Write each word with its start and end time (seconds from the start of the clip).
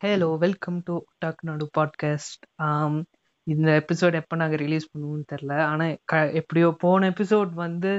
Hello 0.00 0.26
welcome 0.38 0.76
to 0.84 0.96
talk 1.18 1.40
Nadu 1.42 1.64
podcast 1.76 2.42
இந்த 3.46 3.68
episode 3.80 4.14
எப்போ 4.14 4.34
நாங்கள் 4.36 4.58
ரிலீஸ் 4.58 4.86
பண்ணுவோம்னு 4.92 5.24
தெரில 5.32 5.52
ஆனால் 5.70 5.94
க 6.04 6.20
எப்படியோ 6.32 6.68
போன 6.78 7.08
எபிசோட் 7.08 7.50
வந்து 7.54 7.92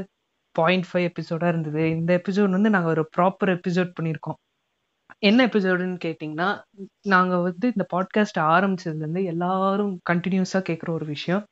பாயிண்ட் 0.56 0.88
ஃபைவ் 0.90 1.08
எபிசோடாக 1.10 1.52
இருந்தது. 1.54 1.84
இந்த 1.90 2.12
எபிசோட் 2.18 2.50
வந்து 2.50 2.70
நாங்கள் 2.70 2.92
ஒரு 2.92 3.04
ப்ராப்பர் 3.18 3.52
எபிசோட் 3.58 3.92
பண்ணியிருக்கோம். 3.98 4.38
என்ன 5.20 5.48
எபிசோடுன்னு 5.48 5.98
கேட்டிங்கன்னா 6.06 6.50
நாங்கள் 7.08 7.42
வந்து 7.42 7.74
இந்த 7.76 7.88
பாட்காஸ்ட் 7.96 8.40
ஆரம்பிச்சதுலேருந்து 8.54 9.24
எல்லாரும் 9.24 9.94
கண்டினியூஸாக 10.10 10.64
கேட்குற 10.70 10.90
ஒரு 10.90 11.06
விஷயம். 11.06 11.44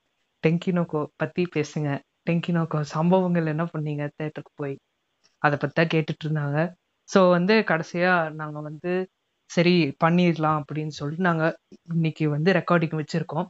டெங்கினோக்கோ 0.43 1.03
பற்றி 1.15 1.45
பேசுங்க. 1.55 1.89
டெங்கினோக்கோ 2.29 2.81
சம்பவங்கள் 2.95 3.45
என்ன 3.45 3.65
பண்ணீங்க? 3.73 4.05
தேட்டருக்கு 4.19 4.55
போய். 4.55 4.75
அதை 5.41 5.57
பற்றி 5.57 5.75
தான் 5.81 5.93
கேட்டுட்டு 5.95 6.25
இருந்தாங்க. 6.25 6.59
ஸோ 7.09 7.19
வந்து 7.29 7.63
கடைசியாக 7.63 8.33
நாங்கள் 8.41 8.61
வந்து 8.61 8.93
சரி 9.49 9.73
பண்ணிடலாம் 10.03 10.57
அப்படின்னு 10.61 10.93
சொல்லிட்டு 10.99 11.27
நாங்கள் 11.29 11.53
இன்னைக்கு 11.93 12.25
வந்து 12.29 12.49
ரெக்கார்டிங் 12.59 12.97
வச்சுருக்கோம். 13.01 13.47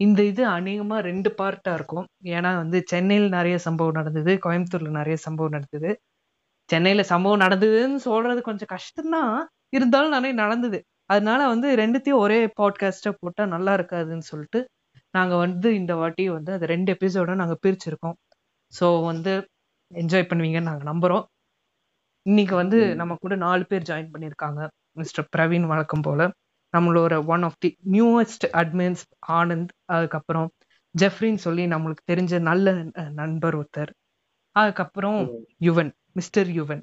இந்த 0.00 0.20
இது 0.24 0.42
அநேகமாக 0.56 1.00
ரெண்டு 1.10 1.30
பார்ட்டாக 1.40 1.76
இருக்கும். 1.78 2.06
ஏன்னா 2.34 2.50
வந்து 2.62 2.78
சென்னையில் 2.84 3.28
நிறைய 3.28 3.56
சம்பவம் 3.66 3.98
நடந்தது 4.00 4.32
கோயம்புத்தூரில் 4.46 4.98
நிறைய 5.00 5.16
சம்பவம் 5.26 5.56
நடந்தது. 5.58 5.90
சென்னையில் 6.70 7.10
சம்பவம் 7.12 7.42
நடந்ததுன்னு 7.44 8.00
சொல்கிறது 8.08 8.40
கொஞ்சம் 8.42 8.72
கஷ்டம்தான் 8.74 9.34
இருந்தாலும் 9.76 10.14
நிறைய 10.16 10.34
நடந்தது. 10.44 10.78
அதனால 11.06 11.40
வந்து 11.52 11.68
ரெண்டுத்தையும் 11.82 12.22
ஒரே 12.24 12.38
பாட்காஸ்ட்டாக 12.60 13.14
போட்டால் 13.20 13.52
நல்லா 13.54 13.72
இருக்காதுன்னு 13.78 14.26
சொல்லிட்டு 14.30 14.60
நாங்கள் 15.14 15.42
வந்து 15.44 15.68
இந்த 15.80 15.92
வாட்டி 16.00 16.24
வந்து 16.38 16.50
அது 16.56 16.66
ரெண்டு 16.74 16.90
எபிசோட 16.96 17.34
நாங்கள் 17.42 17.60
பிரிச்சிருக்கோம். 17.64 18.16
ஸோ 18.72 18.86
வந்து 19.10 19.32
என்ஜாய் 19.90 20.28
பண்ணுவீங்கன்னு 20.30 20.70
நாங்கள் 20.70 20.90
நம்புகிறோம் 20.92 21.24
இன்னைக்கு 22.26 22.54
வந்து 22.62 22.78
நம்ம 23.00 23.12
கூட 23.24 23.34
நாலு 23.46 23.64
பேர் 23.70 23.88
ஜாயின் 23.90 24.12
பண்ணியிருக்காங்க. 24.14 24.60
மிஸ்டர் 24.96 25.28
பிரவீன் 25.36 25.66
வழக்கம் 25.72 26.04
போல 26.06 26.20
நம்மளோட 26.74 27.14
one 27.34 27.44
of 27.48 27.58
the 27.58 27.68
newest 27.92 28.46
admins 28.60 29.04
Anand 29.38 29.72
அதுக்கப்புறம் 29.94 30.48
ஜெஃப்ரின்னு 30.94 31.44
சொல்லி 31.46 31.64
நம்மளுக்கு 31.66 32.04
தெரிஞ்ச 32.12 32.40
நல்ல 32.40 32.74
நண்பர் 33.20 33.56
ஒருத்தர். 33.60 33.92
அதுக்கப்புறம் 34.56 35.20
யுவன் 35.66 35.90
மிஸ்டர் 36.12 36.50
யுவன். 36.58 36.82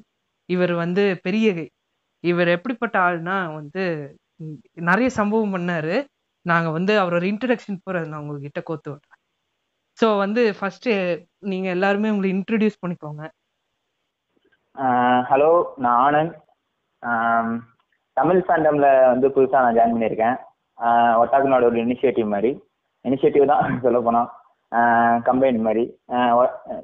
இவர் 0.50 0.74
வந்து 0.74 1.04
பெரிய 1.22 1.48
இவர் 2.24 2.50
எப்படிப்பட்ட 2.56 2.96
ஆள்னா 3.08 3.38
வந்து 3.54 3.84
நிறைய 4.90 5.08
சம்பவம் 5.20 5.54
பண்ணாரு. 5.56 5.96
நாங்க 6.46 6.70
வந்து 6.70 6.94
அவரோட 7.02 7.24
இன்ட்ரடக்ஷன் 7.32 7.84
போற 7.84 7.98
நான் 8.12 8.22
உங்ககிட்ட 8.24 8.62
கோத்து 8.70 8.90
விடுறேன். 8.92 9.20
ஸோ 10.00 10.08
வந்து 10.24 10.42
ஃபர்ஸ்ட் 10.58 10.90
நீங்க 11.52 11.68
எல்லாருமே 11.70 12.12
உங்களை 12.14 12.30
இன்ட்ரடியூஸ் 12.36 12.82
பண்ணிக்கோங்க. 12.84 13.24
ஹலோ 15.30 15.50
நான் 15.86 16.00
ஆனந்த். 16.06 16.38
தமிழ் 18.20 18.40
ஃபேண்டம்ல 18.48 18.88
வந்து 19.12 19.28
புதுசாக 19.36 19.64
நான் 19.66 19.78
ஜாயின் 19.78 19.94
பண்ணியிருக்கேன். 19.96 20.36
ஒட்டாக்குனோட 21.22 21.64
ஒரு 21.72 21.78
இனிஷியேட்டிவ் 21.86 22.28
மாதிரி. 22.34 22.52
இனிஷியேட்டிவ் 23.06 23.52
தான் 23.52 23.80
சொல்ல 23.86 24.00
போனோம் 24.08 24.30
கம்பெனி 25.28 25.60
மாதிரி. 25.68 25.84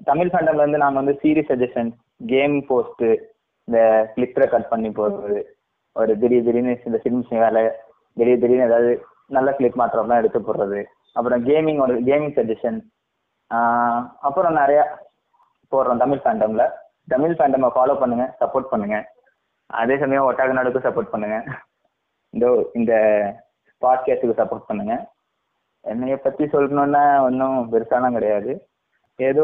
தமிழ் 0.10 0.32
ஃபேண்டம்ல 0.32 0.66
வந்து 0.66 0.82
நாங்கள் 0.84 1.02
வந்து 1.02 1.16
சீரியஸ் 1.22 1.52
சஜஷன் 1.52 1.90
கேம் 2.32 2.56
போஸ்ட்டு 2.70 3.10
இந்த 3.68 3.80
கிளிப்பரை 4.16 4.48
கட் 4.54 4.72
பண்ணி 4.72 4.90
போடுறது 5.00 5.40
ஒரு 5.96 6.12
திடீர் 6.22 6.46
திடீர்னு 6.48 6.74
இந்த 6.90 7.00
ஃபிலிம்ஸ் 7.04 7.34
வேலை 7.46 7.64
திடீர் 8.18 8.42
திடீர்னு 8.44 8.68
ஏதாவது 8.70 8.92
நல்ல 9.38 9.50
கிளிப் 9.58 9.80
மாத்திரம்லாம் 9.82 10.22
எடுத்து 10.22 10.40
போடுறது. 10.48 10.80
அப்புறம் 11.18 11.42
கேமிங் 11.50 11.82
ஒரு 11.86 11.96
கேமிங் 12.10 12.36
சஜஷன் 12.38 12.80
அப்புறம் 14.28 14.60
நிறையா 14.62 14.84
போடுறோம் 15.72 16.02
தமிழ் 16.04 16.24
ஃபேண்டம்ல 16.24 16.66
தமிழ் 17.14 17.38
ஃபேண்டமை 17.38 17.70
ஃபாலோ 17.76 17.96
பண்ணுங்க 18.02 18.26
சப்போர்ட் 18.42 18.72
பண்ணுங்க. 18.74 18.98
அதே 19.70 19.95
சமயம் 20.02 20.28
ஒட்டாக 20.28 20.56
நாடுக்கும் 20.58 20.86
சப்போர்ட் 20.86 21.14
பண்ணுங்க. 21.14 21.38
இந்த 22.34 22.45
இந்த 22.80 22.94
பாட்காஸ்டுக்கு 23.81 24.39
சப்போர்ட் 24.42 24.70
பண்ணுங்க. 24.70 24.95
என்னைய 25.86 26.16
பத்தி 26.26 26.44
சொல்லணும்னா 26.53 27.03
ஒன்றும் 27.28 27.58
பெருசாலாம் 27.73 28.17
கிடையாது. 28.17 28.52
ஏதோ 29.20 29.44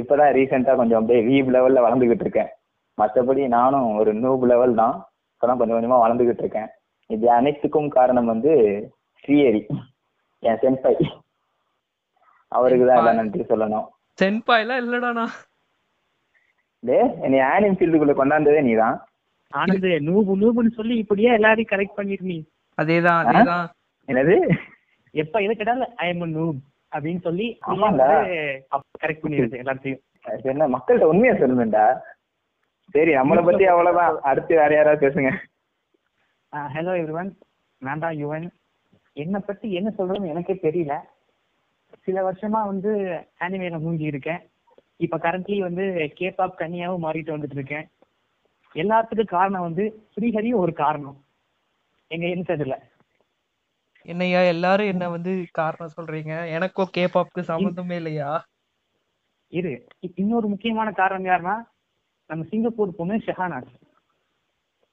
இப்போதான் 0.00 0.34
ரீசெண்டாக 0.36 0.78
கொஞ்சம் 0.80 1.00
அப்படியே 1.00 1.22
வீப் 1.28 1.50
லெவலில் 1.54 1.84
வளர்ந்துக்கிட்டு 1.86 2.24
இருக்கேன். 2.26 2.50
மற்றபடி 2.98 3.42
நானும் 3.56 3.88
ஒரு 4.00 4.10
நூப் 4.22 4.44
லெவல் 4.52 4.78
தான். 4.82 4.96
இப்போதான் 5.32 5.60
கொஞ்சம் 5.60 5.76
கொஞ்சமாக 5.76 6.02
வளர்ந்துக்கிட்டு 6.04 6.44
இருக்கேன். 6.44 6.68
இது 7.10 7.26
அனைத்துக்கும் 7.38 7.88
காரணம் 7.98 8.30
வந்து 8.32 8.52
ஸ்ரீஹரி 9.20 9.62
என் 10.42 10.60
சென்பாய் 10.62 10.98
அவருக்கு 12.52 12.86
தான் 12.86 13.00
எல்லாம் 13.00 13.20
நன்றி 13.20 13.44
சொல்லணும். 13.50 13.86
சென்பாய்லாம் 14.18 14.80
இல்லடாண்ணா 14.82 15.26
டே 16.82 16.98
என்னை 17.24 17.38
ஆனிம் 17.52 17.76
ஃபீல்டுக்குள்ள 17.78 18.14
கொண்டாந்ததே 18.18 18.60
நீ 18.68 18.72
தான் 18.84 18.96
ஆனந்த் 19.54 19.88
நூபு 20.08 20.32
நூபுன்னு 20.42 20.70
சொல்லி 20.70 20.94
இப்படியே 20.98 21.32
எல்லாரையும் 21.32 21.72
கரெக்ட் 21.72 21.98
பண்ணிருந்தீ 21.98 22.38
அதேதான் 22.78 23.26
அதேதான். 23.30 23.66
என்னது? 24.08 24.36
எப்ப 25.14 25.40
எது 25.42 25.52
கேட்டாலும் 25.56 25.92
ஐ 25.96 26.06
எம் 26.08 26.32
நூப் 26.36 26.60
அப்படின்னு 26.92 27.20
சொல்லி. 27.20 27.46
கரெக்ட் 29.02 29.24
பண்ணிருது 29.24 29.60
எல்லாத்தையும். 29.62 30.00
என்ன 30.52 30.68
மக்கள்கிட்ட 30.68 31.10
உண்மையா 31.12 31.34
சொல்லணும்டா. 31.34 31.84
சரி 32.94 33.12
நம்மளை 33.16 33.42
பத்தி 33.44 33.64
அவ்வளவுதான். 33.64 34.16
அடுத்து 34.30 34.52
வேற 34.56 34.74
யாராவது 34.74 35.02
பேசுங்க. 35.04 35.30
ஹலோ 36.74 36.92
எவ்ரிவன் 37.00 37.30
நான் 37.82 38.02
தான் 38.04 38.18
யுவன். 38.24 38.46
என்னை 39.16 39.40
பத்தி 39.46 39.66
என்ன 39.72 39.88
சொல்றதுன்னு 39.98 40.32
எனக்கே 40.32 40.54
தெரியல. 40.62 40.94
சில 42.06 42.16
வருஷமா 42.30 42.60
வந்து 42.70 42.90
ஆனிமேல 43.40 43.80
மூஞ்சி 43.80 44.04
இருக்கேன். 44.04 44.40
இப்ப 44.96 45.18
கரண்ட்லி 45.18 45.58
வந்து 45.58 45.84
கேபாப் 46.20 46.58
கன்னியாவும் 46.60 47.04
மாறிட்டு 47.06 47.34
வந்துட்டு 47.34 47.58
இருக்கேன். 47.60 47.86
எல்லாத்துக்கும் 48.74 49.34
காரணம் 49.34 49.66
வந்து 49.66 49.84
ஸ்ரீஹரியும் 50.12 50.62
ஒரு 50.62 50.72
காரணம். 50.80 51.18
எங்க 52.10 52.26
இன்சைட்ல 52.34 52.76
என்னையா 54.06 54.40
எல்லாரும் 54.50 54.90
என்ன 54.92 55.04
வந்து 55.12 55.30
காரணம் 55.58 55.94
சொல்றீங்க? 55.94 56.32
எனக்கோ 56.56 56.84
கேபாப்க்கு 56.96 57.42
சம்மந்தமே 57.50 57.96
இல்லையா? 57.96 58.30
இரு. 59.52 59.72
இன்னொரு 60.18 60.46
முக்கியமான 60.52 60.88
காரணம் 60.92 61.28
யாருன்னா 61.28 61.56
நம்ம 62.30 62.44
சிங்கப்பூர் 62.50 62.98
பொண்ணு 62.98 63.16
ஷெஹானாஸ் 63.24 63.72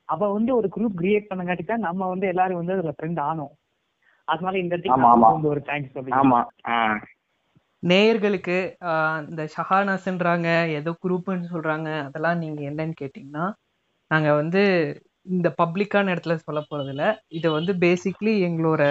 அவ 0.10 0.28
வந்து 0.34 0.52
ஒரு 0.56 0.68
குரூப் 0.68 0.96
கிரியேட் 1.00 1.30
பண்ணங்காட்டி 1.30 1.66
தான் 1.66 1.86
நம்ம 1.88 2.08
வந்து 2.08 2.26
எல்லாரும் 2.28 2.60
வந்து 2.62 2.76
அதுல 2.76 2.94
ஃப்ரெண்ட் 2.96 3.22
ஆனோம். 3.24 3.54
அதனால 4.28 4.56
இந்த 4.58 4.74
இடத்துக்கு 4.76 5.52
ஒரு 5.52 5.62
தேங்க்ஸ் 5.70 5.94
சொல்லி 5.94 6.14
ஆமா 6.20 6.40
ஆ. 6.70 6.78
நேயர்களுக்கு 7.84 8.58
ஆஹ், 8.90 9.22
இந்த 9.30 9.44
ஷஹானாஸ்ன்றாங்க 9.54 10.50
ஏதோ 10.80 10.92
குரூப்னு 11.04 11.52
சொல்றாங்க 11.54 11.90
அதெல்லாம் 12.08 12.38
நீங்க 12.38 12.60
என்னன்னு 12.70 12.96
கேட்டீங்கன்னா 13.00 13.46
நாங்க 14.12 14.30
வந்து 14.34 14.62
இந்த 15.26 15.48
பப்ளிக்கான 15.62 16.12
இடத்துல 16.14 16.36
சொல்ல 16.46 16.60
போறதில்ல. 16.70 17.04
இது 17.38 17.48
வந்து 17.52 17.72
பேசிக்லி 17.84 18.34
எங்களோட 18.48 18.82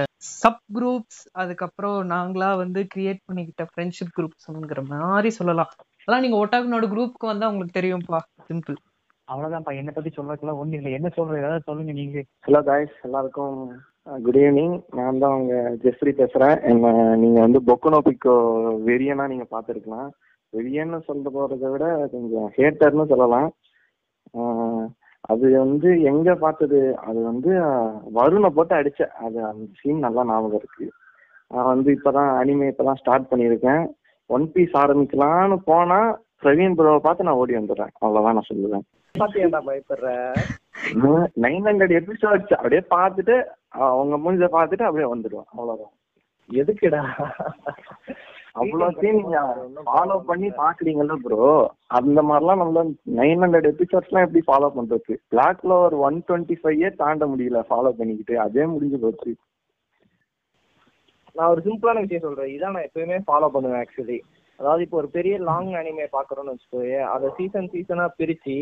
சப் 0.41 0.63
குரூப்ஸ் 0.77 1.21
அதுக்கப்புறம் 1.33 1.99
நாங்களா 2.13 2.49
வந்து 2.57 2.81
கிரியேட் 2.95 3.21
பண்ணிக்கிட்ட 3.29 3.65
ஃப்ரெண்ட்ஷிப் 3.71 4.15
குரூப்ஸ்ங்கிற 4.19 4.83
மாதிரி 4.93 5.31
சொல்லலாம். 5.39 5.73
அதெல்லாம் 6.01 6.25
நீங்க 6.25 6.39
ஒட்டாக்குனோட 6.43 6.87
குரூப்க்கு 6.93 7.31
வந்தா 7.33 7.51
உங்களுக்கு 7.53 7.79
தெரியும்ப்பா. 7.79 8.21
சிம்பிள் 8.49 8.79
அவ்வளவுதான்ப்பா. 9.29 9.73
என்னை 9.81 9.93
பத்தி 9.97 10.11
சொல்றதுக்குலாம் 10.11 10.61
ஒண்ணு 10.63 10.79
இல்லை. 10.79 10.93
என்ன 10.93 11.09
சொல்றது? 11.17 11.43
ஏதாவது 11.43 11.67
சொல்லுங்க 11.69 11.93
நீங்க. 11.93 12.23
ஹலோ 12.47 12.63
காய்ஸ் 12.63 12.97
எல்லாருக்கும் 13.09 13.59
குட் 14.25 14.39
ஈவினிங் 14.43 14.77
நான் 14.91 15.21
தான் 15.25 15.37
உங்க 15.39 15.55
ஜெஸ்ரி 15.85 16.13
பேசுறேன். 16.21 16.57
என்ன 16.71 16.93
நீங்க 17.17 17.39
வந்து 17.41 17.61
பொக்கனோபிக்கோ 17.69 18.37
வெறியனா 18.89 19.27
நீங்க 19.33 19.47
பார்த்துருக்கலாம். 19.55 20.09
வெறியன்னு 20.53 21.01
சொல்ல 21.09 21.31
போறதை 21.31 21.69
விட 21.75 21.85
கொஞ்சம் 22.15 22.49
ஹேட்டர்னு 22.57 23.07
சொல்லலாம். 23.13 23.51
அது 25.33 25.47
வந்து 25.63 25.89
எங்க 26.11 26.35
பார்த்தது? 26.45 26.81
அது 27.09 27.19
வந்து 27.31 27.51
வருணை 28.19 28.51
போட்டு 28.57 28.75
அடிச்சேன் 28.81 29.13
அது 29.27 29.39
அந்த 29.51 29.67
சீன் 29.81 30.05
நல்லா 30.07 30.25
ஞாபகம் 30.31 30.61
இருக்கு. 30.61 30.87
நான் 31.55 31.71
வந்து 31.73 31.91
இப்பதான் 31.97 32.31
அனிமே 32.41 32.67
இப்பதான் 32.73 33.01
ஸ்டார்ட் 33.03 33.31
பண்ணியிருக்கேன். 33.31 33.85
ஒன் 34.37 34.47
பீஸ் 34.53 34.75
ஆரம்பிக்கலாம்னு 34.83 35.59
போனா 35.71 36.01
பிரவீன் 36.43 36.77
ப்ரோவை 36.79 37.01
பார்த்து 37.07 37.27
நான் 37.29 37.41
ஓடி 37.43 37.55
வந்துடுறேன். 37.57 37.93
அவ்வளவுதான் 38.03 38.37
நான் 38.39 38.51
சொல்லுவேன். 38.53 38.85
நைன் 41.45 41.65
ஹண்ட்ரட் 41.69 41.95
எபிசோட்ஸ் 42.01 42.53
அப்படியே 42.59 42.83
பார்த்துட்டு 42.97 43.37
அவங்க 43.89 44.17
மூஞ்ச 44.25 44.45
பார்த்துட்டு 44.57 44.89
அப்படியே 44.89 45.09
வந்துடுவேன். 45.15 45.49
அவ்வளவுதான். 45.55 45.95
எதுக்குடா? 46.51 47.03
அவ்வளோத்தையும் 48.55 49.19
நீங்க 49.21 49.41
ஃபாலோ 49.87 50.17
பண்ணி 50.21 50.49
பாக்குறீங்கல்ல 50.49 51.17
ப்ரோ 51.17 51.45
அந்த 51.87 52.23
மாதிரிலாம் 52.23 52.63
நம்ம 52.63 52.85
நைன் 53.15 53.43
ஹண்ட்ரட் 53.43 53.69
எபிசோட்ஸ்லாம் 53.73 54.27
எப்படி 54.27 54.43
ஃபாலோ 54.47 54.71
பண்றது? 54.77 55.15
பிளாக்ல 55.33 55.73
ஒரு 55.87 55.99
ஒன் 55.99 56.19
டுவெண்ட்டி 56.29 56.57
ஃபைவ் 56.63 56.97
தாண்ட 56.97 57.27
முடியல 57.27 57.61
ஃபாலோ 57.71 57.93
பண்ணிக்கிட்டு. 57.93 58.39
அதே 58.39 58.67
முடிஞ்சு 58.67 58.99
போச்சு. 58.99 59.33
நான் 61.37 61.49
ஒரு 61.49 61.63
சிம்பிளான 61.65 62.01
விஷயம் 62.01 62.27
சொல்றேன். 62.27 62.53
இதான் 62.57 62.75
நான் 62.77 62.89
எப்பயுமே 62.89 63.19
ஃபாலோ 63.27 63.49
பண்ணுவேன் 63.49 63.83
ஆக்சுவலி 63.85 64.21
அதாவது 64.59 64.83
இப்போ 64.83 64.97
ஒரு 64.97 65.09
பெரிய 65.09 65.39
லாங் 65.39 65.73
அனிமே 65.73 66.07
பாக்குறோம்னு 66.13 66.55
வச்சுக்கோயே 66.55 66.99
அதை 67.01 67.29
சீசன் 67.37 67.71
சீசனா 67.75 68.07
பிரிச்சு 68.19 68.57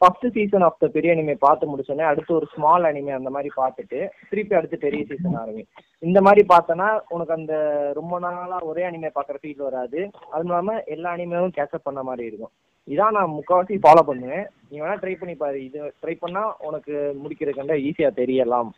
ஃபர்ஸ்ட் 0.00 0.26
சீசன் 0.36 0.64
ஆஃப் 0.66 0.80
த 0.82 0.88
பெரிய 0.96 1.14
அனிமே 1.14 1.34
பார்த்து 1.44 1.70
முடிச்சோடனே 1.70 2.04
அடுத்து 2.10 2.32
ஒரு 2.38 2.46
ஸ்மால் 2.54 2.86
அனிமே 2.90 3.12
அந்த 3.16 3.30
மாதிரி 3.36 3.50
பார்த்துட்டு 3.60 3.98
திருப்பி 4.30 4.54
அடுத்து 4.58 4.76
பெரிய 4.84 5.02
சீசன் 5.10 5.38
ஆரம்பி. 5.40 5.64
இந்த 6.02 6.18
மாதிரி 6.26 6.42
பார்த்தனா 6.52 6.88
உனக்கு 7.14 7.36
அந்த 7.38 7.54
ரொம்ப 7.98 8.18
நாளா 8.24 8.58
ஒரே 8.70 8.84
அனிமே 8.88 9.10
பார்க்குற 9.16 9.38
ஃபீல் 9.42 9.66
வராது. 9.68 10.00
அதுவும் 10.32 10.50
இல்லாம 10.50 10.76
எல்லா 10.96 11.12
அனிமேவும் 11.16 11.56
கேட்சப் 11.58 11.86
பண்ண 11.88 12.02
மாதிரி 12.10 12.28
இருக்கும். 12.30 12.52
இதான் 12.88 13.16
நான் 13.18 13.34
முக்கால்வாசி 13.38 13.80
ஃபாலோ 13.84 14.02
பண்ணுவேன். 14.10 14.46
நீ 14.68 14.76
வேணா 14.82 14.96
ட்ரை 15.02 15.14
பண்ணி 15.22 15.34
பாரு. 15.42 15.58
இது 15.68 15.80
ட்ரை 16.02 16.14
பண்ணா 16.22 16.44
உனக்கு 16.68 16.94
முடிக்கிற 17.22 17.52
கண்ட 17.58 17.74
ஈஸியா 17.88 18.10
தெரியலாம். 18.20 18.70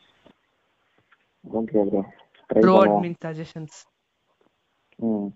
Okay 1.45 1.83
bro 1.91 2.03
try 2.51 2.63
bro 2.65 2.75
admin 2.85 3.19
suggestions 3.27 3.77
ம். 4.99 5.29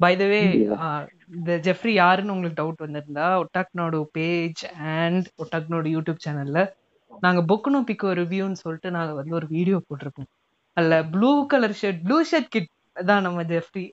By 0.00 0.12
the 0.16 0.24
way. 0.24 0.40
இந்த 1.36 1.52
ஜெஃப்ரி 1.66 1.92
யாருன்னு 1.94 2.34
உங்களுக்கு 2.34 2.60
டவுட் 2.60 2.82
வந்திருந்தா 2.84 3.26
ஒட்டாக்னோட 3.42 4.00
பேஜ் 4.12 4.62
அண்ட் 4.94 5.26
ஒட்டாக்னோட 5.38 5.86
யூடியூப் 5.94 6.24
சேனல்ல 6.26 6.60
நாங்க 7.22 7.40
பொக்குனோ 7.50 7.80
பிக்கோ 7.88 8.10
ரிவ்யூன்னு 8.20 8.62
சொல்லிட்டு 8.62 8.88
நாங்க 8.96 9.12
வந்து 9.14 9.34
ஒரு 9.34 9.46
வீடியோ 9.48 9.76
போட்டிருக்கோம். 9.86 10.28
அதுல 10.76 10.96
blue 11.12 11.30
colour 11.46 11.76
shirt 11.80 12.00
blue 12.04 12.18
shirt 12.30 12.52
kid 12.54 12.70
தான் 12.96 13.24
நம்ம 13.26 13.42
ஜெஃப்ரி 13.52 13.84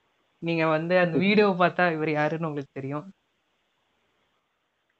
நீங்க 0.42 0.64
வந்து 0.68 0.94
அந்த 0.98 1.16
வீடியோ 1.18 1.46
பார்த்தா 1.60 1.84
இவர் 1.92 2.10
யாருன்னு 2.12 2.48
உங்களுக்கு 2.48 2.78
தெரியும். 2.78 3.06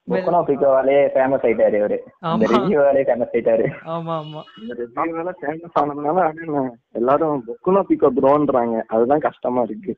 பொக்கனோ 0.09 0.41
பிக்கோவாலே 0.49 0.97
ஃபேமஸ் 1.13 1.45
ஆயிட்டாரு 1.47 1.77
இவரு. 1.81 1.97
இந்த 2.27 2.47
ஆமா. 2.47 2.49
ரிவ்யூவாலே 2.55 3.03
ஃபேமஸ் 3.09 3.35
ஆயிட்டாரு. 3.35 3.67
ஆமா 3.93 4.15
ஆமா. 4.23 4.41
இந்த 4.61 4.73
ரிவ்யூனால 4.81 5.33
ஃபேமஸ் 5.41 5.79
ஆனதுனால 5.83 6.19
ஆனா 6.27 6.63
எல்லாரும் 6.95 7.45
பொக்குனோ 7.49 7.83
பிக்கோ 7.91 8.11
ப்ரோன்றாங்க 8.19 8.77
அதுதான் 8.95 9.25
கஷ்டமா 9.29 9.63
இருக்கு. 9.63 9.95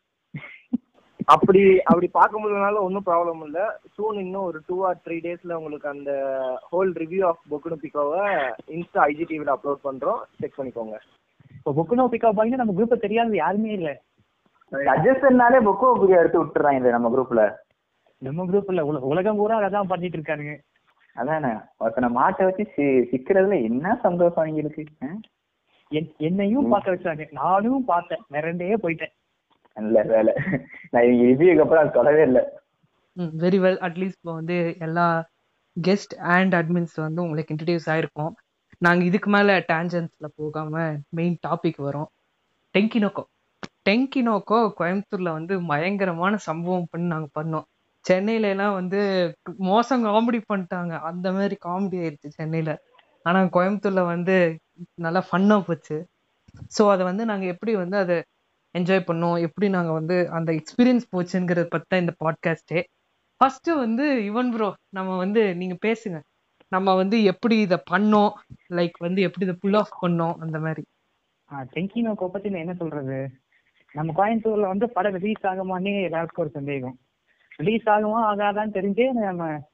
அப்படி 1.27 1.83
அப்படி 1.83 2.07
பார்க்க 2.07 2.41
முடியலனால 2.41 2.79
ஒன்றும் 2.79 3.03
ப்ராப்ளம் 3.07 3.45
இல்ல. 3.45 3.81
சூன் 3.93 4.19
இன்னும் 4.19 4.43
ஒரு 4.43 4.61
டூ 4.67 4.87
ஆர் 4.87 4.97
த்ரீ 5.05 5.09
டேஸ்ல 5.09 5.53
உங்களுக்கு 5.53 5.89
அந்த 5.89 6.13
ஹோல் 6.73 6.91
ரிவ்யூ 6.93 7.25
ஆஃப் 7.25 7.39
பொக்குனு 7.51 7.77
பிக்கோவை 7.83 8.53
இன்ஸ்டா 8.67 8.99
ஐஜிடிவில 8.99 9.55
அப்லோட் 9.55 9.77
பண்றோம். 9.85 10.19
செக் 10.39 10.59
பண்ணிக்கோங்க. 10.59 10.99
இப்போ 11.57 11.73
புக்குனோ 11.73 12.09
பிக்கப் 12.11 12.41
பாயிங்க 12.41 12.55
நம்ம 12.55 12.73
குரூப்பை 12.73 12.97
தெரியாதது 12.97 13.37
யாருமே 13.37 13.73
இல்ல. 13.73 14.01
சஜஷன்னாலே 14.73 15.65
பொக்கோ 15.65 15.93
பிக்கோ 15.97 16.19
எடுத்து 16.19 16.45
விட்டுறாங்க 16.45 16.91
நம்ம 16.91 17.09
குரூப்ல 17.09 17.53
நம்ம 18.19 18.45
குரூப்ல 18.45 18.81
உல 18.81 18.99
உலகம் 18.99 19.37
பூரா 19.37 19.59
அதான் 19.59 19.83
பண்ணிட்டு 19.83 20.19
இருக்கானுங்க. 20.19 20.57
அதானே? 21.15 21.49
ஒருத்தனை 21.79 22.09
மாட்டை 22.09 22.45
வச்சு 22.45 22.73
சி- 22.77 23.07
சிக்கிறதுல 23.11 23.63
என்ன 23.63 23.99
சந்தோஷம்? 24.03 24.47
என்- 25.91 26.17
என்னையும் 26.17 26.69
பார்க்க 26.69 26.95
வச்சாங்க. 26.95 27.27
நானும் 27.31 27.85
பார்த்தேன். 27.85 28.19
மிரண்டே 28.31 28.75
போயிட்டேன். 28.83 29.13
நல்ல 29.77 30.03
வேலை. 30.13 30.33
நான் 30.93 31.05
இவங்க 31.07 31.25
ரிவ்யூக்கு 31.31 31.65
அப்புறம் 31.65 31.83
அது 31.85 31.99
தொடவே 31.99 32.23
இல்லை. 32.29 32.43
வெரி 33.45 33.59
வெல் 33.65 33.81
அட்லீஸ்ட் 33.87 34.19
இப்போ 34.21 34.35
வந்து 34.41 34.57
எல்லா 34.87 35.07
கெஸ்ட் 35.77 36.15
அண்ட் 36.35 36.55
அட்மின்ஸ் 36.55 36.97
வந்து 37.07 37.23
உங்களுக்கு 37.25 37.53
இன்ட்ரடியூஸ் 37.55 37.89
ஆயிருக்கோம். 37.95 38.33
நாங்க 38.79 39.03
இதுக்கு 39.05 39.29
மேல 39.31 39.59
டேஞ்சன்ஸ்ல 39.71 40.27
போகாம 40.41 40.75
மெயின் 41.19 41.37
டாபிக் 41.47 41.81
வரோம். 41.89 42.09
டெங்கினோக்கோ 42.75 43.25
டெங்கினோக்கோ 43.89 44.59
கோயம்புத்தூர்ல 44.79 45.31
வந்து 45.39 45.55
பயங்கரமான 45.71 46.37
சம்பவம் 46.49 46.89
பண்ணி 46.91 47.07
நாங்க 47.15 47.29
பண்ணோம். 47.39 47.67
சென்னையில 48.05 48.49
எல்லாம் 48.55 48.75
வந்து 48.81 49.01
மோசம் 49.71 50.05
காமெடி 50.07 50.41
பண்ணிட்டாங்க. 50.51 50.93
அந்த 51.11 51.27
மாதிரி 51.33 51.57
காமெடி 51.67 51.97
ஆயிடுச்சு 52.03 52.29
சென்னையில. 52.39 52.73
ஆனா 53.23 53.39
கோயம்புத்தூர்ல 53.57 54.03
வந்து 54.15 54.37
நல்லா 55.05 55.23
ஃபன்னா 55.29 55.57
போச்சு. 55.69 55.97
ஸோ 56.77 56.83
அதை 56.95 57.03
வந்து 57.11 57.25
நாங்க 57.31 57.47
எப்படி 57.55 57.73
வந்து 57.83 57.97
அதை 58.05 58.17
என்ஜாய் 58.77 59.07
பண்ணோம். 59.07 59.41
எப்படி 59.41 59.71
நாங்கள் 59.71 59.93
வந்து 59.93 60.31
அந்த 60.31 60.53
எக்ஸ்பீரியன்ஸ் 60.53 61.07
போச்சுங்கிறத 61.13 61.65
பற்றி 61.65 61.87
தான் 61.89 62.01
இந்த 62.01 62.15
பாட்காஸ்டே 62.25 62.83
ஃபர்ஸ்ட் 63.37 63.67
வந்து 63.67 64.05
யுவன் 64.21 64.51
ப்ரோ 64.51 64.75
நம்ம 64.89 65.17
வந்து 65.17 65.57
நீங்க 65.57 65.77
பேசுங்க. 65.87 66.21
நம்ம 66.69 66.95
வந்து 66.95 67.25
எப்படி 67.25 67.61
இதை 67.61 67.83
பண்ணோம்? 67.91 68.31
லைக் 68.69 68.99
வந்து 68.99 69.23
எப்படி 69.23 69.47
இதை 69.47 69.57
புல் 69.61 69.75
ஆஃப் 69.75 70.05
பண்ணோம்? 70.05 70.35
அந்த 70.39 70.59
மாதிரி. 70.59 70.85
டெங்கினோ 71.53 72.15
பத்தி 72.15 72.51
நான் 72.51 72.61
என்ன 72.61 72.75
சொல்றது? 72.75 73.31
நம்ம 73.93 74.13
கோயம்புத்தூர்ல 74.13 74.61
வந்து 74.61 74.91
படம் 74.91 75.13
ரிலீஸ் 75.13 75.47
ஆகுமானே 75.47 76.03
எல்லாருக்கும் 76.03 76.45
ஒரு 76.45 76.55
சந்தேகம். 76.55 76.99
ரிலீஸ் 77.57 77.87
ஆகுமா 77.87 78.21
ஆகாதான்னு 78.33 78.75
தெரிஞ்சே 78.79 79.11
நம்ம 79.13 79.69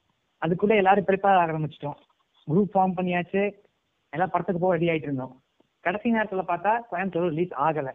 அதுக்குள்ள 0.46 0.76
எல்லாரும் 0.76 1.04
ப்ரிப்பேர் 1.04 1.43
ஆரம்பிச்சிட்டோம். 1.44 1.99
குரூப் 2.46 2.69
ஃபார்ம் 2.75 2.93
பண்ணியாச்சு. 2.96 3.60
எல்லாம் 4.08 4.31
படத்துக்கு 4.31 4.62
போக 4.62 4.76
ரெடி 4.76 4.88
ஆயிட்டு 4.88 5.02
இருந்தோம். 5.02 5.43
கடைசி 5.81 6.12
நேரத்துல 6.12 6.43
பார்த்தா 6.46 6.81
கோயம்புத்தூர் 6.93 7.28
ரிலீஸ் 7.28 7.52
ஆகலை. 7.52 7.93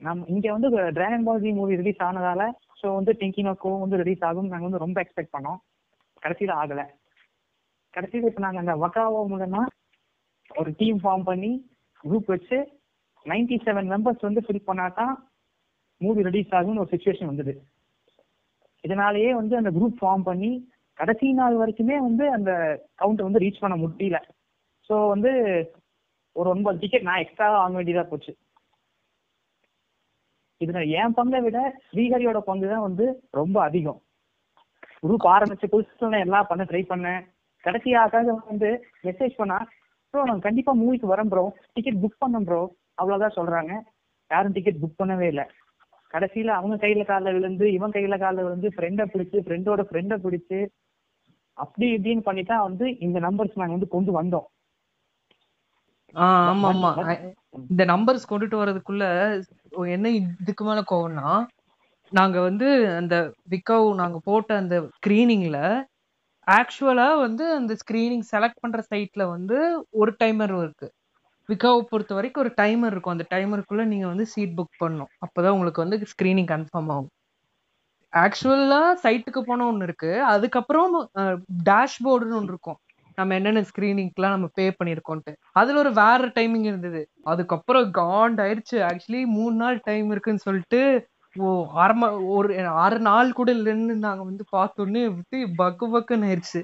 நம்ம 0.00 0.26
இங்க 0.26 0.46
வந்து 0.52 0.68
dragon 0.96 1.24
ball 1.24 1.42
Z 1.42 1.50
movie 1.52 1.74
release 1.76 2.02
ஆனதால 2.06 2.42
so 2.80 2.86
வந்து 2.94 3.12
டெங்கினோக்கோ 3.20 3.70
வந்து 3.80 3.96
ரிலீஸ் 3.96 4.22
ஆகும். 4.22 4.50
நாங்க 4.52 4.66
வந்து 4.68 4.84
ரொம்ப 4.84 4.98
எக்ஸ்பெக்ட் 5.04 5.34
பண்ணோம். 5.34 5.58
கடைசியில 6.22 6.52
ஆகல. 6.60 6.80
கடைசியில 7.94 8.30
இப்ப 8.30 8.40
நாங்க 8.40 8.58
அந்த 8.58 8.74
வக்காவோ 8.76 9.20
மூலமா 9.30 9.62
ஒரு 10.50 10.70
டீம் 10.78 11.00
ஃபார்ம் 11.02 11.24
பண்ணி 11.24 11.52
குரூப் 12.04 12.26
வச்சு 12.26 12.58
97 13.26 13.58
செவன் 13.64 13.88
மெம்பர்ஸ் 13.92 14.26
வந்து 14.28 14.40
ஃபில் 14.40 14.66
பண்ணாதான் 14.66 15.12
மூவி 16.00 16.20
ரிலீஸ் 16.22 16.54
ஆகும்னு 16.58 16.82
ஒரு 16.84 16.92
சுச்சுவேஷன் 16.92 17.26
வந்தது. 17.26 17.52
இதனாலேயே 18.84 19.30
வந்து 19.34 19.54
அந்த 19.56 19.70
குரூப் 19.70 19.98
ஃபார்ம் 20.00 20.22
பண்ணி 20.22 20.50
கடைசி 20.98 21.26
நாள் 21.32 21.58
வரைக்குமே 21.58 21.96
வந்து 21.98 22.24
அந்த 22.32 22.50
கவுண்ட் 22.98 23.26
வந்து 23.26 23.38
ரீச் 23.38 23.62
பண்ண 23.62 23.76
முடியல. 23.76 24.18
ஸோ 24.90 25.08
வந்து 25.08 25.32
ஒரு 26.36 26.48
ஒன்பது 26.50 26.78
டிக்கெட் 26.78 27.02
நான் 27.02 27.22
எக்ஸ்ட்ரா 27.22 27.46
வாங்க 27.54 27.76
வேண்டியதா 27.78 28.04
போச்சு. 28.08 28.32
இதுல 30.60 30.80
என் 31.00 31.16
பங்கை 31.18 31.38
விட 31.44 31.58
ஸ்ரீஹரியோட 31.88 32.38
பங்கு 32.48 32.66
தான் 32.72 32.86
வந்து 32.86 33.04
ரொம்ப 33.40 33.56
அதிகம். 33.68 34.00
குரூப் 35.04 35.26
ஆரம்பிச்சு 35.34 35.66
புதுசுல 35.74 36.18
எல்லாம் 36.26 36.48
பண்ண 36.50 36.62
ட்ரை 36.70 36.82
பண்ணேன். 36.90 37.22
கடைசியாக 37.64 38.22
வந்து 38.50 38.70
மெசேஜ் 39.06 39.38
பண்ணா 39.40 39.58
ப்ரோ 40.14 40.22
நான் 40.30 40.44
கண்டிப்பா 40.46 40.72
மூவிக்கு 40.82 41.06
வரோம் 41.12 41.30
ப்ரோ 41.32 41.44
டிக்கெட் 41.76 42.02
புக் 42.02 42.20
பண்ணேன் 42.22 42.46
ப்ரோ 42.48 42.60
அவ்வளவுதான் 43.00 43.36
சொல்றாங்க. 43.38 43.72
யாரும் 44.30 44.54
டிக்கெட் 44.56 44.80
புக் 44.82 45.00
பண்ணவே 45.00 45.26
இல்லை. 45.32 45.44
கடைசியில 46.14 46.52
அவங்க 46.58 46.76
கையில 46.84 47.02
காலில் 47.10 47.36
விழுந்து 47.36 47.66
இவன் 47.72 47.94
கையில 47.96 48.16
காலில் 48.18 48.46
விழுந்து 48.46 48.68
ஃப்ரெண்டை 48.76 49.04
பிடிச்சு 49.12 49.44
ஃப்ரெண்டோட 49.44 49.82
ஃப்ரெண்டை 49.88 50.16
பிடிச்சு 50.24 50.58
அப்படி 51.58 51.86
இப்படின்னு 51.96 52.26
பண்ணி 52.28 52.42
தான் 52.42 52.66
வந்து 52.68 52.86
இந்த 53.06 53.18
நம்பர்ஸ் 53.26 53.60
நாங்க 53.60 53.76
வந்து 53.76 53.94
கொண்டு 53.94 54.12
வந்தோம். 54.12 54.46
ஆமா 56.14 56.68
ஆமா. 56.70 56.90
இந்த 57.70 57.84
நம்பர்ஸ் 57.92 58.30
கொண்டுட்டு 58.30 58.56
வர்றதுக்குள்ள 58.60 59.04
என்ன 59.96 60.08
இதுக்கு 60.18 60.64
மேல 60.64 60.80
கோவம்னா 60.90 61.30
நாங்க 62.12 62.38
வந்து 62.40 62.68
அந்த 62.96 63.16
விக்கவு 63.50 63.88
நாங்க 63.94 64.18
போட்ட 64.24 64.50
அந்த 64.56 64.76
ஸ்கிரீனிங்ல 64.96 65.58
ஆக்சுவலா 66.46 67.08
வந்து 67.20 67.44
அந்த 67.54 67.72
ஸ்கிரீனிங் 67.82 68.24
செலக்ட் 68.32 68.62
பண்ற 68.62 68.80
சைட்ல 68.90 69.24
வந்து 69.30 69.58
ஒரு 69.92 70.12
டைமர் 70.20 70.54
இருக்கு. 70.58 70.88
விக்காவை 71.48 71.82
பொறுத்த 71.84 72.12
வரைக்கும் 72.14 72.44
ஒரு 72.44 72.52
டைமர் 72.60 72.92
இருக்கும். 72.94 73.14
அந்த 73.16 73.26
டைமருக்குள்ள 73.34 73.84
நீங்க 73.92 74.06
வந்து 74.08 74.26
சீட் 74.26 74.56
புக் 74.58 74.80
பண்ணணும். 74.82 75.12
அப்பதான் 75.26 75.54
உங்களுக்கு 75.56 75.84
வந்து 75.84 75.98
ஸ்கிரீனிங் 76.12 76.50
கன்ஃபார்ம் 76.54 76.90
ஆகும். 76.90 77.10
ஆக்சுவலா 78.12 78.82
சைட்டுக்கு 79.04 79.40
போன 79.42 79.66
ஒன்று 79.66 79.86
இருக்கு. 79.88 80.12
அதுக்கப்புறம் 80.34 80.94
டேஷ்போர்டுன்னு 81.68 82.38
ஒன்று 82.40 82.54
இருக்கும். 82.54 82.80
நம்ம 83.20 83.34
என்னென்ன 83.38 83.62
ஸ்கிரீனிங்க்குலாம் 83.70 84.34
நம்ம 84.36 84.48
பே 84.58 84.66
பண்ணியிருக்கோன்ட்டு. 84.78 85.32
அதில் 85.60 85.80
ஒரு 85.82 85.92
வேற 86.00 86.30
டைமிங் 86.38 86.66
இருந்தது. 86.70 87.02
அதுக்கப்புறம் 87.32 87.86
காண்ட் 88.00 88.40
ஆயிடுச்சு 88.46 88.76
ஆக்சுவலி 88.88 89.22
மூணு 89.38 89.56
நாள் 89.62 89.78
டைம் 89.88 90.10
இருக்குன்னு 90.14 90.46
சொல்லிட்டு 90.48 90.82
ஓ 91.36 91.48
அரை 91.82 91.94
ஒரு 92.36 92.52
அரை 92.84 92.98
நாள் 93.08 93.36
கூட 93.38 93.50
இல்லைன்னு 93.58 93.94
நாங்கள் 94.06 94.28
வந்து 94.30 94.44
பார்த்தோன்னே 94.56 95.02
விட்டு 95.16 95.38
பக்கு 95.60 95.86
பக்குன்னு 95.92 96.28
ஆயிடுச்சு 96.28 96.60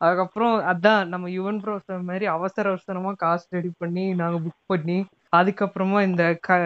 அதுக்கப்புறம் 0.00 0.54
அதான் 0.70 1.08
நம்ம 1.12 1.28
யுவன் 1.36 1.60
ப்ரோ 1.62 1.74
மாதிரி 2.08 2.26
அவசர 2.34 2.64
அவசரமாக 2.72 3.20
காசு 3.22 3.46
ரெடி 3.56 3.70
பண்ணி 3.78 4.04
நாங்கள் 4.20 4.42
புக் 4.44 4.70
பண்ணி 4.72 4.98
அதுக்கப்புறமா 5.38 5.98
இந்த 6.08 6.24
க 6.46 6.58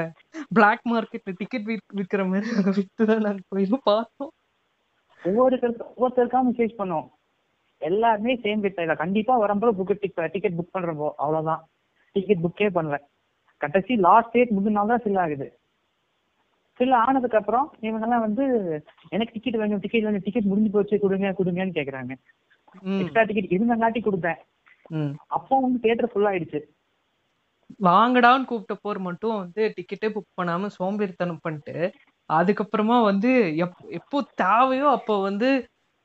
பிளாக் 0.56 0.84
மார்க்கெட்ல 0.90 1.32
டிக்கெட் 1.40 1.66
விற்கிற 1.98 2.24
மாதிரி 2.30 2.52
நாங்கள் 2.52 2.76
விற்று 2.78 3.04
தான் 3.10 3.24
நாங்கள் 3.26 3.48
போய் 3.52 3.66
பார்த்தோம். 3.90 4.32
ஒவ்வொருத்தருக்கும் 5.22 5.90
ஒவ்வொருத்தருக்கா 5.92 6.40
மெசேஜ் 6.48 6.78
பண்ணோம். 6.80 7.06
எல்லாருமே 7.88 8.32
சேம் 8.44 8.62
வித் 8.64 8.80
இல்ல 8.84 8.94
கண்டிப்பா 9.02 9.34
வரும்போது 9.42 9.72
புக் 9.78 9.92
டிக்கெட் 10.34 10.58
புக் 10.58 10.74
பண்றப்போ 10.76 11.08
அவ்வளவுதான். 11.22 11.62
டிக்கெட் 12.16 12.44
புக்கே 12.44 12.68
பண்ணல. 12.76 12.96
கடைசி 13.60 13.92
லாஸ்ட் 14.06 14.32
டேட் 14.34 14.54
முந்தின 14.56 14.76
நாள் 14.78 14.92
தான் 14.92 15.02
ஃபில் 15.04 15.20
ஆகுது. 15.24 15.46
ஃபில் 16.76 16.96
ஆனதுக்கு 17.02 17.38
அப்புறம் 17.40 17.66
இவங்கெல்லாம் 17.86 18.24
வந்து 18.26 18.44
எனக்கு 19.14 19.34
டிக்கெட் 19.34 19.58
வேணும் 19.60 19.82
டிக்கெட் 19.84 20.06
வேணும் 20.06 20.24
டிக்கெட் 20.26 20.48
முடிஞ்சு 20.50 20.70
போச்சு 20.76 21.02
கொடுங்க 21.04 21.32
கொடுங்கன்னு 21.40 21.76
கேக்குறாங்க. 21.78 22.12
எக்ஸ்ட்ரா 23.00 23.24
டிக்கெட் 23.28 23.54
இருந்தங்காட்டி 23.56 24.00
கொடுத்தேன். 24.04 24.40
அப்போ 25.36 25.54
வந்து 25.64 25.82
தியேட்டர் 25.82 26.10
ஃபுல் 26.12 26.28
ஆயிடுச்சு. 26.30 26.60
வாங்கடான்னு 27.88 28.48
கூப்பிட்ட 28.48 28.74
போர் 28.84 28.98
மட்டும் 29.08 29.36
வந்து 29.42 29.62
டிக்கெட்டே 29.76 30.08
புக் 30.14 30.38
பண்ணாம 30.38 30.70
சோம்பேறித்தனம் 30.78 31.44
பண்ணிட்டு 31.44 31.76
அதுக்கப்புறமா 32.30 32.96
வந்து 33.10 33.30
எப் 33.64 33.78
எப்போ 33.98 34.18
தேவையோ 34.42 34.86
அப்போ 34.96 35.14
வந்து 35.28 35.48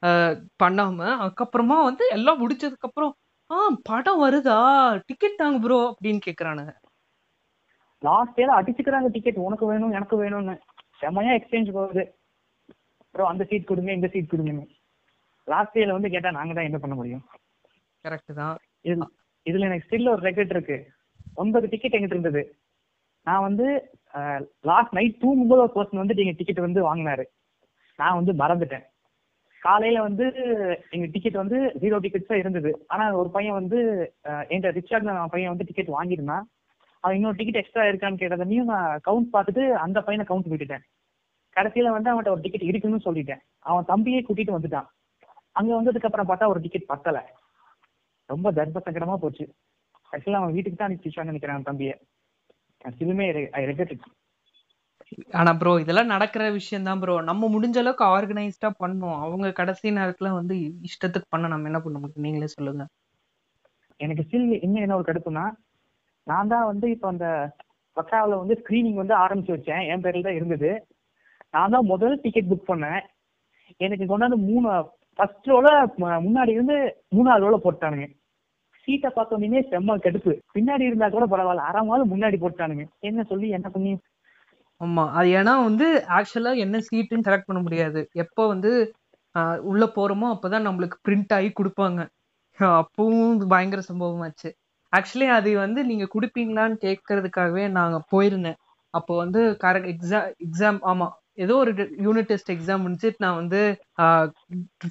அஹ், 0.03 0.33
பண்ணாம 0.63 0.99
அதுக்கப்புறமா 1.21 1.77
வந்து 1.83 2.05
எல்லாம் 2.11 2.41
முடிச்சதுக்கு 2.41 2.87
அப்புறம் 2.89 3.13
ஆ 3.49 3.57
படம் 3.83 4.21
வருதா? 4.21 4.57
டிக்கெட் 5.07 5.37
தாங்க 5.37 5.59
ப்ரோ 5.59 5.77
அப்படின்னு 5.89 6.21
கேக்குறானுங்க. 6.25 6.71
லாஸ்ட் 8.01 8.35
டேல 8.37 8.57
அடிச்சுக்கிறாங்க 8.57 9.09
டிக்கெட் 9.09 9.45
உனக்கு 9.45 9.65
வேணும் 9.65 9.93
எனக்கு 9.93 10.15
வேணும்னு. 10.17 10.55
செமையா 11.01 11.31
எக்ஸ்சேஞ்ச் 11.37 11.71
போகுது. 11.71 12.03
அப்புறம் 13.03 13.29
அந்த 13.29 13.43
சீட் 13.43 13.69
கொடுங்க 13.69 13.91
இந்த 13.93 14.07
சீட் 14.07 14.31
கொடுங்கன்னு. 14.31 14.65
லாஸ்ட் 15.47 15.75
டேல 15.75 15.95
வந்து 15.95 16.09
கேட்டா 16.09 16.31
நாங்க 16.31 16.53
தான் 16.53 16.67
என்ன 16.69 16.79
பண்ண 16.79 16.95
முடியும்? 16.95 17.23
கரெக்ட் 18.05 18.33
தான். 18.33 18.55
இதுல 18.85 19.05
இதுல 19.45 19.67
எனக்கு 19.69 19.87
ஸ்டில் 19.87 20.11
ஒரு 20.11 20.21
ரெக்கார்ட் 20.21 20.53
இருக்கு. 20.55 20.77
ஒன்பது 21.35 21.65
டிக்கெட் 21.67 21.95
எங்கிட்ட 21.95 22.17
இருந்தது. 22.17 22.41
நான் 23.27 23.45
வந்து 23.47 23.65
லாஸ்ட் 24.63 24.93
நைட் 24.93 25.21
தூங்கும்போது 25.21 25.61
ஒரு 25.61 25.73
பர்சன் 25.73 26.01
வந்து 26.01 26.21
எங்க 26.23 26.35
டிக்கெட் 26.37 26.65
வந்து 26.65 26.81
வாங்கினாரு. 26.83 27.25
நான் 27.99 28.17
வந்து 28.19 28.33
மறந்துட்டேன். 28.33 28.85
காலையில 29.65 30.01
வந்து 30.07 30.25
எங்க 30.95 31.05
டிக்கெட் 31.13 31.39
வந்து 31.41 31.57
ஜீரோ 31.81 31.97
டிக்கெட்ஸ் 32.03 32.29
தான் 32.31 32.41
இருந்தது. 32.43 32.71
ஆனா 32.93 33.05
ஒரு 33.21 33.29
பையன் 33.35 33.57
வந்து 33.59 33.79
என்கிட்ட 34.49 34.71
ரிச்சார்ட் 34.77 35.09
பையன் 35.33 35.53
வந்து 35.53 35.67
டிக்கெட் 35.69 35.95
வாங்கியிருந்தான். 35.97 36.45
அவன் 37.03 37.17
இன்னொரு 37.17 37.39
டிக்கெட் 37.39 37.59
எக்ஸ்ட்ரா 37.61 37.85
இருக்கான்னு 37.89 38.21
கேட்டதையும் 38.21 38.69
நான் 38.73 39.01
கவுண்ட் 39.07 39.33
பார்த்துட்டு 39.35 39.63
அந்த 39.85 40.01
பையனை 40.07 40.25
கவுண்ட் 40.29 40.51
விட்டுட்டேன். 40.51 40.85
கடைசியில 41.55 41.91
வந்து 41.95 42.09
அவன்கிட்ட 42.11 42.35
ஒரு 42.35 42.43
டிக்கெட் 42.45 42.69
இருக்குன்னு 42.69 43.05
சொல்லிட்டேன். 43.07 43.41
அவன் 43.69 43.89
தம்பியே 43.91 44.21
கூட்டிட்டு 44.27 44.57
வந்துட்டான். 44.57 44.87
அங்க 45.59 45.71
வந்ததுக்கு 45.77 46.09
அப்புறம் 46.09 46.29
பார்த்தா 46.29 46.51
ஒரு 46.53 46.59
டிக்கெட் 46.65 46.91
பத்தல. 46.93 47.19
ரொம்ப 48.29 48.51
தர்ம 48.59 48.81
சங்கடமா 48.85 49.15
போச்சு. 49.23 49.45
ஆக்சுவலா 50.13 50.41
அவன் 50.41 50.55
வீட்டுக்கு 50.55 50.79
தான் 50.79 50.89
அனுப்பிச்சான்னு 50.89 51.31
நினைக்கிறேன் 51.31 51.55
அவன் 51.55 51.69
தம்பியை. 51.69 51.95
சிலுமே 52.99 53.25
ரெகட் 53.71 53.93
ஆனா 55.39 55.51
ப்ரோ 55.59 55.73
இதெல்லாம் 55.83 56.11
நடக்கிற 56.13 56.43
விஷயம் 56.51 56.87
தான் 56.87 57.01
ப்ரோ 57.01 57.15
நம்ம 57.29 57.47
முடிஞ்ச 57.53 57.77
அளவுக்கு 57.81 58.03
ஆர்கனைஸ்டா 58.15 58.69
பண்ணோம் 58.81 59.17
அவங்க 59.25 59.47
கடைசி 59.59 59.93
நேரத்துல 59.99 60.31
வந்து 60.39 60.55
இஷ்டத்துக்கு 60.89 61.27
பண்ண 61.29 61.47
நம்ம 61.53 61.69
என்ன 61.71 61.79
பண்ண 61.85 61.97
முடியும்? 61.99 62.25
நீங்களே 62.25 62.49
சொல்லுங்க. 62.57 62.85
எனக்கு 63.99 64.25
ஸ்டில் 64.25 64.49
இன்னும் 64.65 64.83
என்ன 64.85 64.97
ஒரு 64.99 65.07
கடுப்புனா 65.09 65.45
நான் 66.27 66.51
தான் 66.53 66.67
வந்து 66.71 66.87
இப்போ 66.95 67.07
அந்த 67.13 67.27
பக்காவில் 67.97 68.41
வந்து 68.41 68.55
ஸ்க்ரீனிங் 68.61 68.99
வந்து 69.01 69.15
ஆரம்பிச்சு 69.23 69.55
வச்சேன். 69.55 69.83
என் 69.91 70.03
பேரில் 70.05 70.27
தான் 70.27 70.37
இருந்தது. 70.39 70.71
நான் 71.55 71.73
தான் 71.75 71.89
முதல் 71.93 72.15
டிக்கெட் 72.23 72.49
புக் 72.51 72.69
பண்ணேன். 72.71 73.01
எனக்கு 73.79 74.05
கொண்டாந்து 74.05 74.37
மூணு 74.49 74.69
ஃபர்ஸ்ட் 75.19 75.49
ரோல 75.53 75.67
முன்னாடி 76.25 76.51
இருந்து 76.57 76.75
மூணாவது 77.17 77.45
ரோல 77.45 77.57
போட்டானுங்க. 77.65 78.07
சீட்டை 78.87 79.09
பார்த்தோன்னே 79.15 79.61
செம்ம 79.71 79.97
கடுப்பு. 80.05 80.33
பின்னாடி 80.55 80.83
இருந்தா 80.89 81.07
கூட 81.15 81.25
பரவாயில்ல. 81.25 81.69
அறமாவது 81.71 82.03
முன்னாடி 82.13 82.37
போட்டானுங்க. 82.43 82.85
என்ன 83.09 83.23
சொல்லி 83.31 83.47
என்ன 83.57 83.69
பண்ணி 83.69 83.91
ஆமா. 84.81 85.03
அது 85.13 85.27
ஏன்னா 85.39 85.53
வந்து 85.63 85.85
ஆக்சுவலா 86.17 86.51
என்ன 86.65 86.77
சீட்டுன்னு 86.87 87.27
செலக்ட் 87.27 87.49
பண்ண 87.49 87.59
முடியாது. 87.61 88.01
எப்போ 88.23 88.43
வந்து 88.47 88.71
உள்ள 89.71 89.83
போறோமோ 89.97 90.27
அப்பதான் 90.35 90.67
நம்மளுக்கு 90.67 90.97
பிரிண்ட் 91.05 91.33
ஆகி 91.37 91.49
கொடுப்பாங்க. 91.57 91.99
அப்பவும் 92.79 93.17
பயங்கர 93.23 93.49
பயங்கர 93.53 93.81
சம்பவமாச்சு. 93.89 94.49
ஆக்சுவலி 94.93 95.27
அது 95.37 95.51
வந்து 95.57 95.81
நீங்க 95.85 96.05
கொடுப்பீங்களான்னு 96.15 96.77
கேட்கறதுக்காகவே 96.85 97.63
நாங்க 97.79 97.97
போயிருந்தேன். 98.13 98.59
அப்போ 98.93 99.13
வந்து 99.17 99.41
கரெக்ட் 99.63 99.91
எக்ஸாம் 99.93 100.27
எக்ஸாம் 100.47 100.79
ஆமா. 100.91 101.07
ஏதோ 101.45 101.55
ஒரு 101.63 101.71
யூனிட் 102.05 102.29
டெஸ்ட் 102.31 102.53
எக்ஸாம் 102.55 102.83
முடிச்சுட்டு 102.85 103.23
நான் 103.25 103.39
வந்து 103.41 103.61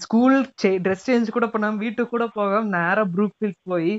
ஸ்கூல் 0.05 0.37
ட்ரெஸ் 0.85 1.07
சேஞ்ச் 1.09 1.37
கூட 1.37 1.47
பண்ணாம 1.55 1.81
வீட்டுக்கு 1.85 2.13
கூட 2.13 2.27
போகாம 2.37 2.71
நேரா 2.79 3.05
ப்ரூக்ஃபீல்ட் 3.15 3.61
போய் 3.71 3.93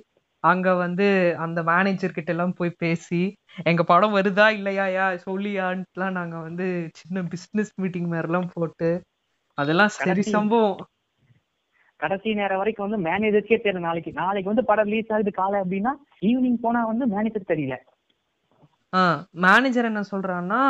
அங்க 0.44 0.74
வந்து 0.75 1.06
அந்த 1.39 1.60
மேனேஜர் 1.63 2.13
கிட்ட 2.13 2.29
எல்லாம் 2.34 2.53
போய் 2.53 2.77
பேசி 2.77 3.22
எங்க 3.65 3.84
படம் 3.84 4.15
வருதா 4.17 4.48
இல்லையாயா? 4.58 5.06
சொல்லியான்ட்டுலாம் 5.25 6.17
நாங்க 6.20 6.38
வந்து 6.41 6.65
சின்ன 7.00 7.24
பிசினஸ் 7.32 7.74
மீட்டிங் 7.77 8.12
மாதிரிலாம் 8.12 8.51
போட்டு 8.53 8.89
அதெல்லாம் 9.58 9.94
சரி 9.98 10.24
சம்பவம். 10.29 10.77
கடைசி 12.00 12.34
நேரம் 12.34 12.60
வரைக்கும் 12.62 12.88
வந்து 12.88 13.00
மேனேஜருக்கே 13.06 13.58
தெரியல 13.60 13.86
நாளைக்கு. 13.86 14.12
நாளைக்கு 14.20 14.51
வந்து 14.51 14.65
படம் 14.65 14.89
ரிலீஸ் 14.89 15.13
ஆகுது 15.15 15.32
காலை 15.34 15.58
அப்படின்னா 15.62 15.94
ஈவினிங் 16.24 16.60
போனா 16.65 16.82
வந்து 16.86 17.06
மேனேஜர் 17.13 17.51
தெரியல. 17.51 17.75
ஆஹ் 18.94 19.17
மேனேஜர் 19.46 19.89
என்ன 19.89 20.01
சொல்றான்னா 20.12 20.62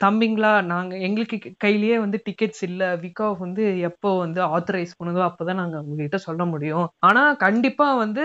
தம்பிங்களா 0.00 0.50
நாங்க 0.66 0.94
எங்களுக்கு 0.98 1.36
கையிலேயே 1.58 1.96
வந்து 1.98 2.18
டிக்கெட்ஸ் 2.26 2.64
இல்ல. 2.66 2.82
விக் 3.04 3.22
ஆஃப் 3.26 3.38
வந்து 3.38 3.64
எப்போ 3.88 4.10
வந்து 4.18 4.40
ஆத்தரைஸ் 4.50 4.98
பண்ணுதோ 4.98 5.22
அப்பதான் 5.28 5.60
நாங்க 5.62 5.78
உங்ககிட்ட 5.82 6.18
சொல்ல 6.26 6.44
முடியும். 6.46 6.86
ஆனா 7.02 7.22
கண்டிப்பா 7.44 7.86
வந்து 7.96 8.24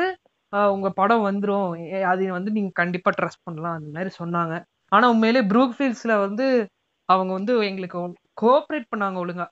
உங்க 0.50 0.90
படம் 0.90 1.26
வந்துரும். 1.26 1.80
ஏ- 1.80 2.02
அது 2.02 2.32
வந்து 2.32 2.52
நீங்க 2.52 2.70
கண்டிப்பா 2.74 3.12
ட்ரஸ்ட் 3.22 3.42
பண்ணலாம் 3.44 3.78
அந்த 3.78 3.90
மாதிரி 3.92 4.16
சொன்னாங்க. 4.24 4.64
ஆனா 4.88 5.10
உண்மையிலே 5.10 5.48
ப்ரூக்ஃபீல்ட்ஸ்ல 5.48 6.20
வந்து 6.20 6.70
அவங்க 7.06 7.34
வந்து 7.34 7.66
எங்களுக்கு 7.66 8.00
கோஆப்ரேட் 8.42 8.84
பண்ணாங்க 8.96 9.18
ஒழுங்கா. 9.18 9.48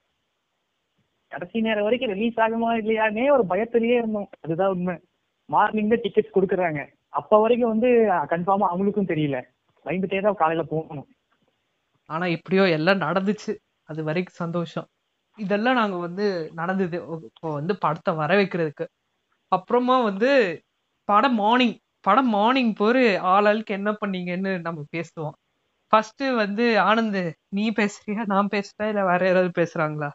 கடைசி 1.27 1.61
நேரம் 1.61 1.83
வரைக்கும் 1.83 2.11
ரிலீஸ் 2.11 2.37
ஆகுமா 2.37 2.75
இல்லையானே 2.83 3.31
ஒரு 3.31 3.43
பயத்திலேயே 3.49 3.97
இருந்தோம். 3.97 4.29
அதுதான் 4.41 4.69
உண்மை. 4.69 4.99
மார்னிங் 5.45 5.89
தான் 5.89 5.99
டிக்கெட்ஸ் 5.99 6.35
கொடுக்குறாங்க. 6.35 6.87
அப்ப 7.09 7.41
வரைக்கும் 7.41 7.69
வந்து 7.69 7.87
கன்ஃபார்மா 8.11 8.65
அவங்களுக்கும் 8.73 9.11
தெரியல. 9.13 9.41
பயந்துட்டே 9.85 10.21
தான் 10.21 10.33
காலையில 10.33 10.67
போகணும். 10.67 11.07
ஆனா 12.05 12.25
எப்படியோ 12.25 12.69
எல்லாம் 12.69 12.99
நடந்துச்சு. 12.99 13.55
அது 13.83 14.03
வரைக்கும் 14.03 14.35
சந்தோஷம். 14.35 14.87
இதெல்லாம் 15.37 15.73
நாங்க 15.73 15.97
வந்து 15.97 16.51
நடந்தது. 16.53 17.05
இப்போ 17.23 17.53
வந்து 17.53 17.77
படத்தை 17.77 18.13
வர 18.13 18.41
வைக்கிறதுக்கு. 18.41 18.87
அப்புறமா 19.47 20.01
வந்து 20.01 20.61
படம் 21.09 21.37
மார்னிங் 21.41 21.75
படம் 22.05 22.29
மார்னிங் 22.29 22.71
போரு 22.79 23.01
ஆளாளுக்கு 23.33 23.73
என்ன 23.77 23.89
பண்ணீங்கன்னு 24.01 24.51
நம்ம 24.61 24.79
பேசுவோம். 24.95 25.35
ஃபர்ஸ்ட் 25.93 26.23
வந்து 26.41 26.65
ஆனந்த் 26.89 27.21
நீ 27.49 27.65
பேசுறியா 27.79 28.21
நான் 28.33 28.53
பேசுறேன் 28.55 28.89
இல்ல 28.91 29.01
வேற 29.09 29.21
யாராவது 29.27 29.51
பேசுறாங்களா? 29.61 30.09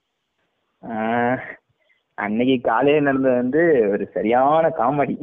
அன்னைக்கு 2.18 2.56
காலையில 2.60 3.04
நடந்தது 3.08 3.36
வந்து 3.42 3.62
ஒரு 3.92 4.04
சரியான 4.16 4.68
காமெடி. 4.80 5.16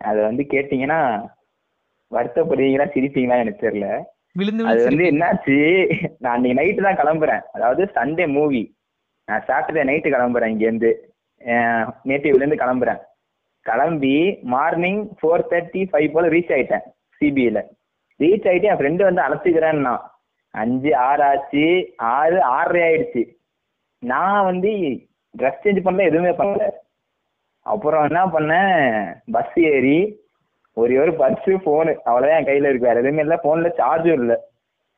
அதை 0.00 0.20
வந்து 0.28 0.42
கேட்டீங்கன்னா 0.52 1.00
வருத்தப்படுவீங்களா 2.12 2.86
சிரிப்பீங்களா 2.94 3.42
எனக்கு 3.42 3.64
தெரியல. 3.66 3.88
விழுந்து 4.36 4.64
அது 4.70 4.80
வந்து. 4.86 5.04
என்னாச்சு 5.12 5.56
நான் 6.22 6.34
அன்னைக்கு 6.34 6.58
நைட்டு 6.60 6.86
தான் 6.86 7.00
கிளம்புறேன். 7.00 7.44
அதாவது 7.56 7.82
சண்டே 7.96 8.26
மூவி 8.36 8.62
நான் 9.28 9.46
சாட்டர்டே 9.48 9.84
நைட்டு 9.90 10.14
கிளம்புறேன் 10.14 10.52
இங்கேருந்து 10.54 10.90
நேட்டிவ்ல 12.08 12.42
இருந்து 12.42 12.62
கிளம்புறேன். 12.62 13.00
கிளம்பி 13.70 14.16
மார்னிங் 14.54 15.02
ஃபோர் 15.18 15.42
தேர்ட்டி 15.50 15.82
ஃபைவ் 15.90 16.12
போல 16.12 16.28
ரீச் 16.28 16.54
ஆயிட்டேன் 16.56 16.86
சிபிஐல 17.20 17.60
ரீச் 18.20 18.46
ஆயிட்டு 18.50 18.70
என் 18.70 18.78
ஃப்ரெண்டு 18.78 19.02
வந்து 19.02 19.22
அழைச்சிக்கிறேன்னா 19.22 19.92
அஞ்சு 20.54 20.90
ஆறு 21.08 21.22
ஆச்சு. 21.24 21.64
ஆறு 21.96 22.38
ஆறரை 22.42 22.80
ஆயிடுச்சு. 22.82 23.22
நான் 24.02 24.44
வந்து 24.44 24.70
ட்ரெஸ் 25.38 25.60
சேஞ்ச் 25.64 25.84
பண்ணல 25.84 26.08
எதுவுமே 26.10 26.32
பண்ணல. 26.40 26.64
அப்புறம் 27.62 28.04
என்ன 28.04 28.20
பண்ணேன்? 28.26 29.14
பஸ் 29.32 29.58
ஏறி 29.72 29.98
ஒரே 30.76 30.96
ஒரு 30.98 31.12
பர்ஸு 31.12 31.54
ஃபோனு 31.64 31.92
அவ்வளோதான் 32.06 32.38
என் 32.38 32.48
கையில் 32.48 32.68
இருக்கு. 32.70 32.86
வேறு 32.86 33.02
எதுவுமே 33.02 33.22
இல்லை. 33.22 33.38
ஃபோனில் 33.42 33.80
சார்ஜும் 33.80 34.18
இல்லை. 34.22 34.36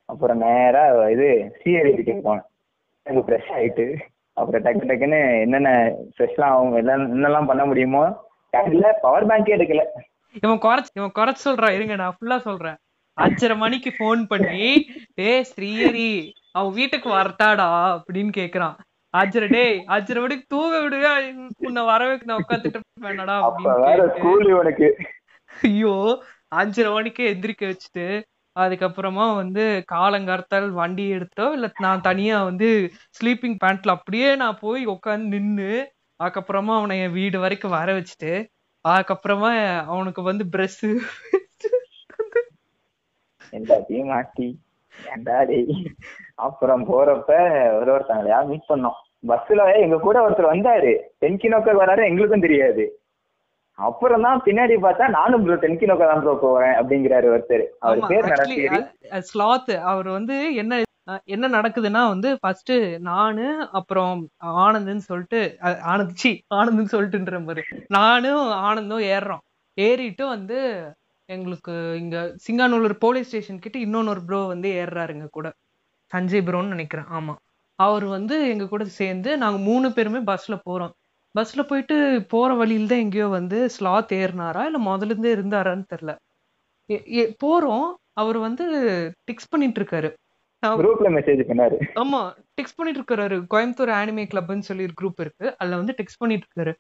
அப்புறம் 0.05 0.39
நேரா 0.39 1.09
இது 1.09 1.29
சிஆர்ஐடிக்கு 1.65 2.15
போனேன். 2.29 2.47
எனக்கு 3.03 3.27
ஃப்ரெஷ் 3.27 3.53
ஆயிட்டு. 3.59 3.87
அப்புறம் 4.33 4.65
டக்கு 4.65 4.89
டக்குன்னு 4.91 5.41
என்னென்ன 5.41 5.71
ஃப்ரெஷ்லாம் 6.15 6.53
ஆகும் 6.55 6.77
எல்லாம் 6.77 7.03
என்னெல்லாம் 7.15 7.47
பண்ண 7.47 7.65
முடியுமோ 7.65 8.05
இல்ல? 8.71 8.87
பவர் 9.03 9.29
பேங்கே 9.29 9.55
எடுக்கல. 9.57 9.83
இவன் 10.35 10.63
குறைச்சு 10.63 10.91
இவன் 10.95 11.17
குறைச்சு 11.19 11.43
சொல்றான் 11.49 11.77
இருங்க 11.77 11.95
நான் 11.97 12.17
ஃபுல்லா 12.17 12.37
சொல்றேன். 12.41 12.79
அஞ்சரை 13.19 13.57
மணிக்கு 13.57 13.91
ஃபோன் 13.91 14.21
பண்ணி 14.27 14.67
டேய் 15.15 15.47
ஸ்ரீஹரி 15.51 16.13
அவன் 16.53 16.75
வீட்டுக்கு 16.75 17.09
வரட்டாடா? 17.13 17.69
அப்படின்னு 17.97 18.33
கேக்குறான். 18.37 18.77
அஞ்சரை 19.15 19.47
டேய் 19.49 19.75
அஞ்சரை 19.87 20.21
மணிக்கு 20.21 20.45
தூங்க 20.49 20.77
விடுவே 20.81 21.11
உன்னை 21.61 21.83
வர 21.85 22.03
வைக்க 22.09 22.25
நான் 22.25 22.43
உட்காந்துட்டு 22.43 22.81
வேணாடா 23.03 23.35
அப்ப 23.41 23.65
அப்படின்னு 23.77 24.89
ஐயோ 25.65 25.95
அஞ்சரை 26.53 26.91
மணிக்கு 26.93 27.23
எந்திரிக்க 27.33 27.65
வச்சுட்டு 27.67 28.07
அதுக்கப்புறமா 28.57 29.27
வந்து 29.37 29.65
காலங்கார்த்தால் 29.93 30.69
வண்டி 30.73 31.05
எடுத்தோ 31.17 31.47
இல்ல 31.53 31.69
நான் 31.79 32.01
தனியா 32.01 32.39
வந்து 32.45 32.69
ஸ்லீப்பிங் 33.19 33.59
பேண்ட்ல 33.63 33.97
அப்படியே 33.97 34.31
நான் 34.37 34.59
போய் 34.61 34.83
உட்காந்து 34.87 35.29
நின்னு 35.37 35.71
அதுக்கப்புறமா 36.23 36.73
அவனை 36.79 36.97
என் 37.05 37.17
வீடு 37.19 37.37
வரைக்கும் 37.45 37.77
வர 37.79 37.91
வச்சுட்டு 37.99 38.33
அதுக்கப்புறமா 38.85 39.51
அவனுக்கு 39.93 40.23
வந்து 40.29 40.45
எல்லாத்தையும் 43.53 44.11
மாட்டி? 44.11 44.47
அப்புறம் 46.47 46.83
போறப்ப 46.91 47.31
ஒரு 47.79 47.91
ஒருத்தங்களையா 47.95 48.39
மீட் 48.51 48.71
பண்ணோம். 48.71 48.99
பஸ்ல 49.31 49.65
எங்க 49.83 49.97
கூட 49.99 50.17
ஒருத்தர் 50.25 50.53
வந்தாரு. 50.53 50.93
தென்கி 51.23 51.49
நோக்க 51.53 51.75
வராரு 51.81 52.03
எங்களுக்கும் 52.11 52.47
தெரியாது. 52.47 52.85
அப்புறம் 53.79 54.25
தான் 54.27 54.43
பின்னாடி 54.47 54.75
பார்த்தா 54.87 55.05
நானும் 55.19 55.45
ப்ரோ 55.45 55.59
தென்கி 55.65 55.89
நோக்க 55.91 56.07
தான் 56.11 56.23
ப்ரோ 56.25 56.35
போவேன் 56.45 56.75
அப்படிங்கிறாரு 56.79 57.29
ஒருத்தர். 57.35 57.65
அவர் 57.81 58.09
பேர் 58.11 59.29
ஸ்லாத் 59.31 59.73
அவர் 59.93 60.09
வந்து 60.19 60.39
என்ன 60.55 60.81
என்ன 61.29 61.47
நடக்குதுன்னா 61.53 62.03
வந்து 62.09 62.29
ஃபர்ஸ்ட் 62.41 62.73
நானு 63.07 63.47
அப்புறம் 63.73 64.19
ஆனந்த்னு 64.65 65.05
சொல்லிட்டு 65.09 65.41
ஆனந்த் 65.93 66.21
சி 66.23 66.31
ஆனந்த்னு 66.55 66.93
சொல்லிட்டுன்ற 66.95 67.39
மாதிரி. 67.45 67.63
நானும் 67.91 68.45
ஆனந்தும் 68.67 69.05
ஏறுறோம். 69.13 69.43
ஏறிட்டு 69.79 70.25
வந்து 70.29 70.59
எங்களுக்கு 71.29 71.73
இங்க 71.99 72.17
சிங்கானூர் 72.45 72.97
போலீஸ் 73.01 73.29
ஸ்டேஷன் 73.29 73.61
கிட்ட 73.61 73.79
இன்னொன்னு 73.81 74.23
ப்ரோ 74.29 74.41
வந்து 74.49 74.69
ஏறுறாருங்க 74.81 75.27
கூட. 75.31 75.49
சஞ்சய் 76.13 76.47
ப்ரோன்னு 76.49 76.75
நினைக்கிறேன். 76.75 77.09
ஆமா. 77.19 77.35
அவர் 77.79 78.07
வந்து 78.17 78.37
எங்க 78.53 78.67
கூட 78.69 78.85
சேர்ந்து 78.99 79.31
நாங்க 79.39 79.59
மூணு 79.65 79.89
பேருமே 79.95 80.21
பஸ்ல 80.29 80.57
போறோம். 80.67 80.95
பஸ்ல 81.35 81.63
போயிட்டு 81.65 81.97
போற 82.31 82.51
வழியில 82.57 82.89
தான் 82.89 83.05
எங்கேயோ 83.05 83.29
வந்து 83.35 83.59
ஸ்லாத் 83.77 84.13
ஏறினாரா? 84.19 84.63
இல்ல 84.69 84.81
முதல்ல 84.89 85.13
இருந்தே 85.13 85.33
இருந்தாரான்னு 85.37 85.87
தெரியல. 85.93 86.15
போறோம். 87.43 87.89
அவர் 88.17 88.39
வந்து 88.41 88.65
டிக்ஸ் 89.29 89.53
பண்ணிட்டு 89.53 89.81
இருக்காரு. 89.81 90.09
குரூப்ல 90.63 91.09
மெசேஜ் 91.17 91.43
பண்ணாரு. 91.49 91.77
ஆமா 92.03 92.21
டெக்ஸ்ட் 92.59 92.79
பண்ணிட்டு 92.79 93.01
இருக்காரு 93.01 93.37
கோயம்புத்தூர் 93.53 93.93
ஆனிமே 93.99 94.25
கிளப்னு 94.33 94.69
சொல்லி 94.69 94.87
ஒரு 94.89 94.97
குரூப் 95.01 95.23
இருக்கு. 95.25 95.47
அதுல 95.61 95.79
வந்து 95.81 95.95
டெக்ஸ்ட் 96.01 96.21
பண்ணிட்டு 96.23 96.47
இருக்காரு 96.49 96.73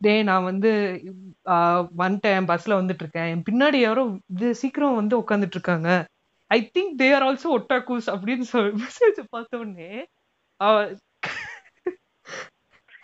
டேய் 0.00 0.22
நான் 0.28 0.46
வந்து 0.50 0.70
வந்துட்டேன். 2.02 2.48
பஸ்ல 2.50 2.78
வந்துட்டு 2.80 3.02
இருக்கேன் 3.04 3.28
என் 3.32 3.46
பின்னாடி 3.48 3.78
யாரோ 3.82 4.02
இது 4.34 4.48
சீக்கிரம் 4.62 4.98
வந்து 5.00 5.14
உட்காந்துட்டு 5.22 5.56
இருக்காங்க 5.58 5.90
I 6.50 6.58
think 6.74 6.92
they 7.00 7.08
are 7.16 7.24
also 7.28 7.48
ஒட்டாக்கூஸ் 7.56 8.08
அப்படின்னு 8.14 8.46
சொல்லி 8.52 8.72
மெசேஜ் 8.82 9.20
பார்த்த 9.34 9.60
உடனே 9.62 9.90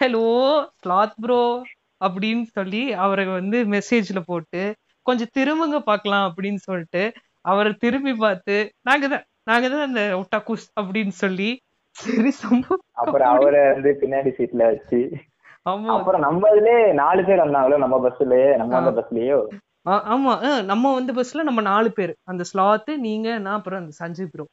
ஹலோ 0.01 0.27
ஸ்லாத் 0.79 1.19
ப்ரோ 1.25 1.43
அப்படின்னு 2.01 2.45
சொல்லி 2.59 2.85
அவரை 3.05 3.25
வந்து 3.39 3.59
மெசேஜ்ல 3.75 4.21
போட்டு 4.31 4.63
கொஞ்சம் 5.07 5.33
திரும்புங்க 5.39 5.79
பார்க்கலாம் 5.91 6.25
அப்படின்னு 6.29 6.61
சொல்லிட்டு 6.69 7.03
அவரை 7.51 7.73
திரும்பி 7.85 8.13
பார்த்து 8.25 8.57
நாங்க 8.89 9.07
தான் 9.09 9.25
நாங்க 9.47 9.67
தான் 9.71 9.87
அந்த 9.89 10.03
ஒட்டாக்குஸ் 10.19 10.67
அப்படின்னு 10.81 11.15
சொல்லி 11.23 11.51
சரி 11.97 12.31
அப்புறம் 13.01 13.31
அவரை 13.33 13.63
வந்து 13.71 13.91
பின்னாடி 14.03 14.31
சீட்ல 14.37 14.63
வச்சு. 14.71 15.01
அப்புறம் 15.95 16.25
நம்ம 16.27 16.51
இதுலயே 16.53 16.79
நாலு 17.01 17.23
பேர் 17.27 17.45
வந்தாங்களோ 17.45 17.77
நம்ம 17.83 17.97
பஸ்லயே 18.05 18.49
நம்ம 18.61 18.77
அந்த 18.81 18.93
பஸ்லயோ 18.99 19.39
ஆமா. 20.13 20.33
நம்ம 20.69 20.93
வந்து 20.97 21.13
பஸ்ல 21.17 21.43
நம்ம 21.43 21.61
நாலு 21.69 21.89
பேர். 21.93 22.13
அந்த 22.31 22.43
ஸ்லாத்து 22.51 22.93
நீங்க 23.07 23.29
நான் 23.39 23.59
அப்புறம் 23.59 23.81
அந்த 23.83 23.95
சஞ்சய் 24.01 24.31
ப்ரோ. 24.33 24.45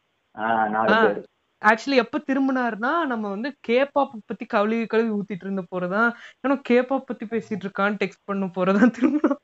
ஆக்சுவலி 1.61 1.97
எப்ப 1.97 2.17
திரும்பினாருன்னா 2.27 2.91
நம்ம 3.11 3.25
வந்து 3.29 3.49
கேபாப் 3.67 4.13
பத்தி 4.29 4.45
கழுவி 4.53 4.85
கழுவி 4.87 5.09
ஊத்திட்டு 5.15 5.45
இருந்த 5.45 5.63
போறதான் 5.71 6.09
ஏன்னா 6.43 6.55
கேபாப் 6.69 7.07
பத்தி 7.07 7.25
பேசிட்டு 7.31 7.65
இருக்கான்னு 7.65 7.99
டெக்ஸ்ட் 8.01 8.27
பண்ண 8.27 8.47
போறதான் 8.57 8.93
திரும்பணும் 8.97 9.41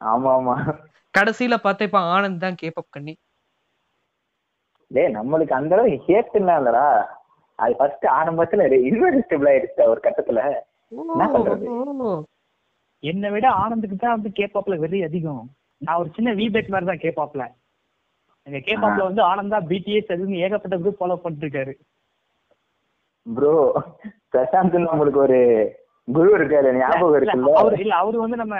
ஆமா 0.00 0.30
ஆமா. 0.38 0.54
கடைசியில 1.14 1.56
பார்த்தா 1.64 1.88
இப்ப 1.88 2.00
ஆனந்த் 2.14 2.42
தான் 2.42 2.58
கேபாப் 2.62 2.90
கண்ணி. 2.90 3.14
டேய் 4.94 5.16
நம்மளுக்கு 5.16 5.54
அந்த 5.54 5.74
அளவு 5.76 5.96
ஹேட் 6.06 6.36
இல்லடா. 6.40 6.86
அது 7.58 7.72
ஃபர்ஸ்ட் 7.78 8.06
ஆரம்பத்துல 8.18 8.62
இன்வெஸ்டபிள் 8.88 9.48
ஆயிடுச்சு 9.50 9.90
ஒரு 9.92 10.00
கட்டத்துல. 10.06 10.40
என்ன 10.92 11.26
பண்றது? 11.34 11.66
என்னை 13.02 13.28
விட 13.34 13.46
ஆனந்துக்கு 13.62 13.96
தான் 13.96 14.16
வந்து 14.16 14.30
கேப்பாப்ல 14.38 14.76
வெறி 14.82 14.98
அதிகம். 15.08 15.44
நான் 15.82 16.00
ஒரு 16.02 16.10
சின்ன 16.16 16.30
வீபெட் 16.34 16.72
மாதிரி 16.72 16.88
தான் 16.90 17.02
கேப்பாப்ல 17.02 17.44
எங்க 18.46 18.58
கேப்பாப்ல 18.66 19.04
வந்து 19.08 19.22
ஆனந்தா 19.22 19.58
பிடிஎஸ் 19.70 20.12
அதுன்னு 20.14 20.42
ஏகப்பட்ட 20.44 20.76
குரூப் 20.76 20.98
ஃபாலோ 20.98 21.16
பண்ணிட்டு 21.16 21.46
இருக்காரு 21.46 21.74
ப்ரோ 23.26 23.52
பிரசாந்த் 24.32 24.76
நம்மளுக்கு 24.82 25.20
ஒரு 25.26 25.38
குரு 26.08 26.30
இருக்காரு 26.38 26.70
ஞாபகம் 26.78 27.06
இல்ல, 27.08 27.18
இருக்குல்ல 27.20 27.60
அவரு 27.60 27.76
இல்ல 27.84 27.94
அவரு 28.02 28.16
வந்து 28.24 28.38
நம்ம 28.42 28.56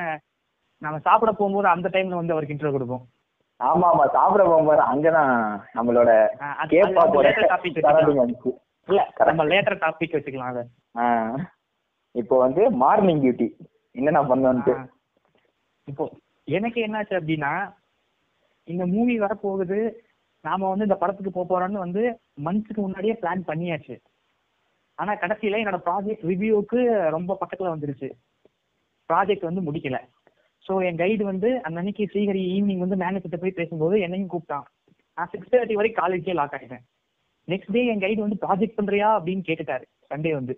நம்ம 0.83 0.97
சாப்பிட 0.99 1.31
போகும்போது 1.33 1.69
அந்த 1.69 1.89
டைம்ல 1.89 2.21
வந்து 2.21 2.35
அவருக்கு 2.35 2.55
இன்ட்ரோ 2.55 2.73
கொடுப்போம். 2.73 3.05
ஆமா 3.61 3.87
ஆமா. 3.91 4.05
சாப்பிட 4.13 4.43
போகும்போது 4.45 4.83
அங்கதான் 4.85 5.33
நம்மளோட 5.75 6.11
இல்ல 8.89 9.03
நம்ம 9.27 9.45
லேட்டர் 9.45 9.83
டாபிக் 9.85 10.17
வச்சுக்கலாம் 10.17 10.53
அதை. 10.53 10.63
இப்போ 12.15 12.35
வந்து 12.39 12.71
மார்னிங் 12.77 13.23
டியூட்டி 13.23 13.47
என்னென்ன 13.95 14.23
பண்ணோன்ட்டு 14.23 14.75
ஆஹ் 14.75 14.89
இப்போ 15.89 16.05
எனக்கு 16.49 16.79
என்னாச்சு 16.87 17.15
அப்படின்னா 17.15 17.53
இந்த 18.69 18.87
மூவி 18.87 19.15
வரப்போகுது. 19.21 19.79
நாம 20.45 20.69
வந்து 20.69 20.85
இந்த 20.85 20.95
படத்துக்கு 20.95 21.31
போக 21.33 21.47
போறோம்னு 21.47 21.79
வந்து 21.79 22.03
மந்த்ஸ்க்கு 22.41 22.81
முன்னாடியே 22.81 23.15
பிளான் 23.15 23.49
பண்ணியாச்சு. 23.49 23.95
ஆனா 24.99 25.13
கடைசியில 25.15 25.61
என்னோட 25.63 25.79
ப்ராஜெக்ட் 25.87 26.27
ரிவ்யூவுக்கு 26.27 26.81
ரொம்ப 27.11 27.39
பக்கத்துல 27.41 27.73
வந்துருச்சு. 27.73 28.09
ப்ராஜெக்ட் 29.11 29.49
வந்து 29.49 29.61
முடிக்கல. 29.61 29.99
ஸோ 30.67 30.75
என் 30.89 31.01
கைடு 31.03 31.23
வந்து 31.31 31.49
அந்த 31.67 31.77
அன்னைக்கு 31.81 32.05
ஸ்ரீஹரி 32.11 32.43
ஈவினிங் 32.57 32.83
வந்து 32.85 33.01
மேனேஜர்கிட்ட 33.03 33.39
போய் 33.43 33.59
பேசும்போது 33.59 33.97
என்னையும் 34.07 34.31
கூப்பிட்டான். 34.35 34.67
நான் 35.19 35.31
சிக்ஸ் 35.33 35.51
தேர்ட்டி 35.55 35.79
வரைக்கும் 35.79 36.01
காலேஜே 36.03 36.37
லாக் 36.39 36.55
ஆகிட்டேன் 36.59 36.85
நெக்ஸ்ட் 37.49 37.75
டே 37.77 37.83
என் 37.93 38.05
கைடு 38.05 38.21
வந்து 38.25 38.39
ப்ராஜெக்ட் 38.45 38.79
பண்றியா? 38.79 39.09
அப்படின்னு 39.19 39.43
கேட்டுட்டாரு 39.49 39.85
சண்டே 40.11 40.33
வந்து. 40.39 40.55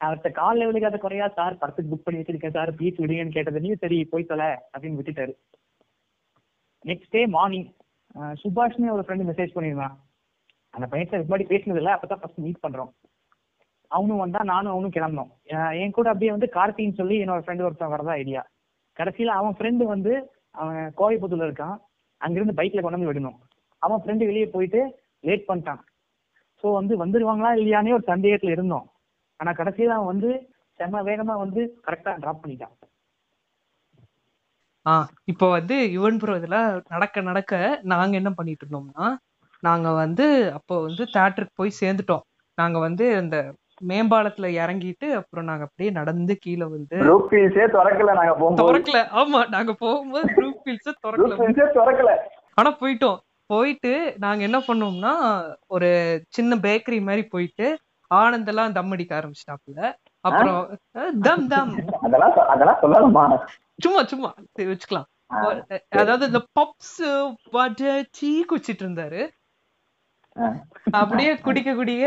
அவர்கிட்ட 0.00 0.30
கால் 0.38 0.58
லெவலுக்கு 0.60 0.88
அதை 0.90 0.98
குறையா? 1.04 1.26
சார் 1.38 1.58
படத்துக்கு 1.60 1.90
புக் 1.92 2.04
பண்ணி 2.06 2.20
வச்சிருக்கேன் 2.20 2.56
சார். 2.58 2.70
பீச் 2.78 3.00
விடுங்கன்னு 3.02 3.36
கேட்டதுலையும் 3.36 3.82
சரி 3.84 3.98
போய் 4.12 4.30
தொலை 4.30 4.48
அப்படின்னு 4.72 4.98
விட்டுட்டாரு. 5.00 5.34
நெக்ஸ்ட் 6.84 7.12
டே 7.16 7.22
மார்னிங் 7.36 7.68
சுபாஷ்னு 8.42 8.94
ஒரு 8.96 9.04
ஃப்ரெண்டு 9.06 9.28
மெசேஜ் 9.30 9.54
பண்ணியிருந்தான் 9.54 9.96
அந்த 10.74 10.86
பையன் 10.92 11.26
முன்னாடி 11.26 11.44
பேசினது 11.52 11.80
இல்லை 11.80 11.92
அப்பதான் 11.96 12.20
ஃபர்ஸ்ட் 12.22 12.42
மீட் 12.44 12.64
பண்றோம். 12.64 12.90
அவனும் 13.90 14.22
வந்தா 14.24 14.40
நானும் 14.52 14.72
அவனும் 14.74 14.94
கிளம்பினோம். 14.96 15.30
என் 15.82 15.96
கூட 15.96 16.08
அப்படியே 16.12 16.34
வந்து 16.36 16.48
கார்த்தின்னு 16.56 16.98
சொல்லி 17.00 17.16
என்னோட 17.24 17.42
ஃப்ரெண்டு 17.44 17.66
ஒருத்தன் 17.66 17.94
வரதா 17.94 18.14
ஐடியா 18.22 18.42
கடைசியில 18.96 19.34
அவன் 19.34 19.56
ஃப்ரெண்டு 19.58 19.84
வந்து 19.84 20.12
அவன் 20.52 20.92
கோயம்புத்தூர்ல 20.96 21.48
இருக்கான். 21.48 21.76
அங்கிருந்து 22.20 22.58
பைக்ல 22.58 22.82
கொண்டு 22.82 22.98
வந்து 22.98 23.10
விடணும். 23.10 23.38
அவன் 23.82 24.02
ஃப்ரெண்டு 24.02 24.28
வெளியே 24.28 24.46
போயிட்டு 24.46 24.80
லேட் 25.24 25.48
பண்ணிட்டான். 25.48 25.80
ஸோ 26.64 26.68
வந்து 26.72 26.94
வந்துருவாங்களா 26.96 27.50
இல்லையானே 27.56 27.92
ஒரு 27.92 28.04
சந்தேகத்துல 28.06 28.54
இருந்தோம். 28.54 28.86
ஆனா 29.40 29.52
கடைசியில 29.52 29.96
அவன் 29.96 30.12
வந்து 30.14 30.30
செம்ம 30.80 31.02
வேகமா 31.02 31.34
வந்து 31.38 31.62
கரெக்டா 31.86 32.12
டிராப் 32.18 32.42
பண்ணிட்டான். 32.42 32.74
ஆ 34.86 34.94
இப்போ 35.24 35.46
வந்து 35.50 35.76
யுவன் 35.94 36.18
ப்ரோ 36.18 36.36
இதெல்லாம் 36.36 36.82
நடக்க 36.88 37.20
நடக்க 37.20 37.52
நாங்க 37.82 38.14
என்ன 38.16 38.30
பண்ணிட்டு 38.30 38.64
இருந்தோம்னா 38.64 39.06
நாங்க 39.62 39.88
வந்து 39.94 40.26
அப்போ 40.52 40.74
வந்து 40.82 41.04
தேட்டருக்கு 41.14 41.54
போய் 41.54 41.78
சேர்ந்துட்டோம். 41.80 42.24
நாங்க 42.58 42.78
வந்து 42.78 43.04
அந்த 43.16 43.36
மேம்பாலத்துல 43.82 44.46
இறங்கிட்டு 44.54 45.12
அப்புறம் 45.12 45.44
நாங்க 45.44 45.62
அப்படியே 45.62 45.90
நடந்து 45.90 46.38
கீழே 46.38 46.64
வந்து 46.64 46.96
குரூப் 46.96 47.26
ஃபீல்ஸே 47.30 47.66
திறக்கல 47.74 48.14
நாங்க 48.14 48.34
போகும்போது. 48.34 48.72
திறக்கல. 48.72 49.00
ஆமா 49.12 49.48
நாங்க 49.48 49.72
போகும்போது 49.74 50.28
குரூப் 50.36 50.60
ஃபீல்ஸ் 50.64 50.90
திறக்கல. 51.06 51.36
திறக்கல. 51.74 52.12
ஆனா 52.54 52.76
போயிட்டோம். 52.80 53.18
போயிட்டு 53.46 54.14
நாங்க 54.18 54.42
என்ன 54.42 54.58
பண்ணோம்னா 54.58 55.14
ஒரு 55.66 55.88
சின்ன 56.28 56.56
பேக்கரி 56.56 57.02
மாதிரி 57.02 57.22
போயிட்டு 57.26 57.66
ஆனந்தெல்லாம் 58.10 58.72
தம் 58.72 58.90
அடிக்க 58.90 59.12
ஆரம்பிச்சிட்டாப்புல. 59.14 59.80
அப்புறம் 60.20 60.60
தம் 61.22 61.48
தம். 61.48 61.72
அதெல்லாம் 62.02 62.80
சொல்லலாமா 62.82 63.24
சும்மா 63.82 64.02
சும்மா 64.04 64.28
வச்சுக்கலாம். 64.58 65.08
அதாவது 65.88 66.26
இந்த 66.26 66.40
பப்ஸ் 66.60 66.98
டீ 68.10 68.44
குடிச்சிட்டு 68.44 68.84
இருந்தாரு. 68.84 69.22
அப்படியே 70.92 71.32
குடிக்க 71.44 71.70
குடிக்க 71.74 72.06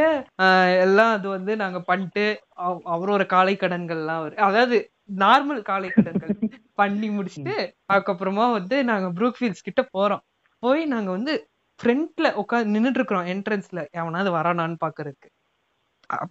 எல்லாம் 0.84 1.12
அது 1.16 1.28
வந்து 1.30 1.54
நாங்க 1.62 1.80
பண்ணிட்டு 1.84 2.26
அவ- 2.66 2.84
அவரோட 2.94 3.24
காலை 3.34 3.56
கடன்கள்லாம் 3.58 4.20
அதாவது 4.48 4.78
நார்மல் 5.22 5.62
காலை 5.64 5.90
கடன்கள் 5.92 6.34
பண்ணி 6.80 7.08
முடிச்சுட்டு 7.10 7.56
அதுக்கப்புறமா 7.92 8.46
வந்து 8.54 8.78
நாங்க 8.90 9.08
ப்ரூக்ஃபீல்ட்ஸ் 9.18 9.66
கிட்ட 9.68 9.82
போறோம். 9.94 10.24
போய் 10.64 10.82
நாங்க 10.94 11.10
வந்து 11.12 11.34
ஃப்ரண்ட்ல 11.80 12.28
உட்காந்து 12.42 12.74
நின்னுட்டு 12.76 13.00
இருக்கிறோம் 13.00 13.30
என்ட்ரன்ஸ்ல 13.34 13.82
எவனாவது 14.00 14.30
வரானான்னு 14.36 14.78
பாக்குறதுக்கு. 14.84 15.30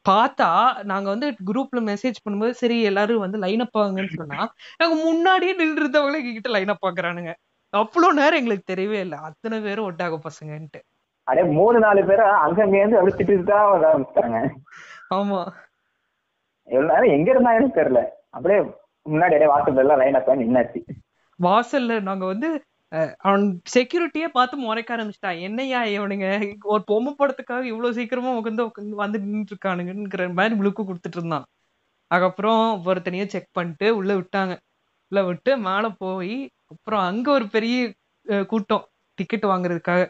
பார்த்தா 0.08 0.48
நாங்க 0.90 1.08
வந்து 1.14 1.28
குரூப்ல 1.48 1.80
மெசேஜ் 1.88 2.22
பண்ணும்போது 2.24 2.54
சரி 2.60 2.76
எல்லாரும் 2.90 3.24
வந்து 3.24 3.38
லைன் 3.44 3.64
அப் 3.64 3.78
ஆகுங்கன்னு 3.80 4.14
சொன்னா 4.16 4.40
நாங்க 4.80 4.94
முன்னாடியே 5.04 5.54
நின்று 5.60 5.82
இருந்தவங்களே 5.82 6.20
கிட்ட 6.28 6.50
லைன் 6.56 6.72
அப் 6.74 6.84
பாக்குறானுங்க 6.86 7.32
அவ்வளவு 7.72 8.18
நேரம் 8.20 8.40
எங்களுக்கு 8.40 8.66
தெரியவே 8.66 8.98
இல்லை. 9.06 9.18
அத்தனை 9.28 9.58
பேரும் 9.66 9.88
ஒட்டாக 9.88 10.18
பசங்கன்ட்டு. 10.26 10.80
அப்படியே 11.28 11.44
மூணு 11.58 11.78
நாலு 11.84 12.00
பேரை 12.08 12.26
அங்கங்க 12.44 12.76
இருந்து 12.80 13.00
அடிச்சுட்டு 13.00 13.36
தான் 13.50 13.70
வர 13.70 13.84
ஆரம்பிச்சிட்டாங்க. 13.90 14.40
ஆமா. 15.16 15.40
எவ்வளவு 16.68 16.90
நேரம் 16.92 17.14
எங்க 17.16 17.28
இருந்தாங்கன்னு 17.32 17.76
தெரியல. 17.78 18.00
அப்படியே 18.36 18.60
முன்னாடி 19.06 19.34
அப்படியே 19.34 19.50
வாசல் 19.54 19.82
எல்லாம் 19.82 20.00
லைன் 20.02 20.18
அப் 20.18 20.30
நின்னாச்சு. 20.44 20.80
வாசல்ல 21.38 21.98
நாங்க 22.08 22.24
வந்து 22.32 22.48
அவன் 23.26 23.44
செக்யூரிட்டியே 23.74 24.28
பார்த்து 24.36 24.56
முறைக்க 24.64 24.90
ஆரம்பிச்சிட்டான். 24.96 25.40
என்னையா 25.46 25.80
இவனுங்க? 25.94 26.28
ஒரு 26.72 26.82
பொம்மை 26.90 27.12
படத்துக்காக 27.20 27.64
இவ்வளவு 27.70 27.96
சீக்கிரமா 27.98 28.32
உட்காந்து 28.38 28.66
உட்காந்து 28.68 29.00
வந்து 29.02 29.18
நின்றுட்டு 29.24 29.52
இருக்கானுங்கிற 29.54 30.26
மாதிரி 30.38 30.54
முழுக்கு 30.60 30.82
கொடுத்துட்டு 30.82 31.18
இருந்தான். 31.20 31.46
அதுக்கப்புறம் 32.10 32.62
ஒருத்தனையே 32.88 33.26
செக் 33.32 33.56
பண்ணிட்டு 33.58 33.86
உள்ள 34.00 34.12
விட்டாங்க. 34.20 34.54
உள்ள 35.12 35.20
விட்டு 35.30 35.52
மேல 35.66 35.88
போய் 36.04 36.36
அப்புறம் 36.72 37.02
அங்க 37.10 37.26
ஒரு 37.38 37.46
பெரிய 37.56 37.76
கூட்டம் 38.52 38.84
டிக்கெட் 39.18 39.50
வாங்குறதுக்காக. 39.52 40.02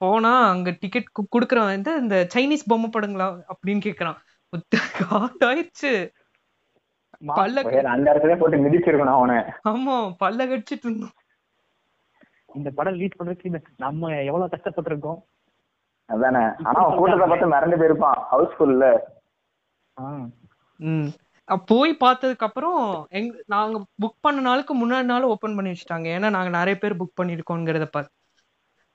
போனா 0.00 0.32
அங்க 0.52 0.70
டிக்கெட் 0.82 1.08
குடுக்கறவன் 1.34 1.74
வந்து 1.74 1.92
இந்த 2.02 2.16
சைனீஸ் 2.34 2.68
பொம்மை 2.70 2.88
படங்களா 2.90 3.26
அப்படின்னு 3.52 3.82
கேக்குறான். 3.86 4.18
ஆயிடுச்சு 5.48 5.92
பல்ல 7.38 7.62
அந்த 7.92 8.06
இடத்துல 8.12 8.34
போட்டு 8.38 8.64
மிதிச்சிருக்கணும் 8.64 9.18
அவனை. 9.18 9.36
ஆமா 9.70 9.94
பல்ல 10.22 10.46
கடிச்சிட்டு 10.48 10.86
இருந்தோம். 10.86 11.14
இந்த 12.58 12.70
படம் 12.78 12.96
ரிலீஸ் 12.96 13.16
பண்றதுக்கு 13.18 13.50
நம்ம 13.84 14.10
எவ்வளவு 14.28 14.52
கஷ்டப்பட்டிருக்கோம். 14.54 15.20
அதானே. 16.08 16.42
ஆனா 16.66 16.78
அவன் 16.80 16.98
கூட்டத்தை 16.98 17.26
பார்த்து 17.28 17.54
மறந்து 17.54 17.78
போயிருப்பான். 17.80 18.18
ஹவுஸ்ஃபுல்ல 18.32 18.86
போய் 21.70 21.92
பார்த்ததுக்கு 22.02 22.46
அப்புறம் 22.46 22.78
எங் 23.18 23.26
நாங்க 23.54 23.78
புக் 24.02 24.22
பண்ண 24.24 24.44
நாளுக்கு 24.46 24.74
முன்னாடி 24.76 25.06
நாள் 25.10 25.30
ஓபன் 25.32 25.56
பண்ணி 25.56 25.72
வச்சுட்டாங்க. 25.72 26.06
ஏன்னா 26.16 26.28
நாங்க 26.36 26.50
நிறைய 26.58 26.76
பேர் 26.82 26.98
புக் 27.00 27.18
பண்ணிருக்கோங்கிறத 27.20 27.86
பார்த்து 27.86 28.14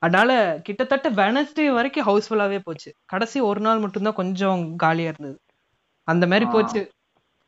அதனால 0.02 0.30
கிட்டத்தட்ட 0.62 1.08
வெனஸ்டே 1.22 1.64
வரைக்கும் 1.72 2.06
ஹவுஸ்ஃபுல்லாவே 2.06 2.58
போச்சு. 2.64 2.90
கடைசி 3.06 3.38
ஒரு 3.40 3.60
நாள் 3.60 3.78
மட்டும்தான் 3.78 4.20
கொஞ்சம் 4.20 4.76
காலியா 4.76 5.10
இருந்தது. 5.12 5.36
அந்த 6.08 6.24
மாதிரி. 6.26 6.46
போச்சு. 6.50 6.82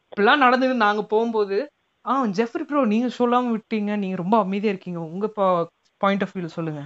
இப்படிலாம் 0.09 0.45
நடந்தது. 0.47 0.75
நாங்க 0.87 1.03
போகும்போது 1.13 1.59
ஆ 2.05 2.13
ஜெஃப்ரி 2.39 2.65
ப்ரோ 2.69 2.81
நீங்க 2.85 3.09
சொல்லாம 3.19 3.51
விட்டீங்க. 3.53 3.93
நீங்க 3.97 4.17
ரொம்ப 4.17 4.37
அமைதியா 4.39 4.73
இருக்கீங்க. 4.73 5.01
உங்க 5.13 5.27
பாயிண்ட் 6.01 6.25
ஆஃப் 6.27 6.35
வியூ 6.37 6.51
சொல்லுங்க. 6.57 6.83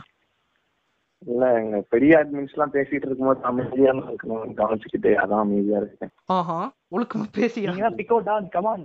இல்ல 1.23 1.45
எங்க 1.61 1.77
பெரிய 1.93 2.13
அட்மின்ஸ் 2.19 2.55
எல்லாம் 2.55 2.75
பேசிட்டு 2.75 3.07
இருக்கும்போது 3.09 3.41
அமைதியா 3.51 3.93
இருக்கணும். 3.93 4.53
கவனிச்சுக்கிட்டு 4.61 5.11
அதான் 5.23 5.45
அமைதியா 5.45 5.79
இருக்கேன். 5.83 6.13
ஆஹா 6.37 6.59
ஒழுக்கமா 6.97 7.27
நீங்க 7.69 7.87
தான் 7.87 7.99
பிக் 8.01 8.13
ஆன் 8.35 8.51
கமான் 8.57 8.85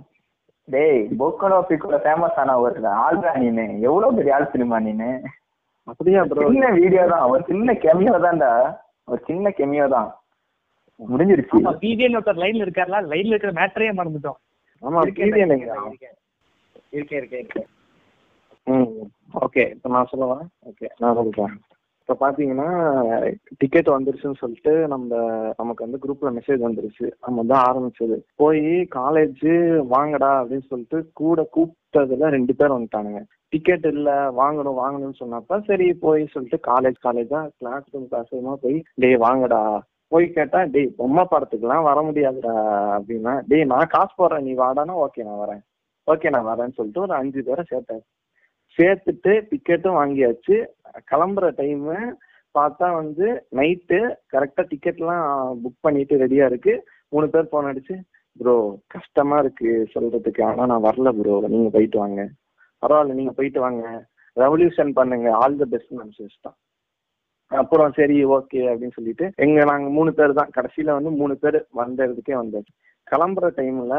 டேய் 0.68 0.98
பொக்கோலோ 1.20 1.58
பிக்கோல 1.70 1.96
ஃபேமஸ் 2.04 2.40
ஆன 2.42 2.58
ஒரு 2.64 2.88
ஆள் 3.04 3.22
தான் 3.26 3.38
நீனு. 3.42 3.66
எவ்வளவு 3.88 4.16
பெரிய 4.18 4.34
ஆள் 4.36 4.52
தெரியுமா 4.54 4.78
நீனு. 4.80 5.10
அப்படியா 5.88 6.20
ப்ரோ 6.30 6.46
சின்ன 6.48 6.68
வீடியோ 6.78 7.04
தான் 7.12 7.24
ஒரு 7.32 7.42
சின்ன 7.48 7.72
கெமியோ 7.84 8.14
தான்டா. 8.24 8.50
ஒரு 9.08 9.20
சின்ன 9.26 9.52
கெமியோ 9.58 9.86
தான். 9.88 10.10
முடிஞ்சிருச்சு. 11.00 11.56
ஆமா 11.58 11.72
பிஜிஎன் 11.82 12.16
ஒருத்தர் 12.18 12.42
லைன்ல 12.42 12.64
இருக்காருல 12.66 12.98
லைன்ல 13.12 13.34
இருக்கிற 13.34 13.52
மேட்டரே 13.52 13.90
மறந்துட்டோம். 14.00 14.38
ஆமா 14.82 15.00
PVN 15.08 15.50
இருக்கேன், 15.50 15.52
ங்க. 15.58 16.08
இருக்கேன் 16.92 17.68
ம் 18.66 18.90
ஓகே 19.44 19.62
இப்போ 19.70 19.88
நான் 19.88 20.10
சொல்லவா? 20.10 20.36
ஓகே 20.70 20.88
நான் 20.98 21.16
சொல்றேன். 21.18 21.54
இப்போ 22.02 22.14
பார்த்தீங்கன்னா 22.20 22.68
டிக்கெட் 23.58 23.88
வந்துருச்சுன்னு 23.88 24.40
சொல்லிட்டு 24.40 24.72
நம்ம 24.86 25.10
நமக்கு 25.58 25.84
வந்து 25.84 25.98
குரூப்ல 25.98 26.30
மெசேஜ் 26.38 26.66
வந்துருச்சு. 26.66 27.06
நம்ம 27.20 27.44
தான் 27.44 27.64
ஆரம்பிச்சது. 27.68 28.16
போய் 28.36 28.62
காலேஜ் 28.98 29.44
வாங்கடா 29.94 30.30
அப்படின்னு 30.40 30.68
சொல்லிட்டு 30.68 30.98
கூட 31.12 31.40
கூப்பிட்டதுல 31.56 32.30
ரெண்டு 32.30 32.54
பேர் 32.56 32.74
வந்துட்டானுங்க. 32.76 33.22
டிக்கெட் 33.52 33.86
இல்ல 33.92 34.10
வாங்கணும் 34.40 34.78
வாங்கணும்னு 34.82 35.20
சொன்னப்ப 35.22 35.58
சரி 35.68 35.86
போய் 36.04 36.22
சொல்லிட்டு 36.34 36.58
காலேஜ் 36.70 36.98
காலேஜா 37.06 37.40
கிளாஸ் 37.58 37.88
ரூம் 37.94 38.06
கிளாஸ் 38.12 38.32
ரூமா 38.34 38.54
போய் 38.64 38.78
டேய் 39.02 39.18
வாங்கடா. 39.26 39.60
போய் 40.12 40.26
கேட்டா 40.36 40.60
டேய் 40.74 40.88
பொம்மை 41.00 41.24
படத்துக்குலாம் 41.32 41.86
வர 41.88 41.98
முடியாதுடா 42.08 42.54
அப்படின்னா 42.96 43.34
டேய் 43.50 43.70
நான் 43.72 43.92
காசு 43.94 44.12
போடுறேன் 44.16 44.44
நீ 44.46 44.54
வாடானா 44.62 44.94
ஓகே 45.04 45.26
நான் 45.28 45.42
வரேன். 45.44 45.62
ஓகே 46.08 46.32
நான் 46.34 46.48
வரேன்னு 46.50 46.76
சொல்லிட்டு 46.78 47.04
ஒரு 47.06 47.14
அஞ்சு 47.20 47.42
பேரை 47.48 47.64
சேர்த்தேன் 47.70 48.02
சேர்த்துட்டு 48.78 49.32
டிக்கெட்டும் 49.50 49.98
வாங்கியாச்சு. 50.00 50.56
கிளம்புற 51.10 51.46
டைமு 51.60 51.96
பார்த்தா 52.54 52.86
வந்து 53.00 53.26
நைட்டு 53.58 53.98
கரெக்டாக 54.34 54.66
டிக்கெட்லாம் 54.72 55.26
புக் 55.62 55.84
பண்ணிட்டு 55.86 56.14
ரெடியா 56.24 56.46
இருக்கு. 56.50 56.74
மூணு 57.12 57.26
பேர் 57.34 57.52
போன் 57.52 57.70
அடிச்சு 57.70 57.94
ப்ரோ 58.40 58.54
கஷ்டமா 58.94 59.38
இருக்கு 59.44 59.70
சொல்றதுக்கு. 59.94 60.42
ஆனா 60.50 60.66
நான் 60.72 60.86
வரல 60.88 61.10
ப்ரோ 61.18 61.34
நீங்க 61.54 61.70
போயிட்டு 61.76 61.98
வாங்க. 61.98 62.22
பரவாயில்ல 62.82 63.18
நீங்க 63.20 63.32
போயிட்டு 63.38 63.60
வாங்க. 63.64 63.84
ரெவல்யூஷன் 64.36 64.92
பண்ணுங்க. 64.98 65.28
ஆல் 65.40 65.60
த 65.62 65.66
பெஸ்ட் 65.74 65.92
மெசேஜ் 66.00 66.36
தான். 66.46 66.56
அப்புறம் 67.60 67.90
சரி 67.96 68.18
ஓகே 68.36 68.60
அப்படின்னு 68.70 68.96
சொல்லிட்டு 68.98 69.24
எங்க 69.44 69.64
நாங்க 69.70 69.88
மூணு 69.96 70.10
பேர் 70.18 70.38
தான். 70.38 70.52
கடைசியில 70.56 70.94
வந்து 70.98 71.10
மூணு 71.20 71.34
பேர் 71.42 71.58
வந்ததுக்கே 71.80 72.06
இடத்துக்கே 72.06 72.36
வந்தாச்சு. 72.42 72.72
கிளம்புற 73.12 73.46
டைம்ல 73.58 73.96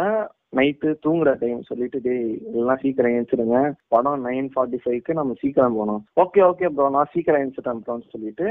நைட்டு 0.57 0.89
தூங்குற 1.05 1.29
டைம் 1.41 1.59
சொல்லிட்டு 1.69 1.97
டேய் 2.05 2.27
எல்லாம் 2.59 2.81
சீக்கிரம் 2.83 3.15
எழுந்திருங்க 3.17 3.57
படம் 3.93 4.23
நைன் 4.27 4.49
ஃபார்ட்டி 4.53 4.77
ஃபைவ்க்கு 4.83 5.17
நம்ம 5.19 5.35
சீக்கிரம் 5.41 5.75
போகணும். 5.77 6.01
ஓகே 6.23 6.41
ஓகே 6.49 6.69
ப்ரோ 6.75 6.87
நான் 6.97 7.11
சீக்கிரம் 7.13 7.41
எழுந்துட்டேன் 7.43 7.81
ப்ரோன்னு 7.85 8.13
சொல்லிட்டு 8.13 8.47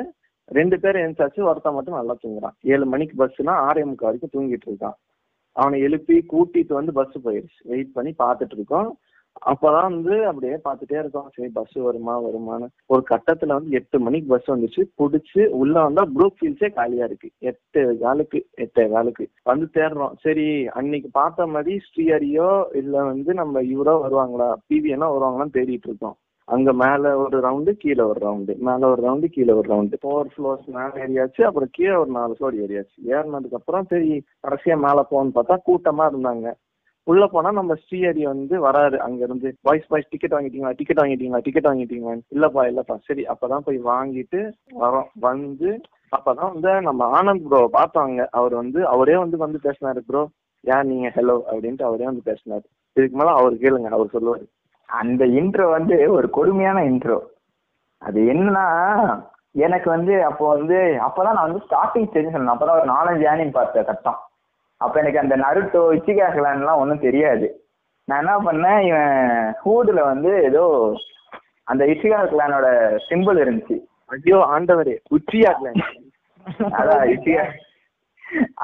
ரெண்டு 0.58 0.76
பேர் 0.82 1.00
எழுந்தாச்சு 1.02 1.40
ஒருத்தன் 1.48 1.76
மட்டும் 1.76 1.98
நல்லா 1.98 2.14
தூங்குறான். 2.22 2.56
ஏழு 2.72 2.86
மணிக்கு 2.94 3.14
பஸ்னா 3.20 3.54
ஆறே 3.68 3.84
வரைக்கும் 4.06 4.34
தூங்கிட்டு 4.34 4.68
இருக்கான். 4.70 4.96
அவனை 5.56 5.78
எழுப்பி 5.86 6.16
கூட்டிட்டு 6.32 6.72
வந்து 6.78 6.92
பஸ் 6.98 7.16
போயிடுச்சு 7.26 7.60
வெயிட் 7.72 7.96
பண்ணி 7.96 8.12
பார்த்துட்டு 8.22 8.56
இருக்கோம். 8.58 8.90
அப்பதான் 9.46 9.82
வந்து 9.82 10.26
அப்படியே 10.26 10.52
பார்த்துட்டே 10.64 10.98
இருக்கோம். 10.98 11.28
சரி 11.34 11.48
பஸ் 11.48 11.72
வருமா 11.72 12.20
வருமான்னு. 12.20 12.66
ஒரு 12.86 13.02
கட்டத்துல 13.10 13.46
வந்து 13.46 13.70
எட்டு 13.70 14.00
மணிக்கு 14.00 14.28
பஸ் 14.28 14.50
வந்துச்சு. 14.50 14.82
புடிச்சு 14.98 15.46
உள்ள 15.46 15.82
வந்தா 15.82 16.02
ப்ரூப் 16.14 16.36
ஃபீல்ஸே 16.40 16.72
காலியா 16.72 17.04
இருக்கு. 17.04 17.30
எட்டு 17.38 17.98
காலுக்கு 17.98 18.46
எட்டு 18.54 18.90
காலுக்கு. 18.90 19.28
வந்து 19.42 19.68
தேடுறோம். 19.74 20.12
சரி 20.20 20.66
அன்னைக்கு 20.66 21.08
பார்த்த 21.12 21.46
மாதிரி 21.46 21.80
ஸ்ரீஹரியோ 21.88 22.64
இல்ல 22.74 23.04
வந்து 23.04 23.34
நம்ம 23.34 23.62
இவரோ 23.62 23.94
வருவாங்களா? 24.04 24.54
பிவிஎன்னா 24.68 25.08
வருவாங்களான்னு 25.14 25.56
தேடிட்டு 25.58 25.88
இருக்கோம். 25.88 26.16
அங்க 26.44 26.72
மேல 26.72 27.18
ஒரு 27.18 27.40
ரவுண்டு 27.40 27.70
கீழே 27.72 28.02
ஒரு 28.02 28.20
ரவுண்டு 28.20 28.56
மேல 28.56 28.88
ஒரு 28.88 29.02
ரவுண்டு 29.02 29.24
கீழே 29.24 29.52
ஒரு 29.52 29.68
ரவுண்டு 29.68 29.94
ஃபோர் 30.02 30.26
ஃப்ளோர்ஸ் 30.32 30.66
மேல 30.66 30.90
ஏறியாச்சு. 30.94 31.42
அப்புறம் 31.42 31.68
கீழே 31.72 31.94
ஒரு 31.94 32.10
நாலு 32.10 32.36
ஃப்ளோர் 32.40 32.54
ஏறியாச்சு. 32.64 32.98
ஏறினதுக்கு 33.06 33.54
அப்புறம் 33.54 33.86
சரி 33.88 34.24
கடைசியா 34.48 34.76
மேல 34.78 35.06
போன்னு 35.10 35.30
பார்த்தா 35.34 35.56
கூட்டமா 35.66 36.06
இருந்தாங்க. 36.12 36.54
உள்ள 37.06 37.26
போனா 37.26 37.50
நம்ம 37.50 37.72
ஸ்ரீஹரி 37.74 38.22
வந்து 38.22 38.54
வராரு 38.66 38.96
அங்க 38.96 39.24
இருந்து 39.24 39.48
பாய்ஸ் 39.62 39.88
பாய்ஸ் 39.88 40.10
டிக்கெட் 40.10 40.34
வாங்கிட்டீங்களா? 40.34 40.72
டிக்கெட் 40.76 41.00
வாங்கிட்டீங்களா? 41.00 41.40
டிக்கெட் 41.42 41.66
வாங்கிட்டீங்களா 41.66 42.14
இல்லப்பா 42.34 42.62
இல்லப்பா. 42.70 42.96
சரி 43.06 43.22
அப்பதான் 43.24 43.64
போய் 43.64 43.78
வாங்கிட்டு 43.84 44.40
வரோம். 44.80 45.08
வந்து 45.20 45.70
அப்பதான் 46.16 46.52
வந்து 46.52 46.80
நம்ம 46.80 47.04
ஆனந்த் 47.18 47.48
ப்ரோ 47.48 47.60
பார்த்தாங்க. 47.72 48.26
அவர் 48.30 48.54
வந்து 48.54 48.86
அவரே 48.86 49.16
வந்து 49.16 49.36
வந்து 49.36 49.58
பேசினாரு 49.62 50.00
ப்ரோ 50.06 50.22
ஏன் 50.64 50.86
நீங்க? 50.86 51.08
ஹலோ 51.16 51.36
அப்படின்ட்டு 51.50 51.82
அவரே 51.82 52.04
வந்து 52.04 52.24
பேசினாரு. 52.30 52.66
இதுக்கு 52.96 53.16
மேல 53.16 53.30
அவர் 53.32 53.54
கேளுங்க 53.54 53.88
அவர் 53.88 54.14
சொல்லுவாரு. 54.16 54.44
அந்த 54.88 55.24
இன்ட்ரோ 55.26 55.70
வந்து 55.70 56.12
ஒரு 56.12 56.30
கொடுமையான 56.30 56.78
இன்ட்ரோ 56.84 57.18
அது 57.98 58.20
என்னன்னா 58.32 58.66
எனக்கு 59.50 59.90
வந்து 59.90 60.24
அப்போ 60.24 60.44
வந்து 60.48 60.76
அப்பதான் 61.06 61.36
நான் 61.38 61.48
வந்து 61.48 61.64
ஸ்டார்டிங் 61.66 62.12
தெரிஞ்சு 62.14 62.34
சொன்னேன். 62.34 62.54
அப்பதான் 62.54 62.78
ஒரு 62.80 62.88
நாலஞ்சு 62.92 63.24
ஆனிம் 63.32 63.50
பார்த்தேன் 63.50 63.84
கட்டம். 63.84 64.20
அப்ப 64.84 64.94
எனக்கு 65.02 65.22
அந்த 65.22 65.36
நருட்டோ 65.44 65.82
இச்சிகா 65.98 66.28
கிளான்லாம் 66.36 66.80
ஒன்றும் 66.82 67.04
தெரியாது. 67.06 67.48
நான் 68.08 68.22
என்ன 68.22 68.36
பண்ணேன் 68.46 68.80
இவன் 68.90 69.18
ஹூடுல 69.64 70.00
வந்து 70.12 70.30
ஏதோ 70.50 70.64
அந்த 71.72 71.82
இச்சிகா 71.92 72.20
கிளானோட 72.32 72.68
சிம்பிள் 73.08 73.42
இருந்துச்சு. 73.42 73.76
ஐயோ 74.14 74.38
ஆண்டவரே 74.54 74.96
உச்சியாகல 75.16 75.68
அதான் 76.78 77.04
இச்சிகா 77.16 77.44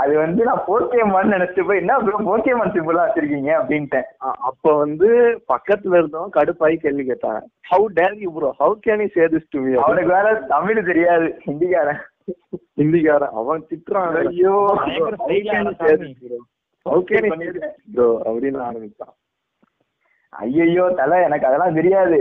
அது 0.00 0.12
வந்து 0.22 0.42
நான் 0.48 0.62
போக்கேமான் 0.66 1.33
நினைச்சிட்டு 1.35 1.64
போய் 1.68 1.81
என்ன 1.81 1.94
ப்ரோ 2.04 2.18
போக்கேமான் 2.28 2.72
சிம்பிளா 2.74 3.02
வச்சிருக்கீங்க? 3.07 3.50
அப்படின்ட்டேன். 3.61 4.07
அப்ப 4.48 4.72
வந்து 4.83 5.09
பக்கத்துல 5.52 5.98
இருந்தவன் 6.00 6.37
கடுப்பாயி 6.37 6.76
கேள்வி 6.85 7.04
கேட்டான். 7.09 7.40
How 7.70 7.87
dare 7.98 8.16
you 8.22 8.31
bro 8.37 8.50
how 8.62 8.76
can 8.87 9.02
you 9.04 9.09
say 9.16 9.26
this 9.35 9.50
to 9.54 9.61
me 9.64 9.74
அவனுக்கு 9.87 10.14
வேற 10.16 10.28
தமிழ் 10.54 10.88
தெரியாது 10.90 11.26
ஹிந்திக்காரன். 11.46 12.00
ஹிந்திக்காரன் 12.81 13.37
அவன் 13.41 13.67
திட்டுறான். 13.71 14.12
ஐயோ. 14.27 14.57
அப்படின்னு 18.29 18.61
ஆரம்பிச்சான். 18.67 19.14
ஐயோ 20.33 20.85
தலை 20.91 21.23
எனக்கு 21.23 21.47
அதெல்லாம் 21.47 21.75
தெரியாது. 21.75 22.19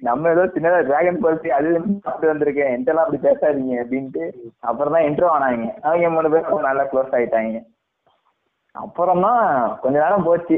நம்ம 0.00 0.30
ஏதோ 0.30 0.44
சின்னதா 0.54 0.78
டிராகன் 0.86 1.22
பல்சி 1.24 1.48
அது 1.48 1.68
சாப்பிட்டு 2.04 2.30
வந்திருக்கேன். 2.32 2.70
என்கிட்டலாம் 2.72 3.04
அப்படி 3.06 3.20
பேசாதீங்க 3.26 3.74
அப்படின்ட்டு 3.82 4.24
அப்புறம் 4.60 4.92
தான் 4.92 5.06
இன்ட்ரோ 5.08 5.28
ஆனாங்க. 5.36 5.66
அவங்க 5.82 6.10
மூணு 6.10 6.30
பேரும் 6.30 6.60
நல்லா 6.60 6.84
க்ளோஸ் 6.84 7.14
ஆயிட்டாங்க. 7.18 7.60
அப்புறம் 8.74 9.20
தான் 9.20 9.44
கொஞ்ச 9.80 9.96
நேரம் 10.02 10.22
போச்சு. 10.22 10.56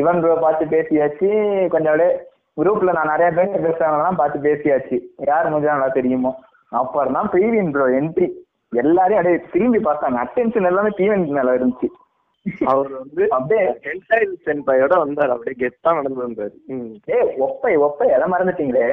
இவன் 0.00 0.20
ப்ரோ 0.20 0.34
பார்த்து 0.34 0.64
பேசியாச்சு. 0.66 1.28
கொஞ்சம் 1.68 1.92
அப்படியே 1.92 2.10
குரூப்ல 2.56 2.92
நான் 2.92 3.12
நிறைய 3.12 3.28
பேர் 3.36 3.64
பேசுறாங்கலாம் 3.66 4.20
பார்த்து 4.22 4.38
பேசியாச்சு. 4.48 4.96
யார் 5.30 5.52
கொஞ்சம் 5.52 5.74
நல்லா 5.74 5.88
தெரியுமோ? 5.88 6.32
அப்புறம் 6.72 7.16
தான் 7.16 7.32
பிரீவியன் 7.32 7.72
ப்ரோ 7.72 7.86
என்ட்ரி 7.98 8.28
எல்லாரையும் 8.72 9.20
அப்படியே 9.20 9.38
திரும்பி 9.52 9.80
பார்த்தாங்க. 9.80 10.18
அட்டென்ஷன் 10.24 10.68
எல்லாமே 10.68 10.90
தீவன் 10.98 11.24
மேல 11.38 11.54
இருந்துச்சு. 11.56 11.88
அவர் 12.70 12.90
வந்து 12.94 13.22
அப்படியே 13.36 13.62
டென்டைல் 13.84 14.30
சென்பாயோட 14.44 14.92
வந்தார். 14.98 15.32
அப்படியே 15.34 15.56
கெத்தா 15.62 15.90
நடந்து 15.96 16.20
வந்தாரு. 16.22 16.54
ஏய் 17.14 17.32
ஒப்பை 17.46 17.72
ஒப்பை. 17.86 18.06
எதை 18.16 18.26
மறந்துட்டீங்களே? 18.32 18.86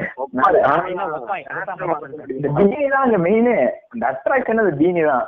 பீனி 2.58 2.88
தான் 2.88 3.04
அங்க 3.04 3.18
மெயின் 3.26 3.52
இந்த 3.94 4.04
அட்ராக்ஷன் 4.10 4.62
அது 4.64 4.72
பீனி 4.82 5.04
தான். 5.04 5.26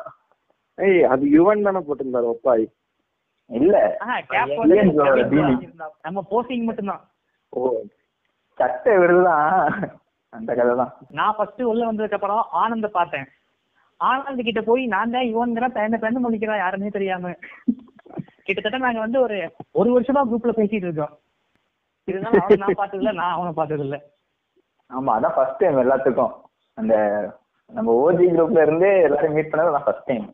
ஏய் 0.79 1.01
அது 1.13 1.25
யுவன் 1.37 1.67
தானே 1.69 1.83
போட்டிருந்தாரு 1.87 2.29
ஒப்பாய். 2.35 2.67
இல்ல. 3.51 3.77
நம்ம 6.05 6.19
போஸ்டிங் 6.31 6.67
மட்டும்தான். 6.69 7.03
ஓ. 7.53 7.61
சட்டை 8.59 8.95
விருதுதான். 8.99 9.73
அந்த 10.33 10.51
கதை 10.59 10.73
தான். 10.81 10.93
நான் 11.19 11.37
ஃபர்ஸ்ட் 11.37 11.63
உள்ள 11.71 11.83
வந்ததுக்கு 11.87 12.19
அப்புறம் 12.19 12.43
ஆனந்த 12.63 12.89
பார்த்தேன். 12.97 13.27
ஆனந்த் 14.01 14.47
கிட்ட 14.49 14.61
போய் 14.69 14.83
நான் 14.95 15.15
தான் 15.15 15.29
இவன் 15.31 15.57
தயந்த 15.77 15.97
பெண்ணு 16.05 16.25
முடிக்கிறான் 16.25 16.63
யாருன்னே 16.63 16.91
தெரியாம. 16.97 17.33
கிட்டத்தட்ட 18.47 18.79
நாங்க 18.85 19.01
வந்து 19.05 19.19
ஒரு 19.25 19.37
ஒரு 19.81 19.91
வருஷமா 19.97 20.23
குரூப்ல 20.29 20.53
பேசிட்டு 20.59 20.87
இருக்கோம். 20.89 21.13
இருந்தாலும் 22.09 22.43
அவனை 22.45 22.59
நான் 22.63 22.79
பார்த்ததில்ல 22.81 23.13
நான் 23.21 23.35
அவனை 23.37 23.53
பார்த்தது 23.59 23.85
இல்ல 23.87 23.97
ஆமா 24.91 25.11
அதான் 25.17 25.35
ஃபர்ஸ்ட் 25.37 25.61
டைம் 25.63 25.83
எல்லாத்துக்கும். 25.83 26.33
அந்த 26.79 26.95
நம்ம 27.71 27.93
ஓஜி 28.05 28.25
குரூப்ல 28.35 28.65
இருந்து 28.67 28.89
எல்லாரும் 29.07 29.37
மீட் 29.37 29.51
பண்ணது 29.53 29.71
அதான் 29.73 29.87
ஃபர்ஸ்ட் 29.89 30.09
டைம் 30.11 30.27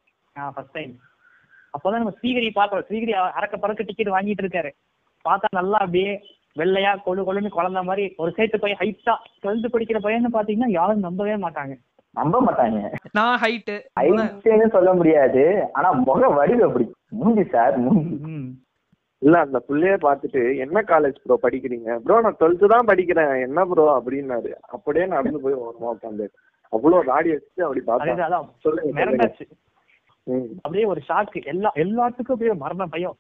ஃபர்ஸ்ட் 0.57 0.77
டைம் 0.79 0.95
அப்போதான் 1.75 2.01
நம்ம 2.03 2.15
ஸ்ரீகிரி 2.19 2.49
பார்த்தோம். 2.59 2.85
ஸ்ரீகிரி 2.89 3.13
அறக்க 3.39 3.57
பறக்க 3.63 3.83
டிக்கெட் 3.89 4.15
வாங்கிட்டு 4.15 4.45
இருக்காரு. 4.45 4.71
பார்த்தா 5.25 5.49
நல்லா 5.59 5.79
அப்படியே 5.85 6.13
வெள்ளையா 6.57 6.93
கொழு 7.07 7.23
கொழுன்னு 7.25 7.57
குழந்த 7.57 7.81
மாதிரி 7.89 8.05
ஒரு 8.23 8.31
சேர்த்து 8.37 8.59
போய் 8.61 8.79
ஹைட்டா 8.81 9.15
டுவெல்த் 9.43 9.73
படிக்கிற 9.75 9.99
பையன்னு 10.05 10.37
பாத்தீங்கன்னா 10.37 10.71
யாரும் 10.79 11.07
நம்பவே 11.07 11.37
மாட்டாங்க. 11.45 11.75
நம்ப 12.17 12.37
மாட்டாங்க. 12.41 12.79
நான் 13.17 13.41
ஹைட்டு 13.43 13.75
ஐட்டேன்னு 14.03 14.69
சொல்ல 14.77 14.91
முடியாது. 14.95 15.43
ஆனா 15.73 15.89
முக 16.07 16.29
வடிவு 16.39 16.63
அப்படி. 16.69 16.87
மூஞ்சி 17.19 17.45
சார் 17.55 17.77
மூஞ்சி. 17.79 18.17
இல்ல 19.23 19.37
அந்த 19.45 19.59
புள்ளைய 19.69 19.97
பார்த்துட்டு 20.07 20.41
என்ன 20.65 20.79
காலேஜ் 20.91 21.21
ப்ரோ 21.23 21.37
படிக்கிறீங்க? 21.45 21.91
ப்ரோ 22.05 22.17
நான் 22.21 22.39
டுவெல்த்து 22.41 22.73
தான் 22.75 22.89
படிக்கிறேன். 22.91 23.35
என்ன 23.47 23.61
ப்ரோ 23.67 23.85
அப்படின்னாரு. 23.99 24.51
அப்படியே 24.75 25.07
நடந்து 25.07 25.41
போய் 25.45 25.61
ஓரமா 25.65 25.93
உட்காந்து 25.95 26.27
அவ்வளவு 26.73 27.09
ராடி 27.11 27.31
வச்சு 27.33 27.65
அப்படி 27.67 27.81
அதே 27.81 27.89
பார்த்தா. 27.91 28.15
தான், 28.15 28.29
அதான். 28.29 28.49
சொல்லுங்க. 28.65 29.29
அப்படியே 30.65 30.87
ஒரு 30.93 31.01
ஷாக்கு 31.09 31.41
எல்லா 31.53 31.71
எல்லாத்துக்கும் 31.85 32.35
அப்படியே 32.35 32.57
மரண 32.65 32.87
பயம். 32.95 33.17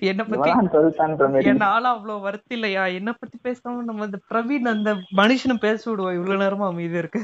என்ன 0.00 0.24
பத்தி 0.24 0.50
இவன் 0.50 0.68
சொல்லிட்டான்ற 0.68 1.18
மாதிரி 1.18 1.44
என் 1.44 1.60
ஆளா 1.60 1.90
அவ்வளவு 1.90 2.20
வருத்தி 2.20 2.54
இல்லையா? 2.54 2.86
என்ன 2.86 3.12
பத்தி 3.12 3.38
பேசாம 3.42 3.82
நம்ம 3.82 4.04
இந்த 4.04 4.18
பிரவீன் 4.30 4.68
அந்த 4.68 4.94
மனுஷனை 5.16 5.54
பேச 5.60 5.90
விடுவோம். 5.90 6.14
இவ்வளவு 6.14 6.42
நேரமா 6.44 6.66
அமைதி 6.66 6.98
இருக்கு. 6.98 7.20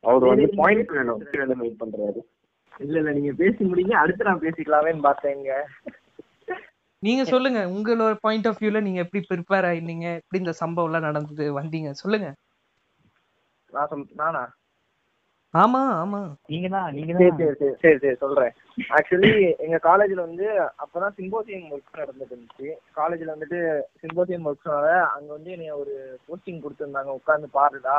அவர் 0.00 0.24
வந்து 0.24 0.48
பாயிண்ட் 0.56 0.88
வேணும். 0.88 1.26
வேணும் 1.32 1.58
வெயிட் 1.58 1.80
பண்றாரு. 1.84 2.20
இல்ல 2.78 2.98
இல்ல 2.98 3.12
நீங்க 3.12 3.32
பேசி 3.32 3.64
முடிங்க. 3.64 3.90
அடுத்து 3.90 4.24
நான் 4.24 4.40
பேசிக்கலாமேன்னு 4.40 5.02
பார்த்தேங்க. 5.02 5.62
நீங்க 6.98 7.24
சொல்லுங்க. 7.24 7.60
உங்களோட 7.66 8.16
பாயிண்ட் 8.20 8.46
ஆஃப் 8.46 8.62
வியூல 8.62 8.82
நீங்க 8.82 9.00
எப்படி 9.00 9.26
ப்ரிப்பேர் 9.30 9.68
ஆயிருந்தீங்க 9.70 10.14
எப்படி 10.14 10.42
இந்த 10.42 10.52
சம்பவம் 10.52 10.92
எல்லாம் 10.92 11.12
நடந்தது? 11.12 11.60
வந்தீங்க. 11.60 11.90
சொல்லுங்க. 11.90 12.34
நான் 13.70 13.86
சொல் 13.86 14.06
நானா? 14.14 14.52
ஆமா 15.54 15.80
ஆமா. 16.00 16.18
நீங்க 16.50 16.68
தான் 16.68 16.92
நீங்க 16.96 17.12
சரி 17.12 17.28
தான் 17.30 17.38
சரி 17.60 17.70
சரி 17.82 17.96
சரி 18.02 18.18
சொல்றேன். 18.22 18.52
ஆக்சுவலி 18.96 19.30
எங்க 19.64 19.76
காலேஜ்ல 19.86 20.20
வந்து 20.26 20.46
அப்பதான் 20.82 21.16
சிம்போசியம் 21.16 21.72
ஒர்க் 21.74 22.00
நடந்துட்டு 22.00 22.34
இருந்துச்சு. 22.34 22.68
காலேஜ்ல 22.98 23.34
வந்துட்டு 23.34 23.58
சிம்போசியம் 24.02 24.46
ஒர்க்ஸ்னால 24.50 24.86
அங்க 25.16 25.30
வந்து 25.32 25.50
என்னைய 25.50 25.72
ஒரு 25.76 25.94
போஸ்டிங் 26.28 26.62
கொடுத்துருந்தாங்க. 26.64 27.12
உட்காந்து 27.20 27.48
பாருடா. 27.58 27.98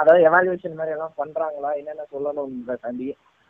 அதாவது 0.00 0.26
எவாலுவேஷன் 0.28 0.78
மாதிரி 0.80 0.94
எல்லாம் 0.96 1.16
பண்றாங்களா? 1.20 1.70
என்னென்ன 1.80 2.06
சொல்லணும்ன்றதாண்டி 2.14 3.08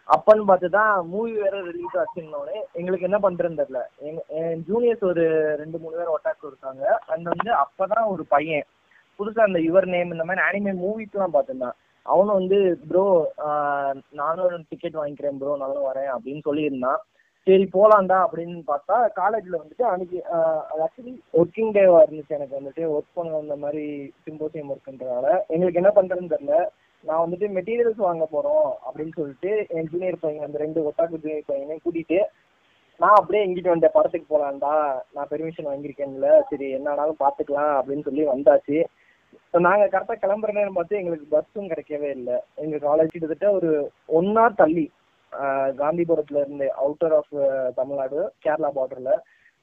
அப்பன்னு 0.08 0.44
பார்த்து 0.48 0.68
தான் 0.70 1.08
மூவி 1.12 1.32
வேற 1.38 1.56
ரிலீஸ் 1.68 1.96
ஆச்சுன்னொடனே 2.00 2.58
எங்களுக்கு 2.74 3.08
என்ன 3.08 3.18
பண்றதுன்னு 3.18 3.60
தெரியல. 3.62 3.80
எங்க 4.08 4.20
என் 4.40 4.60
ஜூனியர்ஸ் 4.68 5.02
ஒரு 5.04 5.24
ரெண்டு 5.62 5.78
மூணு 5.78 5.96
பேர் 5.96 6.12
ஒட்டாக்கு 6.12 6.46
இருக்காங்க. 6.46 6.84
அண்ட் 7.12 7.26
வந்து 7.32 7.50
அப்பதான் 7.62 8.06
ஒரு 8.12 8.24
பையன். 8.34 8.66
புதுசா 9.18 9.42
அந்த 9.48 9.60
யுவர் 9.66 9.88
நேம் 9.94 10.14
இந்த 10.14 10.24
மாதிரி 10.24 10.44
அனிமே 10.46 10.74
மூவிஸ்லாம் 10.84 11.34
பார்த்துருந்தான். 11.34 11.76
அவனும் 12.12 12.38
வந்து 12.40 12.58
ப்ரோ 12.88 13.04
நானும் 14.20 14.64
டிக்கெட் 14.70 14.98
வாங்கிக்கிறேன் 15.00 15.38
ப்ரோ 15.42 15.52
நானும் 15.64 15.86
வரேன் 15.90 16.10
அப்படின்னு 16.14 16.42
சொல்லியிருந்தான். 16.48 17.02
சரி 17.46 17.64
போலாண்டா 17.74 18.16
அப்படின்னு 18.26 18.56
பார்த்தா 18.70 18.96
காலேஜ்ல 19.18 19.58
வந்துட்டு 19.60 19.84
அன்னைக்கு 19.90 20.18
ஆக்சுவலி 20.84 21.12
ஒர்க்கிங் 21.40 21.70
டேவா 21.76 21.98
இருந்துச்சு 22.04 22.36
எனக்கு 22.38 22.58
வந்துட்டு. 22.58 22.82
ஒர்க் 22.94 23.16
பண்ண 23.18 23.30
வந்த 23.36 23.56
மாதிரி 23.64 23.84
சிம்போசியம் 24.24 24.72
ஒர்க்குன்றதால 24.74 25.26
எங்களுக்கு 25.54 25.80
என்ன 25.82 25.92
பண்றதுன்னு 25.98 26.32
தெரியல. 26.34 26.56
நான் 27.04 27.22
வந்துட்டு 27.24 27.46
மெட்டீரியல்ஸ் 27.56 28.06
வாங்க 28.08 28.24
போறோம் 28.32 28.68
அப்படின்னு 28.86 29.14
சொல்லிட்டு 29.18 29.52
என் 29.76 29.90
ஜூனியர் 29.92 30.22
பையன் 30.24 30.46
அந்த 30.46 30.58
ரெண்டு 30.64 30.80
ஒட்டாக்கு 30.88 31.22
ஜூனியர் 31.24 31.50
பையனையும் 31.50 31.84
கூட்டிட்டு 31.84 32.20
நான் 33.00 33.18
அப்படியே 33.20 33.44
எங்கிட்ட 33.46 33.70
வந்த 33.72 33.88
படத்துக்கு 33.94 34.26
போலாம்டா. 34.34 34.74
நான் 35.14 35.30
பெர்மிஷன் 35.30 35.70
வாங்கியிருக்கேன்ல. 35.70 36.28
சரி 36.50 36.66
என்ன 36.76 36.90
ஆனாலும் 36.92 37.22
பாத்துக்கலாம் 37.24 37.74
அப்படின்னு 37.78 38.06
சொல்லி 38.08 38.22
வந்தாச்சு. 38.34 38.78
நாங்க 39.66 39.84
கரெக்டா 39.92 40.14
கிளம்புற 40.22 40.50
நேரம் 40.56 40.76
பார்த்து 40.78 40.98
எங்களுக்கு 41.00 41.26
பஸ்ஸும் 41.34 41.70
கிடைக்கவே 41.72 42.08
இல்லை. 42.18 42.36
எங்க 42.64 42.76
காலேஜ் 42.86 43.12
கிட்டத்தட்ட 43.12 43.46
ஒரு 43.58 43.70
ஒன் 44.18 44.30
ஹவர் 44.36 44.60
தள்ளி. 44.60 44.84
ஆஹ் 45.32 45.70
காந்திபுரத்துல 45.80 46.42
இருந்து 46.44 46.66
அவுட்டர் 46.82 47.14
ஆஃப் 47.18 47.34
தமிழ்நாடு 47.78 48.18
கேரளா 48.44 48.70
பார்டர்ல 48.76 49.12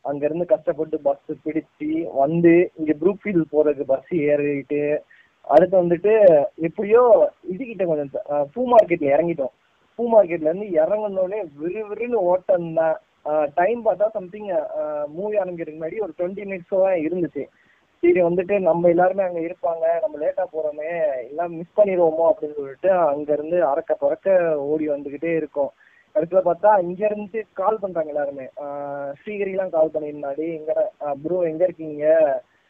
அங்க 0.06 0.24
இருந்து 0.28 0.46
கஷ்டப்பட்டு 0.54 0.98
பஸ் 1.08 1.42
பிடிச்சு 1.44 1.90
வந்து 2.22 2.54
இங்க 2.80 2.94
ப்ரூக்ஃபீல்ட் 3.02 3.52
போறதுக்கு 3.54 3.86
பஸ் 3.94 4.12
ஏறிட்டு 4.32 4.82
அடுத்து 5.48 5.76
வந்துட்டு 5.82 6.14
எப்படியோ 6.68 7.02
இதுகிட்ட 7.54 7.86
கொஞ்சம் 7.88 8.12
பூ 8.54 8.62
மார்க்கெட்ல 8.74 9.14
இறங்கிட்டோம். 9.16 9.54
பூ 10.00 10.04
மார்க்கெட்ல 10.14 10.52
இருந்து 10.52 10.68
இறங்கினோடனே 10.82 11.40
விறுவிறுன்னு 11.62 12.20
ஓட்டம் 12.34 12.70
தான். 12.80 12.96
டைம் 13.60 13.82
பார்த்தா 13.86 14.08
சம்திங் 14.18 14.48
மூவி 15.18 15.36
ஆரம்பிக்கிறதுக்கு 15.42 15.80
முன்னாடி 15.80 16.00
ஒரு 16.06 16.14
டுவெண்ட்டி 16.18 16.44
மினிட்ஸோ 16.50 16.80
தான் 16.86 17.04
இருந்துச்சு. 17.08 17.44
சரி 18.04 18.22
வந்துட்டு 18.22 18.56
நம்ம 18.60 18.90
எல்லாருமே 18.90 19.24
அங்க 19.24 19.40
இருப்பாங்க. 19.40 19.86
நம்ம 20.02 20.16
லேட்டா 20.24 20.44
போறோமே 20.54 20.90
எல்லாம் 21.30 21.54
மிஸ் 21.60 21.78
பண்ணிடுவோமோ 21.78 22.24
அப்படின்னு 22.32 22.58
சொல்லிட்டு 22.58 22.90
அங்க 22.92 23.30
இருந்து 23.34 23.58
அறக்க 23.72 23.94
பறக்க 24.00 24.28
ஓடி 24.72 24.90
வந்துகிட்டே 24.90 25.32
இருக்கோம். 25.36 25.72
கடைசியில 26.16 26.42
பார்த்தா 26.48 26.72
இங்க 26.88 27.02
இருந்து 27.10 27.46
கால் 27.54 27.80
பண்றாங்க 27.82 28.12
எல்லாருமே. 28.14 28.48
ஸ்ரீகிரிலாம் 29.20 29.76
கால் 29.78 29.94
பண்ணியிருந்தாடி 29.94 30.48
எங்க 30.60 30.74
ப்ரோ 31.24 31.38
எங்க 31.52 31.64
இருக்கீங்க? 31.64 32.06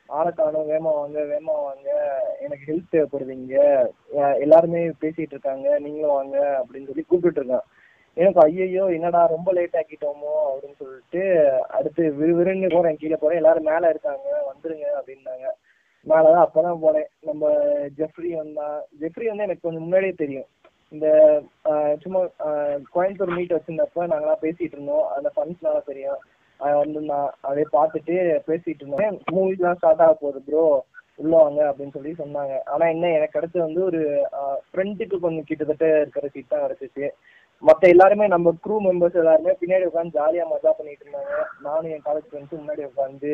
ஆளை 0.10 0.32
காணும் 0.32 0.70
வேமா 0.70 0.92
வாங்க 1.00 1.20
வேமா 1.32 1.56
வாங்க. 1.68 1.90
எனக்கு 2.40 2.64
ஹெல்ப் 2.72 2.94
தேவைப்படுது 2.94 3.34
இங்க. 3.42 3.58
எல்லாருமே 4.46 4.82
பேசிட்டு 5.04 5.36
இருக்காங்க. 5.36 5.68
நீங்களும் 5.80 6.16
வாங்க 6.20 6.38
அப்படின்னு 6.62 6.90
சொல்லி 6.92 7.06
கூப்பிட்டு 7.08 7.42
இருக்கான். 7.42 7.68
எனக்கு 8.18 8.40
ஐயோ 8.44 8.86
என்னடா 8.96 9.22
ரொம்ப 9.36 9.50
லேட் 9.58 9.78
ஆக்கிட்டோமோ 9.80 10.34
அப்படின்னு 10.50 10.80
சொல்லிட்டு 10.82 11.22
அடுத்து 11.78 12.04
விறுவிறுன்னு 12.20 12.68
போறேன் 12.76 13.00
கீழே 13.02 13.18
போறேன். 13.22 13.40
எல்லாரும் 13.42 13.70
மேல 13.72 13.90
இருக்காங்க 13.94 14.28
வந்துருங்க 14.50 14.88
அப்படின்னாங்க. 15.00 15.48
மேலதான் 16.06 16.46
அப்பதான் 16.46 16.84
போனேன். 16.84 17.10
நம்ம 17.30 17.50
ஜெஃப்ரி 18.00 18.32
வந்தான் 18.42 18.78
ஜெஃப்ரி 19.02 19.28
வந்து 19.30 19.48
எனக்கு 19.48 19.66
கொஞ்சம் 19.66 19.86
முன்னாடியே 19.86 20.14
தெரியும். 20.24 20.48
இந்த 20.94 21.08
சும்மா 22.04 22.22
கோயம்புத்தூர் 22.96 23.36
மீட் 23.38 23.56
வச்சிருந்தப்ப 23.56 24.08
நாங்களாம் 24.14 24.44
பேசிட்டு 24.46 24.76
இருந்தோம். 24.78 25.06
அந்த 25.18 25.30
ஃபண்ட்ஸ்னால 25.36 25.80
தெரியும். 25.92 26.20
அவன் 26.60 26.82
வந்து 26.82 27.02
அதே 27.50 27.64
பார்த்துட்டு 27.78 28.16
பேசிட்டு 28.50 28.84
இருந்தேன். 28.84 29.16
எல்லாம் 29.56 29.78
ஸ்டார்ட் 29.80 30.04
ஆக 30.08 30.14
போகுது 30.14 30.42
ப்ரோ 30.50 30.66
உள்ள 31.22 31.34
வாங்க 31.44 31.62
அப்படின்னு 31.70 31.96
சொல்லி 31.96 32.12
சொன்னாங்க. 32.20 32.54
ஆனா 32.74 32.86
என்ன 32.94 33.10
எனக்கு 33.18 33.36
கிடைச்சது 33.36 33.68
வந்து 33.68 33.82
ஒரு 33.90 34.02
ஃப்ரெண்டுக்கு 34.68 35.18
கொஞ்சம் 35.26 35.48
கிட்டத்தட்ட 35.50 35.88
இருக்கிற 36.04 36.28
சீட் 36.34 36.54
தான் 36.54 36.64
கிடைச்சிச்சு. 36.64 37.08
மத்த 37.68 37.90
எல்லாருமே 37.94 38.26
நம்ம 38.34 38.52
க்ரூ 38.64 38.76
மெம்பர்ஸ் 38.86 39.20
எல்லாருமே 39.22 39.52
பின்னாடி 39.60 39.86
உட்காந்து 39.90 40.18
ஜாலியா 40.20 40.46
மஜா 40.54 40.72
பண்ணிட்டு 40.78 41.04
இருந்தாங்க. 41.06 41.36
நானும் 41.66 41.92
என் 41.96 42.06
காலேஜ் 42.08 42.30
ஃப்ரெண்ட்ஸும் 42.30 42.62
முன்னாடி 42.62 42.84
உட்காந்து 42.90 43.32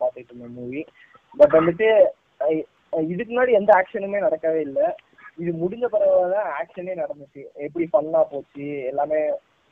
பார்த்துட்டு 0.00 0.30
இருந்தேன் 0.30 0.56
மூவி 0.58 0.82
பட் 1.40 1.54
வந்துட்டு 1.58 1.88
இதுக்கு 3.12 3.30
முன்னாடி 3.32 3.52
எந்த 3.60 3.70
ஆக்ஷனுமே 3.78 4.18
நடக்கவே 4.26 4.60
இல்லை. 4.68 4.86
இது 5.42 5.50
முடிஞ்ச 5.62 5.84
பரவாயில்ல 5.94 6.38
ஆக்ஷனே 6.60 6.94
நடந்துச்சு. 7.00 7.42
எப்படி 7.66 7.84
ஃபன்னா 7.92 8.20
போச்சு 8.32 8.68
எல்லாமே 8.90 9.20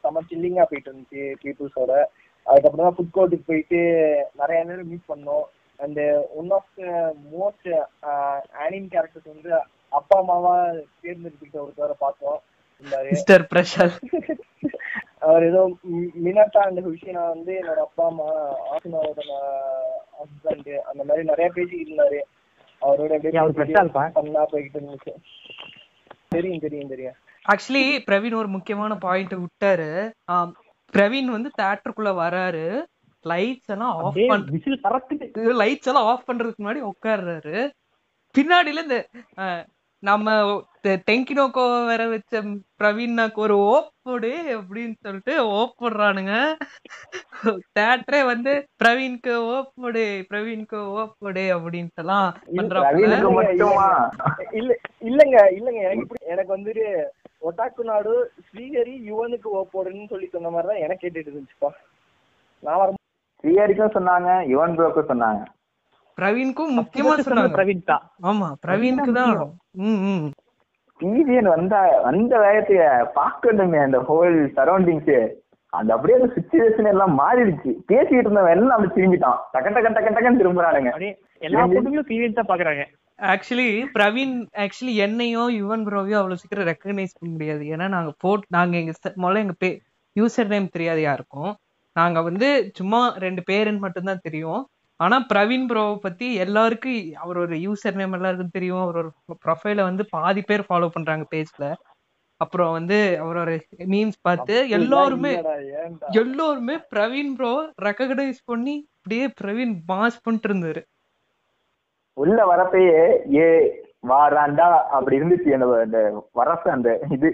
செம்ம 0.05 0.23
சில்லிங்கா 0.31 0.67
போயிட்டு 0.71 0.91
இருந்துச்சு 0.91 1.23
பீப்புள்ஸோட 1.45 1.93
அதுக்கப்புறம் 2.47 2.87
தான் 2.87 2.97
ஃபுட் 2.97 3.15
கோர்ட்டுக்கு 3.15 3.51
போயிட்டு 3.51 3.81
நிறைய 4.41 4.59
நேரம் 4.69 4.91
மீட் 4.91 5.11
பண்ணோம். 5.13 5.47
And 5.81 6.03
one 6.41 6.53
of 6.59 6.69
the 6.81 6.85
most 7.33 7.71
anime 8.65 8.91
characters 8.93 9.33
வந்து 9.35 9.51
அப்பா 9.99 10.17
அம்மாவா 10.23 10.55
தேர்ந்தெடுத்துக்கிட்ட 11.05 11.59
ஒருத்தவரை 11.65 11.97
பார்த்தோம். 12.05 12.39
மிஸ்டர் 13.11 13.47
பிரஷர் 13.55 13.95
அவர் 15.19 15.45
ஏதோ 15.45 15.61
மினாட்டா 16.25 16.63
அண்ட் 16.65 16.81
ஹுஷினா 16.87 17.23
வந்து 17.29 17.53
என்னோட 17.61 17.81
அப்பா 17.87 18.07
அம்மா 18.07 18.27
ஆசினாவோட 18.73 19.23
ஹஸ்பண்ட் 20.19 20.75
அந்த 20.75 21.05
மாதிரி 21.05 21.25
நிறைய 21.25 21.51
பேசிக்கிட்டு 21.55 21.93
இருந்தாரு. 21.93 22.19
அவரோட? 22.83 24.11
பண்ணா 24.13 24.47
போய்கிட்டு 24.47 24.79
இருந்துச்சு. 24.81 25.13
தெரியும் 26.29 26.59
தெரியும் 26.59 26.89
தெரியும். 26.89 27.17
ஆக்சுவலி 27.49 27.85
பிரவீன் 28.11 28.35
ஒரு 28.35 28.49
முக்கியமான 28.49 28.97
பாயிண்ட் 28.97 29.35
விட்டாரு. 29.35 29.91
பிரவீன் 30.93 31.33
வந்து 31.37 31.51
தேட்டருக்குள்ள 31.63 32.13
வராரு. 32.23 32.85
லைட்ஸ் 33.25 33.73
எல்லாம் 33.75 33.95
ஆஃப் 33.97 34.05
அப்படியே 34.05 34.27
பண் 34.27 34.45
விசில் 34.45 34.81
பறக்குது 34.83 35.25
லைட்ஸ் 35.63 35.89
எல்லாம் 35.93 36.09
ஆஃப் 36.11 36.29
பண்றதுக்கு 36.29 36.65
முன்னாடி 36.65 36.83
உட்கார்றாரு. 36.91 37.71
பின்னாடில 38.35 38.83
இந்த 38.83 38.99
நம்ம 40.09 40.31
டெங்கினோக்கோ 41.09 41.63
வேற 41.89 42.03
வச்ச 42.11 42.41
பிரவீன்னாக்கு 42.81 43.39
ஒரு 43.45 43.55
ஓப் 43.71 43.89
போடு 44.07 44.31
அப்படின்னு 44.57 44.95
சொல்லிட்டு 45.07 45.33
ஓப் 45.59 45.73
போடுறானுங்க. 45.81 46.35
தேட்டரே 47.77 48.21
வந்து 48.31 48.53
பிரவீன்க்கு 48.83 49.33
ஓப் 49.55 49.73
போடு 49.81 50.03
பிரவீன்க்கு 50.31 50.79
ஓப் 50.99 51.17
போடு 51.23 51.45
அப்படின்ட்டு 51.57 52.03
எல்லாம் 52.05 52.29
மட்டுமா? 52.59 53.89
இல்ல 54.61 54.71
இல்லங்க 55.09 55.37
இல்லங்க. 55.59 55.83
எனக்கு 55.89 56.23
எனக்கு 56.35 56.55
வந்துட்டு 56.57 56.87
ஒட்டாக்கு 57.49 57.83
நாடு 57.91 58.13
ஸ்ரீஹரி 58.47 58.95
யுவனுக்கு 59.11 59.51
ஓப்போடுன்னு 59.61 60.07
சொல்லி 60.15 60.29
சொன்ன 60.37 60.55
மாதிரி 60.55 60.71
தான் 60.73 60.85
எனக்கு 60.87 61.05
கேட்டுட்டு 61.05 61.31
இருந்துச்சுப்பா. 61.31 61.71
நான் 62.63 62.81
வர 62.83 62.91
ஸ்ரீஹரிக்கும் 63.45 63.97
சொன்னாங்க 63.99 64.31
யுவன் 64.55 64.77
ப்ரோக்கும் 64.79 65.11
சொன்னாங்க. 65.13 65.43
பிரவீன்க்கும் 66.19 66.77
முக்கியமா 66.79 67.15
சொன்னாங்க. 67.25 67.51
பிரவீன் 67.57 67.89
தான். 67.91 68.05
ஆமா 68.31 68.47
பிரவீனுக்கு 68.65 69.13
தான் 69.19 69.33
டிவிஎன் 71.01 71.49
வந்த 71.55 71.75
வந்த 72.05 72.35
வேகத்தைய 72.45 72.85
பார்க்கணுமே 73.19 73.81
அந்த 73.87 73.99
ஹோல் 74.11 74.39
சரௌண்டிங்ஸ் 74.59 75.17
அந்த 75.73 75.91
அப்படியே 75.95 76.19
அந்த 76.19 76.29
சுச்சுவேஷன் 76.37 76.89
எல்லாம் 76.93 77.15
மாறிடுச்சு. 77.21 77.71
பேசிட்டு 77.91 78.23
இருந்தவன் 78.25 78.55
எல்லாம் 78.57 78.77
அப்படி 78.77 78.93
திரும்பிட்டான். 78.97 79.41
டக்கு 79.55 79.73
டக்கு 79.75 79.91
டக்கு 79.97 80.13
டக்குன்னு 80.17 80.41
திரும்புறானுங்க. 80.43 80.93
அப்படியே 80.93 81.15
எல்லா 81.47 81.65
பொண்ணுங்களும் 81.73 82.39
தான் 82.39 82.51
பாக்குறாங்க 82.53 82.85
ஆக்சுவலி 83.19 83.69
பிரவீன் 83.97 84.35
ஆக்சுவலி 84.63 84.95
என்னையும் 85.05 85.51
யுவன் 85.59 85.85
ப்ரோவையும் 85.87 86.21
அவ்வளவு 86.21 86.41
சீக்கிரம் 86.41 86.69
ரெக்கக்னைஸ் 86.71 87.17
பண்ண 87.19 87.31
முடியாது. 87.35 87.63
ஏன்னா 87.75 87.87
நாங்க 87.97 88.11
போட் 88.25 88.45
நாங்க 88.57 88.75
எங்க 88.83 88.93
முதல்ல 89.23 89.43
எங்க 89.45 89.57
பே 89.59 89.71
யூசர் 90.17 90.53
நேம் 90.55 90.75
தெரியாது 90.75 91.01
யாருக்கும். 91.01 91.53
நாங்க 91.97 92.19
வந்து 92.23 92.49
சும்மா 92.79 93.01
ரெண்டு 93.25 93.43
பேருன்னு 93.51 93.85
மட்டும்தான் 93.85 94.25
தெரியும். 94.27 94.63
ஆனா 95.01 95.17
பிரவீன் 95.33 95.67
ப்ரோவை 95.71 95.97
பத்தி 95.97 96.35
எல்லாருக்கும் 96.35 97.01
அவர் 97.15 97.39
ஒரு 97.39 97.57
யூசர் 97.57 97.99
நேம் 98.01 98.13
எல்லாருக்கும் 98.13 98.53
தெரியும். 98.53 98.81
அவர் 98.81 98.97
ஒரு 98.97 99.11
ப்ரொஃபைல 99.45 99.83
வந்து 99.83 100.03
பாதி 100.11 100.43
பேர் 100.43 100.65
ஃபாலோ 100.69 100.89
பண்றாங்க 100.89 101.27
பேஜ்ல 101.35 101.67
அப்புறம் 102.41 102.73
வந்து 102.73 102.97
அவரோட 103.23 103.51
மீம்ஸ் 103.93 104.19
பார்த்து 104.23 104.55
எல்லாருமே? 104.69 105.33
எல்லோருமே 106.23 106.77
பிரவீன் 106.95 107.33
ப்ரோ 107.37 107.53
ரெக்கக்னைஸ் 107.83 108.41
பண்ணி 108.45 108.75
அப்படியே 108.97 109.27
பிரவீன் 109.41 109.75
பாஸ் 109.87 110.23
பண்ணிட்டு 110.23 110.49
இருந்தாரு. 110.49 110.83
உள்ள 112.17 112.39
வரப்பயே 112.53 112.99
ஏ 113.37 113.47
வாராண்டா? 114.09 114.67
அப்படி 114.97 115.19
இருந்துச்சு 115.21 115.55
அந்த 115.57 115.67
அந்த 115.85 115.99
வரப்ப 116.35 116.71
அந்த 116.71 116.91
இது. 117.11 117.31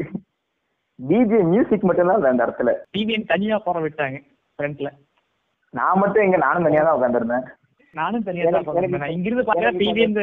டிஜே 0.98 1.40
மியூசிக் 1.52 1.88
மட்டும்தான் 1.88 2.18
இல்ல 2.18 2.32
அந்த 2.32 2.44
இடத்துல. 2.46 2.72
டிவிஎன் 2.96 3.26
தனியா 3.26 3.58
போற 3.58 3.78
விட்டாங்க 3.80 4.18
ஃப்ரண்ட்ல 4.58 4.88
நான் 5.74 6.00
மட்டும் 6.00 6.24
எங்க 6.26 6.38
நானும் 6.44 6.66
தனியா 6.66 6.84
தான் 6.86 6.96
உட்காந்துருந்தேன் 6.98 7.46
நானும் 7.94 8.26
தனியா 8.26 8.50
தான் 8.50 9.00
நான் 9.02 9.14
இங்கிருந்து 9.14 9.44
பார்த்தா 9.46 9.64
எனக்கு 9.64 9.84
டிவிஎன் 9.84 10.18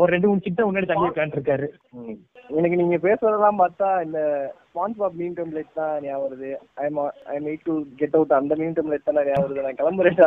ஒரு 0.00 0.08
ரெண்டு 0.14 0.28
மூணு 0.28 0.46
கிட்ட 0.46 0.66
முன்னாடி 0.66 0.88
தள்ளி 0.90 1.10
உட்காந்துருக்காரு 1.10 1.66
எனக்கு 2.58 2.78
நீங்க 2.80 2.96
பேசுறதெல்லாம் 3.04 3.60
பார்த்தா 3.62 3.88
இந்த 4.06 4.20
ஸ்பான்ஸ் 4.66 4.98
பாப் 5.00 5.18
மீன் 5.20 5.36
டெம்ப்ளேட் 5.38 5.78
தான் 5.80 5.92
ஞாபகம் 6.04 6.24
வருது. 6.24 6.50
I 6.82 6.86
I 7.34 7.38
meet 7.46 7.64
to 7.68 7.74
get 8.00 8.16
out 8.18 8.34
அந்த 8.38 8.54
மீன் 8.60 8.76
டெம்ப்ளேட் 8.78 9.06
தான் 9.08 9.18
ஞாபகம் 9.28 9.44
வருது. 9.46 9.64
நான் 9.66 9.78
கிளம்புறேன் 9.80 10.18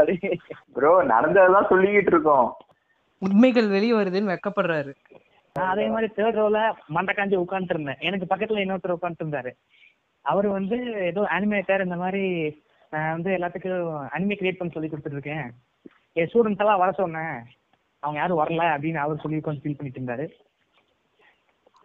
ப்ரோ 0.75 0.91
நடந்ததெல்லாம் 1.13 1.69
சொல்லிக்கிட்டு 1.71 2.13
இருக்கோம். 2.15 2.47
உண்மைகள் 3.21 3.67
வெளியே 3.75 3.95
வருதுன்னு 3.97 4.33
வெக்கப்படுறாரு. 4.33 4.93
நான் 5.55 5.71
அதே 5.73 5.87
மாதிரி 5.93 6.07
தேர்ட் 6.15 6.39
ரோல 6.41 6.59
மண்டை 6.95 7.11
காஞ்சி 7.13 7.37
உட்காந்துட்டு 7.43 7.75
இருந்தேன் 7.75 8.01
எனக்கு 8.07 8.25
பக்கத்துல 8.31 8.63
இன்னொருத்தர் 8.63 8.97
உட்காந்துட்டு 8.97 9.25
இருந்தாரு 9.25 9.51
அவர் 10.25 10.47
வந்து 10.57 10.77
ஏதோ 11.09 11.21
அனிமேட்டர் 11.35 11.85
இந்த 11.85 11.97
மாதிரி 12.03 12.23
நான் 12.95 13.13
வந்து 13.15 13.31
எல்லாத்துக்கும் 13.37 14.09
அனிமே 14.15 14.37
கிரியேட் 14.39 14.59
பண்ண 14.59 14.75
சொல்லி 14.75 14.89
கொடுத்துட்டு 14.89 15.17
இருக்கேன் 15.19 15.45
என் 16.19 16.29
ஸ்டூடெண்ட்ஸ் 16.31 16.63
எல்லாம் 16.63 16.81
வர 16.81 16.91
சொன்னேன். 17.01 17.37
அவங்க 18.03 18.17
யாரும் 18.21 18.41
வரல 18.41 18.65
அப்படின்னு 18.73 18.99
அவர் 19.03 19.23
சொல்லி 19.23 19.37
கொஞ்சம் 19.45 19.63
ஃபீல் 19.63 19.77
பண்ணிட்டு 19.77 19.99
இருந்தாரு. 20.01 20.25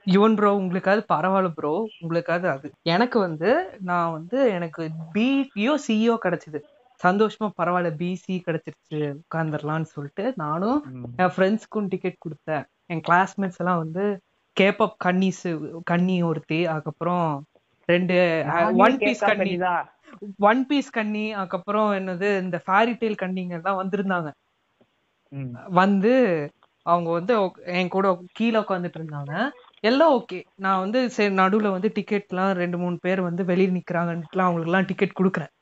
யுவன் 0.06 0.36
ப்ரோ 0.38 0.50
உங்களுக்காவது 0.60 1.02
பரவாயில்ல 1.12 1.48
ப்ரோ 1.56 1.72
உங்களுக்காவது 2.02 2.46
அது. 2.52 2.68
எனக்கு 2.94 3.18
வந்து 3.26 3.50
நான் 3.88 4.14
வந்து 4.18 4.38
எனக்கு 4.56 4.82
பிஇஓ 5.14 5.74
சிஇஓ 5.86 6.14
கிடைச்சது. 6.24 6.60
சந்தோஷமா 7.00 7.48
பரவாயில்ல 7.58 7.90
பிசி 8.00 8.34
கிடைச்சிருச்சு 8.46 8.98
உட்காந்துடலாம்னு 9.20 9.88
சொல்லிட்டு 9.94 10.24
நானும் 10.44 10.80
என் 11.22 11.32
ஃப்ரெண்ட்ஸ்க்கும் 11.34 11.90
டிக்கெட் 11.92 12.24
கொடுத்தேன். 12.24 12.64
என் 12.92 13.04
கிளாஸ்மேட்ஸ் 13.08 13.60
எல்லாம் 13.62 13.82
வந்து 13.84 14.04
கேப்பப் 14.56 14.96
கன்னிஸ் 15.04 15.44
கன்னி 15.90 16.16
ஒருத்தி 16.30 16.60
அதுக்கப்புறம் 16.72 17.28
ரெண்டு 17.88 18.16
ஒன் 18.84 18.98
பீஸ் 19.04 19.24
கன்னி. 19.30 19.54
தான் 19.66 19.84
ஒன் 20.38 20.66
பீஸ் 20.66 20.90
கன்னி 20.90 21.32
அதுக்கப்புறம் 21.32 21.92
என்னது 21.92 22.28
இந்த 22.40 22.62
ஃபேரி 22.66 22.94
டெய்ல் 23.00 23.20
கன்னிங்க 23.22 23.50
எல்லாம் 23.50 23.80
வந்திருந்தாங்க 23.82 24.30
வந்து 25.70 26.14
அவங்க 26.82 27.10
வந்து 27.10 27.50
என் 27.64 27.88
கூட 27.88 28.06
கீழே 28.32 28.58
உட்காந்துட்டு 28.58 28.98
இருந்தாங்க. 29.00 29.50
எல்லாம் 29.80 30.12
ஓகே 30.14 30.44
நான் 30.54 30.78
வந்து 30.78 31.10
சரி 31.10 31.34
நடுவுல 31.34 31.70
வந்து 31.70 31.92
டிக்கெட்லாம் 31.94 32.52
ரெண்டு 32.52 32.78
மூணு 32.78 32.98
பேர் 33.00 33.20
வந்து 33.20 33.44
வெளியே 33.44 33.70
நிக்கிறாங்கன்ட்டுலாம் 33.70 34.48
அவங்களுக்குலாம் 34.48 34.86
டிக்கெட் 34.86 35.18
கொடுக்குறேன். 35.20 35.52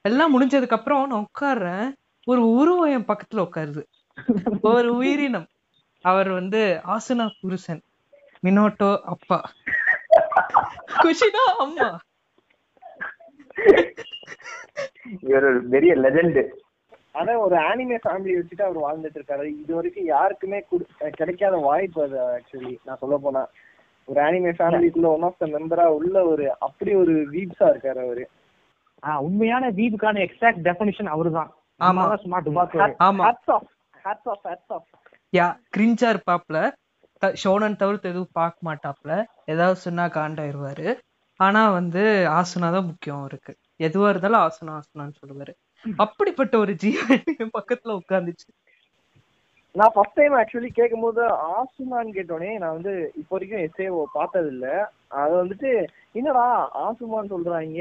எல்லாம் 0.00 0.32
முடிஞ்சதுக்கு 0.34 0.76
அப்புறம் 0.78 1.06
நான் 1.06 1.26
உட்கார்றேன். 1.26 1.92
ஒரு 2.24 2.50
உருவம் 2.50 2.90
என் 2.90 3.04
பக்கத்துல 3.04 3.42
உட்காருது. 3.46 3.82
ஒரு 4.62 4.94
உயிரினம். 4.94 5.48
அவர் 6.00 6.28
வந்து 6.28 6.80
ஆசுனா 6.86 7.30
புருஷன். 7.40 7.82
மினோட்டோ 8.42 8.90
அப்பா. 8.98 9.38
குஷினா 11.02 11.44
அம்மா. 11.58 11.98
இவர் 15.22 15.44
ஒரு 15.44 15.60
பெரிய 15.68 15.94
லெஜெண்ட் 15.96 16.40
அதான் 17.14 17.42
ஒரு 17.42 17.56
ஆனிமே 17.64 17.96
ஃபேமிலி 18.04 18.32
வச்சுட்டு 18.36 18.64
அவர் 18.64 18.78
வாழ்ந்துட்டு 18.84 19.18
இருக்காரு 19.20 19.44
இது 19.54 19.72
வரைக்கும் 19.74 20.06
யாருக்குமே 20.06 20.58
கிடைக்காத 21.14 21.56
வாய்ப்பு 21.64 22.02
அது 22.02 22.16
ஆக்சுவலி 22.30 22.72
நான் 22.84 22.98
சொல்ல 22.98 23.16
போனா 23.18 23.42
ஒரு 24.08 24.20
ஆனிமே 24.20 24.52
ஃபேமிலிக்குள்ள 24.56 25.08
ஒன் 25.08 25.22
ஆஃப் 25.22 25.38
த 25.38 25.46
மெம்பரா 25.52 25.84
உள்ள 25.98 26.24
ஒரு 26.24 26.46
அப்படி 26.58 26.94
ஒரு 26.94 27.14
வீப்ஸா 27.30 27.68
இருக்காரு 27.68 28.00
அவரு. 28.00 28.24
ஆஹ் 29.02 29.20
உண்மையான 29.20 29.70
வீடுக்கான 29.70 30.22
எக்ஸாக்ட் 30.26 30.64
டெஃபினிஷன் 30.64 31.12
அவருதான். 31.14 31.50
ஆமா. 31.80 32.02
சும்மா 32.16 32.40
டுபாக்கு 32.40 32.80
ஆமா. 33.04 33.24
Hats 33.26 33.52
off 33.52 33.68
hats 34.04 34.28
off 34.28 34.44
hats 34.44 34.72
off 34.72 34.88
yeah 35.32 35.46
கிரிஞ்சா 35.76 36.08
இருப்பாப்ல. 36.14 36.58
ஷோனன் 37.42 37.76
தவிர்த்து 37.76 38.08
எதுவும் 38.08 38.32
பார்க்க 38.32 38.68
மாட்டாப்ல. 38.68 39.12
ஏதாவது 39.46 39.76
சொன்னா 39.78 40.04
காண்டாயிருவாரு. 40.08 40.88
ஆனா 41.44 41.62
வந்து 41.76 42.02
ஆசுனா 42.38 42.68
தான் 42.72 42.88
முக்கியம் 42.90 43.20
அவருக்கு. 43.20 43.52
எதுவா 43.80 44.08
இருந்தாலும் 44.10 44.42
ஆசுனா 44.42 44.74
ஆசுனான்னு 44.78 45.20
சொல்லுவாரு. 45.20 45.54
அப்படிப்பட்ட 45.98 46.54
ஒரு 46.58 46.72
ஜீவன் 46.82 47.24
பக்கத்துல 47.58 47.96
உட்கார்ந்துச்சு. 48.00 48.48
நான் 49.74 49.92
ஃபர்ஸ்ட் 49.94 50.18
டைம் 50.18 50.34
ஆக்சுவலி 50.38 50.68
கேட்கும்போது 50.72 51.22
ஆசுமான்னு 51.54 52.16
கேட்டோடனே 52.16 52.50
நான் 52.58 52.76
வந்து 52.76 52.92
இப்போ 53.20 53.34
வரைக்கும் 53.34 53.62
எஸ்ஏ 53.64 53.86
பார்த்தது 54.12 54.48
இல்ல 54.52 54.66
அது 55.20 55.32
வந்துட்டு 55.40 55.70
என்னடா 56.14 56.44
ஆசுமான்னு 56.84 57.32
சொல்றாங்க. 57.34 57.80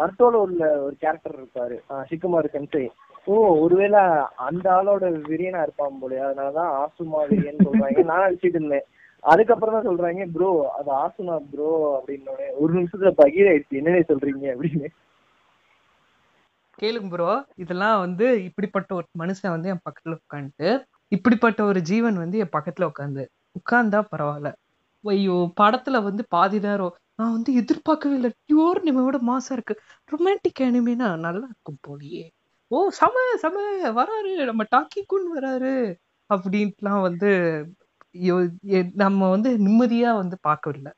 நர்டோல 0.00 0.40
உள்ள 0.46 0.62
ஒரு 0.86 0.96
கேரக்டர் 1.02 1.36
இருப்பாரு. 1.38 1.76
சிக்குமார் 2.10 2.54
கன்சை. 2.54 2.84
ஓ 3.26 3.34
ஒருவேளை 3.62 4.02
அந்த 4.46 4.66
ஆளோட 4.76 5.02
விரியனா 5.30 5.62
இருப்பான் 5.62 6.00
போல 6.02 6.20
அதனாலதான் 6.26 6.70
ஆசுமா 6.82 7.20
விரியன் 7.30 7.66
சொல்றாங்க. 7.66 8.02
நான் 8.10 8.24
நினைச்சிட்டு 8.26 8.58
இருந்தேன். 8.58 8.86
அதுக்கப்புறம் 9.24 9.76
தான் 9.76 9.88
சொல்றாங்க 9.88 10.24
ப்ரோ 10.34 10.48
அது 10.76 10.90
ஆசுமா 10.98 11.36
ப்ரோ 11.50 11.70
அப்படின்னு 11.96 12.32
ஒரு 12.58 12.72
நிமிஷத்துல 12.74 13.10
பகீராயிடுச்சு. 13.18 13.80
என்ன 13.80 14.02
சொல்றீங்க? 14.10 14.46
அப்படின்னு. 14.54 14.88
கேளுங்க 16.78 17.08
ப்ரோ 17.08 17.30
இதெல்லாம் 17.56 17.96
வந்து 18.00 18.26
இப்படிப்பட்ட 18.44 18.90
ஒரு 18.94 19.06
மனுஷன் 19.18 19.54
வந்து 19.54 19.68
என் 19.68 19.84
பக்கத்துல 19.86 20.16
உட்காந்துட்டு 20.20 20.68
இப்படிப்பட்ட 21.12 21.60
ஒரு 21.64 21.80
ஜீவன் 21.82 22.18
வந்து 22.18 22.38
என் 22.38 22.54
பக்கத்துல 22.56 22.88
உட்காந்து 22.90 23.22
உட்கார்ந்தா 23.56 24.00
பரவாயில்ல. 24.12 24.50
ஐயோ 25.04 25.36
படத்துல 25.60 25.96
வந்து 26.02 26.22
பாதி 26.28 26.58
நேரம் 26.60 26.96
நான் 27.18 27.34
வந்து 27.36 27.50
எதிர்பார்க்கவே 27.54 28.16
இல்லை. 28.18 28.30
பியூர் 28.44 28.80
நிமையோட 28.84 29.18
மாசா 29.22 29.52
இருக்கு. 29.52 29.74
ரொமான்டிக் 30.12 30.62
அனிமினா 30.66 31.08
நல்லா 31.18 31.46
இருக்கும் 31.46 31.80
போலியே. 31.86 32.24
ஓ 32.70 32.78
சம 32.92 33.14
சம. 33.36 33.56
வராரு. 33.98 34.32
நம்ம 34.46 34.64
டாக்கி 34.72 35.02
குன் 35.06 35.28
வராரு. 35.34 35.74
அப்படின்ட்டுலாம் 36.30 37.00
வந்து 37.00 37.30
நம்ம 38.94 39.30
வந்து 39.30 39.50
நிம்மதியா 39.58 40.14
வந்து 40.14 40.38
பார்க்கவில்லை. 40.40 40.92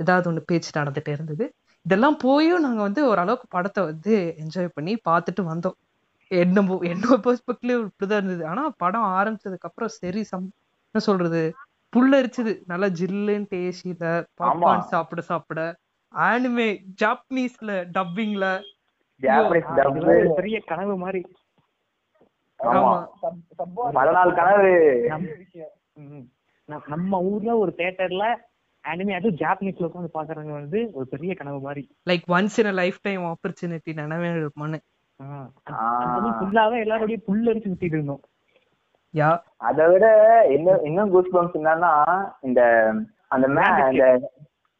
ஏதாவது 0.00 0.32
ஒண்ணு 0.32 0.42
பேச்சு 0.46 0.80
நடந்துட்டே 0.80 1.08
இருந்தது. 1.08 1.52
இதெல்லாம் 1.86 2.16
போயும் 2.16 2.60
நாங்க 2.60 2.82
வந்து 2.82 3.08
ஓரளவுக்கு 3.08 3.46
படத்தை 3.50 3.84
வந்து 3.84 4.14
என்ஜாய் 4.38 4.74
பண்ணி 4.74 4.92
பார்த்துட்டு 5.08 5.42
வந்தோம். 5.42 5.78
என்ன 6.30 6.62
என்னோட 6.62 7.16
பெர்ஸ்பெக்டிவ் 7.26 7.78
இப்படிதான் 7.78 8.20
இருந்தது. 8.22 8.46
ஆனா 8.46 8.62
படம் 8.76 9.08
ஆரம்பிச்சதுக்கு 9.18 9.68
அப்புறம் 9.68 9.92
சரி 10.00 10.22
சம் 10.22 10.46
என்ன 10.94 11.04
சொல்றது? 11.06 11.42
புல்லரிச்சுது 11.96 12.52
நல்லா 12.66 12.86
ஜில்லுன்னு 12.86 13.58
ஏசியில 13.60 14.04
பாப்கார்ன் 14.42 14.90
சாப்பிட 14.92 15.20
சாப்பிட. 15.20 15.60
ஆனிமே 16.14 16.68
ஜாப்பனீஸ்ல 17.02 17.70
டப்பிங்ல 17.96 18.46
பெரிய 20.34 20.60
கனவு 20.66 20.96
மாதிரி. 20.96 21.22
ஆமா. 22.58 23.06
பல 23.92 24.10
நாள் 24.10 24.34
கனவு. 24.34 24.72
நம்ம 26.86 27.20
ஊர்ல 27.20 27.56
ஒரு 27.56 27.74
தியேட்டர்ல 27.76 28.24
அனிமே 28.84 29.14
அதுவும் 29.14 29.36
ஜாப்பனீஸ்ல 29.36 29.86
உட்காந்து 29.86 30.14
பாக்குறவங்க 30.14 30.52
வந்து 30.52 30.90
ஒரு 30.92 31.06
பெரிய 31.06 31.34
கனவு 31.34 31.60
மாதிரி. 31.60 31.82
Like 32.10 32.24
once 32.28 32.58
in 32.58 32.72
lifetime 33.02 33.22
opportunity 33.22 33.92
நினைவே 33.94 34.28
இருப்பான்னு 34.30 34.78
ஃபுல்லாவே 36.38 36.76
எல்லாரோடய 36.84 37.16
புல் 37.16 37.46
அரிச்சு 37.46 37.70
சுத்திட்டு 37.70 37.96
இருந்தோம். 37.96 38.20
யா. 39.14 39.30
அதை 39.56 39.86
விட 39.86 40.06
இன்னும் 40.50 40.84
இன்னும் 40.84 41.10
கூஸ் 41.10 41.32
பம்ப்ஸ் 41.32 41.58
என்னன்னா 41.60 41.92
இந்த 42.40 42.60
அந்த 43.28 43.48
மே 43.48 43.62
அந்த 43.62 44.04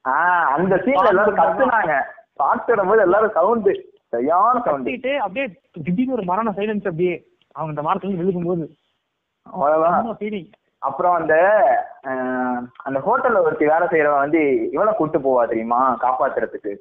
ஆஹ் 0.05 0.46
அந்த 0.57 0.74
சீன்ல 0.76 1.09
எல்லாரும் 1.09 1.37
கத்துனாங்க. 1.37 1.94
பாட்டு 2.35 2.87
போது 2.87 3.00
எல்லாரும் 3.00 3.35
சவுண்ட் 3.35 3.70
சரியான 4.09 4.62
சவுண்ட் 4.64 5.07
அப்படியே 5.20 5.46
திடீர்னு 5.72 6.12
ஒரு 6.12 6.24
மரண 6.24 6.50
சைலன்ஸ் 6.50 6.88
அப்படியே 6.90 7.16
அவங்க 7.53 7.72
இந்த 7.72 7.98
இருந்து 8.05 8.22
விழுகும் 8.22 8.44
போது 8.44 8.64
அவ்வளவுதான் 9.42 10.16
ஃபீலிங் 10.20 10.48
அப்புறம் 10.82 11.14
அந்த 11.20 11.34
அந்த 12.86 12.98
ஹோட்டல்ல 13.06 13.42
ஒருத்தி 13.46 13.64
வேலை 13.72 13.86
செய்யறவன் 13.92 14.24
வந்து 14.24 14.40
இவளை 14.74 14.92
கூட்டு 14.94 15.18
போவா 15.24 15.42
தெரியுமா? 15.50 15.80
காப்பாத்துறதுக்கு. 16.04 16.72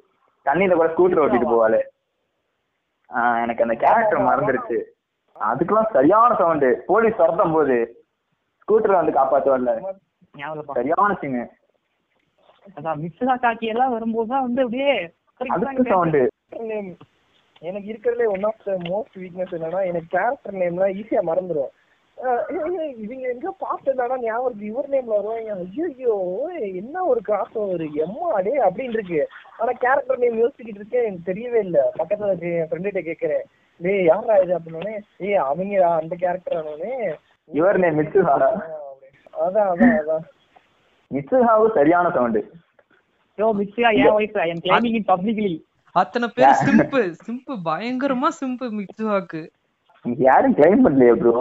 தண்ணியில 0.46 0.76
கூட 0.78 0.88
ஸ்கூட்டர் 0.92 1.22
ஓட்டிட்டு 1.22 1.50
போவாளு. 1.52 1.80
எனக்கு 3.42 3.64
அந்த 3.64 3.76
கேரக்டர் 3.84 4.26
மறந்துருச்சு. 4.28 4.78
அதுக்கெல்லாம் 5.36 5.92
சரியான 5.96 6.30
சவுண்டு. 6.40 6.70
போலீஸ் 6.88 7.18
துரத்தும் 7.20 7.54
போது 7.56 7.76
ஸ்கூட்டர் 8.62 9.00
வந்து 9.00 9.16
காப்பாத்துவாள்ல. 9.18 9.72
ஞாபகம் 10.34 10.78
சரியான 10.78 11.16
சீனு 11.22 11.42
அதான் 12.76 13.00
மிக்ஸா 13.04 13.34
காக்கி 13.44 13.66
எல்லாம் 13.74 13.94
வரும்போது 13.94 14.28
தான் 14.32 14.44
வந்து 14.46 14.62
அப்படியே 14.64 14.92
அதுக்கு 15.40 15.90
சவுண்டு. 15.92 16.20
நேம் 16.70 16.90
எனக்கு 17.62 17.88
இருக்கிறதுல 17.92 18.26
one 18.34 18.46
of 18.48 18.64
the 18.66 18.74
most 18.90 19.16
weakness 19.22 19.54
என்னன்னா 19.56 19.80
எனக்கு 19.90 20.08
கேரக்டர் 20.16 20.58
நேம்லாம் 20.62 20.94
ஈஸியா 21.00 21.22
மறந்துடும் 21.30 21.72
இவங்க 23.02 23.26
எங்க 23.28 23.50
பார்த்ததானா 23.62 24.16
ஞாபகம் 24.22 24.64
இவர் 24.68 24.88
நேம்ல 24.88 25.14
வருவாங்க. 25.16 25.52
ஐயோ 25.86 26.16
என்ன 26.80 27.04
ஒரு 27.10 27.20
கிராஸ் 27.28 27.54
ஒரு 27.66 27.86
எம்மா 28.04 28.26
அடே 28.38 28.54
அப்படின்னு 28.66 28.96
இருக்கு. 28.98 29.20
ஆனா 29.58 29.72
கேரக்டர் 29.84 30.22
நேம் 30.22 30.40
யோசிச்சுக்கிட்டு 30.42 30.82
இருக்கேன். 30.82 31.06
எனக்கு 31.06 31.28
தெரியவே 31.30 31.60
இல்ல. 31.66 31.78
பக்கத்துல 31.98 32.30
இருக்க 32.30 32.50
என் 32.54 32.68
ஃப்ரெண்ட்ட 32.70 33.02
கேக்குறேன். 33.08 33.44
டேய் 33.80 34.04
யாரா 34.06 34.34
இது? 34.42 34.52
அப்படின்னே 34.56 34.94
ஏய் 35.26 35.40
அவங்க 35.44 35.72
அந்த 36.00 36.14
கேரக்டர் 36.22 36.58
ஆனோடனே 36.58 36.94
இவர் 37.50 37.80
நேம் 37.82 37.98
மிட்சுஹாரா 38.00 38.50
அதான் 39.34 39.70
அதான் 39.70 39.94
அதான். 40.00 40.24
மிட்சுஹாவும் 41.10 41.74
சரியான 41.76 42.10
சவுண்டு 42.16 42.40
யோ 43.38 43.46
மிக்ஸியா 43.58 43.90
என் 44.00 44.14
wife 44.16 44.36
I 44.42 44.48
am 44.50 44.62
claiming 44.66 44.96
in 44.98 45.08
publicly 45.10 45.52
அத்தனை 45.94 46.26
பேர் 46.34 46.58
சிம்பு 46.60 47.00
சிம்பு 47.24 47.54
பயங்கரமா 47.66 48.28
சிம்பு 48.40 48.66
மிக்ஸுவாக்கு 48.78 49.40
யாரும் 50.24 50.56
கிளைம் 50.58 50.84
பண்ணலையே 50.84 51.14
ப்ரோ 51.22 51.34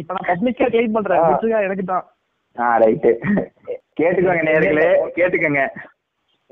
இப்ப 0.00 0.10
நான் 0.16 0.28
பப்ளிக்கா 0.30 0.66
கிளைம் 0.74 0.96
பண்றேன். 0.96 1.22
மிக்ஸியா 1.28 1.60
எனக்கு 1.66 1.84
தான் 1.92 2.06
ஆ 2.56 2.68
ரைட்டு 2.82 3.10
கேட்டுக்கோங்க 3.98 4.42
நேர்களே 4.48 4.88
கேட்டுக்கோங்க. 5.18 5.62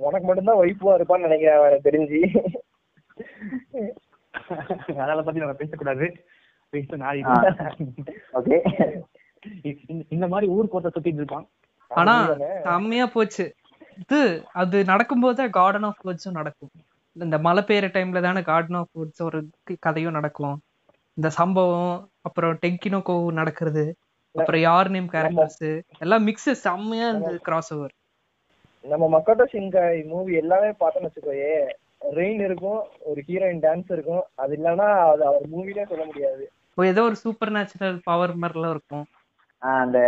உனக்கு 0.06 0.26
மட்டும்தான் 0.26 0.60
ஒய்ஃபா 0.62 0.96
இருப்பான்னு 0.98 1.26
நினைக்கிறேன் 1.26 1.66
எனக்கு 1.68 1.88
தெரிஞ்சு. 1.88 2.20
அதனால 4.98 5.22
பத்தி 5.26 5.42
நம்ம 5.42 5.56
பேசக்கூடாது. 5.60 6.06
பேச 6.72 6.96
நாளை 7.02 7.22
ஓகே 8.38 8.56
இந்த 10.14 10.26
மாதிரி 10.32 10.46
ஊர் 10.56 10.72
கோட்டை 10.72 10.90
சுத்திட்டு 10.94 11.20
இருப்பான். 11.22 11.46
ஆனா 11.90 12.14
செம்மையா 12.66 13.06
போச்சு. 13.14 13.46
இது 14.02 14.20
அது 14.62 14.78
நடக்கும்போது 14.90 15.44
கார்டன் 15.58 15.86
ஆஃப் 15.88 16.02
வேர்ட்ஸும் 16.06 16.38
நடக்கும். 16.40 16.72
இந்த 17.16 17.36
மழை 17.46 17.62
பெய்யுற 17.68 17.86
டைம்ல 17.94 18.20
தானே 18.26 18.40
கார்டன் 18.48 18.78
ஆஃப் 18.80 18.92
வேர்ட்ஸ் 18.98 19.22
ஒரு 19.28 19.38
கதையும் 19.86 20.16
நடக்கும். 20.18 20.56
இந்த 21.18 21.28
சம்பவம் 21.30 21.94
அப்புறம் 22.22 22.58
டெங்கினோ 22.62 22.98
கோவு 23.02 23.30
நடக்கிறது 23.32 23.84
அப்புறம் 24.34 24.60
யார் 24.60 24.88
நேம் 24.90 25.08
கேரக்டர்ஸ் 25.12 25.64
எல்லாம் 25.98 26.24
மிக்ஸ் 26.24 26.50
செம்மையா 26.62 27.06
இருந்தது 27.08 27.38
கிராஸ் 27.40 27.70
ஓவர் 27.74 27.94
நம்ம 28.84 29.04
மக்கோட்டோ 29.08 29.44
ஷின்காய் 29.52 30.00
மூவி 30.06 30.34
எல்லாமே 30.34 30.68
பார்த்தோம்னு 30.80 31.08
வச்சுக்கோயே 31.08 31.54
ரெயின் 32.16 32.42
இருக்கும் 32.44 32.80
ஒரு 33.00 33.20
ஹீரோயின் 33.28 33.62
டான்ஸ் 33.64 33.90
இருக்கும் 33.92 34.24
அது 34.34 34.52
இல்லைன்னா 34.56 34.88
அது 35.08 35.22
அவர் 35.26 35.46
மூவிலே 35.54 35.86
சொல்ல 35.88 36.04
முடியாது. 36.04 36.44
ஏதோ 36.78 37.02
ஒரு 37.02 37.16
சூப்பர் 37.16 37.52
நேச்சுரல் 37.52 37.98
பவர் 38.04 38.34
மாதிரிலாம் 38.36 38.70
இருக்கும். 38.70 39.06
அந்த 39.62 39.98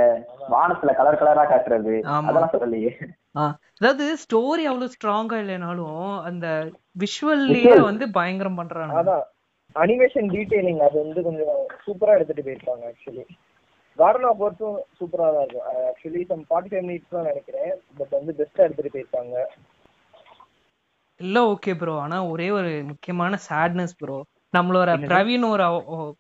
வானத்துல 0.50 0.92
கலர் 0.96 1.20
கலரா 1.20 1.44
காட்டுறது. 1.44 1.94
அதெல்லாம் 2.20 2.54
சொல்லலையே. 2.54 2.92
அதாவது 3.36 4.04
ஸ்டோரி 4.24 4.64
அவ்வளவு 4.70 4.94
ஸ்ட்ராங்கா 4.94 5.36
இல்லைனாலும் 5.42 5.98
அந்த 6.20 6.46
விஷுவல்லயே 6.98 7.76
வந்து 7.80 8.06
பயங்கரம் 8.10 8.58
பண்றாங்க 8.60 8.96
அதான். 9.00 9.24
அனிமேஷன் 9.76 10.30
டீடைலிங் 10.34 10.80
அது 10.86 10.96
வந்து 11.04 11.20
கொஞ்சம் 11.26 11.56
சூப்பரா 11.84 12.16
எடுத்துட்டு 12.16 12.44
போயிருப்பாங்க 12.46 12.84
ஆக்சுவலி 12.90 13.24
ஆஃப் 14.30 14.42
ஒர்க்ஸும் 14.44 14.78
சூப்பரா 14.98 15.26
தான் 15.34 15.44
இருக்கும். 15.44 15.66
Actually 15.90 16.22
some 16.30 16.44
forty 16.48 16.70
five 16.72 16.86
minutes 16.88 17.14
தான் 17.16 17.28
நினைக்கிறேன். 17.30 17.72
பட் 17.98 18.14
வந்து 18.18 18.32
பெஸ்டா 18.38 18.64
எடுத்துட்டு 18.66 18.94
போயிருப்பாங்க 18.94 19.34
எல்லாம் 21.20 21.48
ஓகே 21.54 21.72
ப்ரோ 21.80 21.94
ஆனா 22.04 22.18
ஒரே 22.32 22.46
ஒரு 22.58 22.70
முக்கியமான 22.90 23.38
சேட்னஸ் 23.48 23.98
ப்ரோ 24.00 24.18
நம்மளோட 24.54 24.90
பிரவீன் 25.10 25.44
ஒரு 25.54 25.64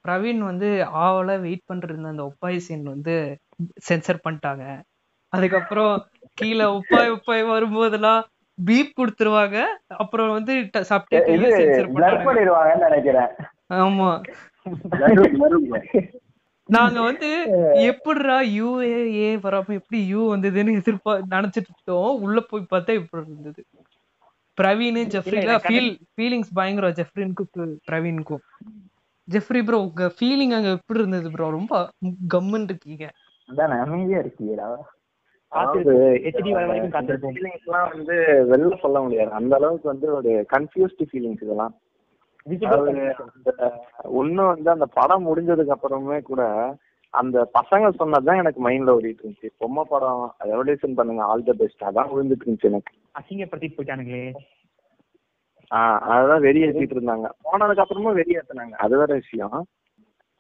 பிரவீன் 0.04 0.42
வந்து 0.48 0.68
ஆவலா 1.04 1.36
வெயிட் 1.44 1.86
இருந்த 1.88 2.12
அந்த 2.12 2.24
ஒப்பாய் 2.30 2.58
சீன் 2.66 2.84
வந்து 2.94 3.14
சென்சர் 3.88 4.24
பண்ணிட்டாங்க. 4.26 4.64
அதுக்கப்புறம் 5.32 5.94
கீழே 6.38 6.66
ஒப்பாய் 6.76 7.12
ஒப்பாய் 7.14 7.42
வரும்போதெல்லாம் 7.54 8.20
பீப் 8.68 8.98
கொடுத்துருவாங்க. 8.98 9.58
அப்புறம் 10.02 10.30
வந்து 10.36 10.54
சப்டைட்டில் 10.90 11.46
நினைக்கிறேன். 12.86 13.30
ஆமா. 13.84 14.10
நாங்க 16.68 16.98
வந்து 17.00 17.28
எப்படிடா 17.90 18.36
யூஏ 18.56 19.30
வராம 19.44 19.74
எப்படி 19.78 20.00
யூ 20.10 20.20
வந்ததுன்னு 20.34 20.76
எதிர்பா 20.80 21.12
நினைச்சிட்டு 21.34 21.70
இருந்தோம். 21.72 22.12
உள்ள 22.24 22.40
போய் 22.40 22.70
பார்த்தா 22.74 22.94
இப்படி 23.00 23.24
இருந்தது. 23.26 23.62
பிரவீன் 24.58 25.00
ஜெஃப்ரில 25.14 25.56
ஃபீல் 25.64 25.90
ஃபீலிங்ஸ் 26.14 26.52
பயங்கரம். 26.58 26.96
ஜெஃப்ரினுக்கும் 27.00 27.74
பிரவீனுக்கும் 27.90 28.42
ஜெஃப்ரி 29.28 29.60
ப்ரோ 29.64 29.78
உங்க 29.86 30.04
ஃபீலிங் 30.18 30.54
அங்க 30.56 30.70
எப்படி 30.78 31.00
இருந்தது 31.00 31.28
ப்ரோ 31.30 31.48
ரொம்ப 31.58 31.74
கம்முன்னு 32.34 32.68
இருக்கீங்க. 32.70 33.04
அதானே 33.48 33.76
அமைதியா 33.84 34.18
இருக்கீடா 34.24 34.66
ஃபீலிங்ஸ்லாம் 35.52 37.64
வந்து 37.64 38.46
வெளில 38.50 38.78
சொல்ல 38.78 39.00
முடியாது. 39.00 39.30
அந்த 39.30 39.56
அளவுக்கு 39.56 39.88
வந்து 39.88 40.12
ஒரு 40.12 40.46
கன்ஃபியூஸ்டு 40.52 40.88
ஃபீலிங்ஸ் 41.12 41.42
இதெல்லாம். 41.42 41.76
ஒண்ணு 44.14 44.46
வந்து 44.46 44.70
அந்த 44.70 44.86
படம் 44.86 45.26
முடிஞ்சதுக்கு 45.26 45.66
அப்புறமே 45.66 46.20
கூட 46.20 46.74
அந்த 47.10 47.50
பசங்க 47.54 47.92
சொன்னதுதான் 47.92 48.36
எனக்கு 48.36 48.68
மைண்ட்ல 48.68 48.92
ஓடிட்டு 49.00 49.18
இருந்துச்சு. 49.22 49.48
பொம்மை 49.58 49.84
படம் 49.88 50.34
எவல்யூஷன் 50.44 50.94
பண்ணுங்க 50.94 51.22
ஆல் 51.22 51.42
த 51.42 51.52
பெஸ்ட் 51.52 51.82
அதான் 51.82 51.86
விழுந்துட்டு 51.86 52.40
இருந்துச்சு 52.46 52.60
எனக்கு. 52.60 52.94
அசிங்கப்படுத்திட்டு 53.20 53.62
போயிட்டானுங்களே. 53.62 54.32
ஆஹ் 55.74 55.98
அததான் 55.98 56.40
வெறியேற்றிட்டு 56.40 56.96
இருந்தாங்க. 56.96 57.30
போனதுக்கு 57.44 57.78
அப்புறமும் 57.80 57.94
வெறியேத்துனாங்க 57.94 58.70
அது 58.70 58.98
வேற 58.98 59.14
விஷயம். 59.14 59.66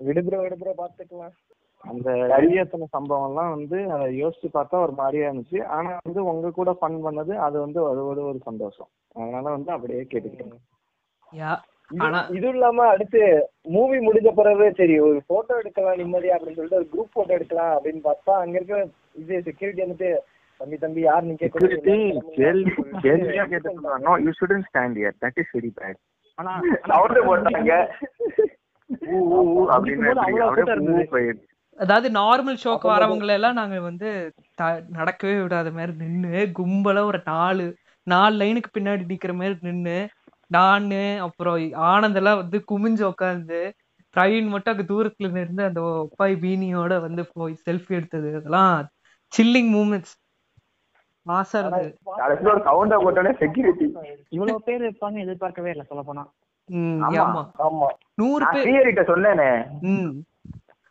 விடுபுற 0.04 0.38
விடுபுற 0.38 0.74
பாத்துக்கலாம். 0.78 1.32
அந்த 1.80 2.10
வெறியேத்தின 2.12 2.86
சம்பவம்லாம் 2.92 3.54
வந்து 3.54 3.92
அதை 3.92 4.24
யோசிச்சு 4.24 4.48
பார்த்தா 4.54 4.80
ஒரு 4.82 4.92
மாதிரியா 4.92 5.30
இருந்துச்சு. 5.30 5.64
ஆனா 5.64 5.96
வந்து 6.04 6.24
உங்க 6.24 6.50
கூட 6.50 6.76
ஃபன் 6.80 6.98
பண்ணது 7.04 7.34
அது 7.38 7.60
வந்து 7.60 7.82
ஒரு 7.82 8.04
ஒரு 8.06 8.38
சந்தோஷம். 8.42 8.88
அதனால 9.14 9.50
வந்து 9.50 9.72
அப்படியே 9.72 10.00
கேட்டுக்கிட்டேன். 10.02 10.58
இது- 11.90 12.02
ஆனா 12.02 12.26
இது 12.30 12.48
இல்லாம 12.48 12.86
அடுத்து 12.86 13.20
மூவி 13.62 13.96
முடிஞ்ச 13.98 14.34
பிறகு 14.34 14.72
சரி 14.76 14.98
ஒரு 14.98 15.22
போட்டோ 15.26 15.56
எடுக்கலாம் 15.56 15.96
நிம்மதியா 15.96 16.34
அப்படின்னு 16.34 16.54
சொல்லிட்டு 16.54 16.76
ஒரு 16.76 16.88
குரூப் 16.92 17.12
போட்டோ 17.12 17.32
எடுக்கலாம் 17.32 17.78
அப்படின்னு 17.78 18.00
பார்த்தா 18.04 18.30
அங்க 18.30 18.58
இருக்க 18.58 18.88
இது 19.14 19.42
செக்யூரிட்டி 19.42 19.82
வந்துட்டு 19.82 20.10
தம்பி 20.60 20.76
தம்பி 20.76 21.00
யார் 21.00 21.22
நீங்க 21.22 21.48
கேள்வி 22.34 22.70
கேள்வியா 23.02 23.44
கேட்டு 23.46 23.72
no 23.98 24.16
you 24.18 24.30
shouldn't 24.40 24.62
stand 24.68 24.96
here 24.98 25.16
that 25.20 25.38
is 25.40 25.54
very 25.54 25.70
bad 25.80 26.00
ஆனா 26.34 26.52
சவுண்ட் 26.86 27.18
போட்டாங்க. 27.26 27.72
ஊ 29.06 29.16
ஊ 29.32 29.64
அப்படின்னு 29.68 30.10
அப்படியே. 30.48 30.76
ஊ 30.92 31.12
போயிடுச்சு. 31.12 31.48
அதாவது 31.80 32.08
நார்மல் 32.14 32.60
ஷோக்கு 32.62 32.86
வரவங்களை 32.92 33.32
எல்லாம் 33.32 33.58
நாங்க 33.58 33.76
வந்து 33.82 34.08
த- 34.54 34.66
நடக்கவே 34.92 35.36
விடாத 35.40 35.68
மாதிரி 35.72 35.92
நின்னு 36.02 36.30
கும்பலா 36.58 37.02
ஒரு 37.04 37.20
நாலு 37.26 37.66
நாலு 38.06 38.34
லைனுக்கு 38.40 38.70
பின்னாடி 38.72 39.04
நிக்கிற 39.08 39.32
மாதிரி 39.34 39.56
நின்னு 39.62 39.96
நானு 40.50 40.98
அப்புறம் 41.20 41.58
ஆனந்த் 41.90 42.14
எல்லாம் 42.14 42.36
வந்து 42.36 42.58
குமிஞ்சு 42.68 43.04
உட்காந்து 43.08 43.60
பிரவீன் 44.16 44.48
மட்டும் 44.48 44.72
அங்க 44.72 44.84
தூரத்துல 44.88 45.28
இருந்து 45.38 45.62
அந்த 45.64 45.80
ஒப்பாய் 46.00 46.34
பீனியோட 46.40 46.94
வந்து 47.00 47.22
போய் 47.32 47.54
செல்ஃபி 47.66 47.92
எடுத்தது. 47.98 48.28
அதெல்லாம் 48.38 48.72
சில்லிங் 49.32 49.70
மூமெண்ட்ஸ் 49.74 50.14
மாசா 51.26 51.58
செக்யூரிட்டி 53.42 53.86
இவ்வளவு 54.30 54.58
பேர் 54.62 54.82
இருப்பாங்க 54.82 55.18
எதிர்பார்க்கவே 55.18 55.70
இல்லை 55.70 55.86
சொல்ல 55.86 56.02
போனா 56.02 56.24
நூறு 58.18 58.44
பேர். 58.46 58.68
சொன்னேனே. 59.10 59.48
ம். 59.92 60.12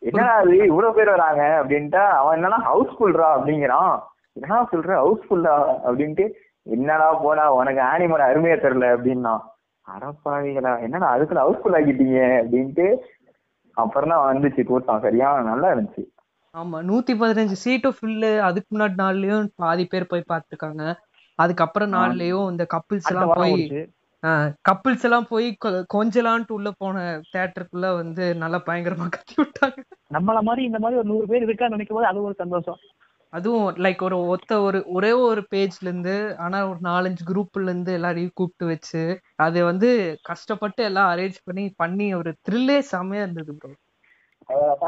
என்னடா 0.02 0.34
அது 0.42 0.54
இவ்வளவு 0.70 0.96
பேர் 0.98 1.14
வராங்க 1.14 1.42
அப்படின்ட்டா 1.60 2.04
அவன் 2.18 2.36
என்னன்னா 2.36 2.58
ஹவுஸ்ஃபுல்ரா 2.68 3.28
அப்படிங்கிறான். 3.36 3.94
என்னடா 4.36 4.58
சொல்ற 4.72 4.92
ஹவுஸ்ஃபுல்லா 5.02 5.54
அப்படின்ட்டு 5.86 6.24
என்னடா 6.66 7.08
போடா 7.24 7.44
உனக்கு 7.58 7.80
ஆனிமோட 7.92 8.22
அருமையா 8.30 8.56
தெரியல 8.64 8.88
அப்படின்னா. 8.96 9.34
அடப்பாவிகளா 9.86 10.72
என்னடா 10.86 11.06
அதுக்குள்ள 11.14 11.44
ஹவுஸ்ஃபுல் 11.44 11.76
ஆக்கிட்டீங்க 11.78 12.18
அப்படின்ட்டு 12.40 12.86
அப்புறம் 13.76 14.12
தான் 14.12 14.26
வந்துச்சு 14.30 14.62
கூட்டம். 14.64 15.04
சரியா 15.06 15.28
நல்லா 15.50 15.68
இருந்துச்சு. 15.72 16.04
ஆமா 16.54 16.78
நூத்தி 16.88 17.12
பதினஞ்சு 17.20 17.56
சீட்டும் 17.64 17.96
ஃபுல்லு 17.96 18.30
அதுக்கு 18.48 18.68
முன்னாடி 18.74 18.96
நாள்லயும் 19.02 19.50
பாதி 19.62 19.84
பேர் 19.84 20.10
போய் 20.12 20.30
பார்த்திருக்காங்க. 20.32 20.84
அதுக்கப்புறம் 21.38 21.92
நாள்லயும் 21.98 22.48
இந்த 22.52 22.64
கப்பிள்ஸ் 22.74 23.10
எல்லாம் 23.10 23.34
போய் 23.40 23.54
கப்பிள்ஸ் 24.68 25.04
எல்லாம் 25.04 25.28
போய் 25.28 25.46
கொஞ்சலான்ட்டு 25.94 26.52
உள்ள 26.52 26.70
போன 26.78 26.96
தியேட்டருக்குள்ள 27.30 27.88
வந்து 27.94 28.24
நல்லா 28.36 28.58
பயங்கரமா 28.66 29.06
கத்தி 29.08 29.34
விட்டாங்க. 29.38 29.78
நம்மள 30.10 30.38
மாதிரி 30.42 30.62
இந்த 30.64 30.78
மாதிரி 30.78 30.98
ஒரு 31.00 31.08
நூறு 31.08 31.26
பேர் 31.26 31.46
இருக்கான்னு 31.46 31.70
நினைக்கும் 31.70 31.98
போது 31.98 32.06
அது 32.06 32.22
ஒரு 32.22 32.36
சந்தோஷம். 32.38 32.80
அதுவும் 33.32 33.66
லைக் 33.78 34.00
ஒரு 34.02 34.16
ஒத்த 34.26 34.60
ஒரு 34.60 34.78
ஒரே 34.92 35.12
ஒரு 35.24 35.42
பேஜ்ல 35.50 35.82
இருந்து 35.82 36.14
ஆனா 36.38 36.58
ஒரு 36.68 36.78
நாலஞ்சு 36.82 37.22
குரூப்ல 37.28 37.62
இருந்து 37.62 37.92
எல்லாரையும் 37.92 38.34
கூப்பிட்டு 38.34 38.66
வச்சு 38.66 39.02
அது 39.38 39.58
வந்து 39.64 39.90
கஷ்டப்பட்டு 40.22 40.84
எல்லாம் 40.84 41.10
அரேஞ்ச் 41.12 41.38
பண்ணி 41.44 41.64
பண்ணி 41.76 42.08
ஒரு 42.14 42.32
த்ரில்லே 42.48 42.78
செமையா 42.92 43.22
இருந்தது 43.22 43.54
ப்ரோ 43.54 43.72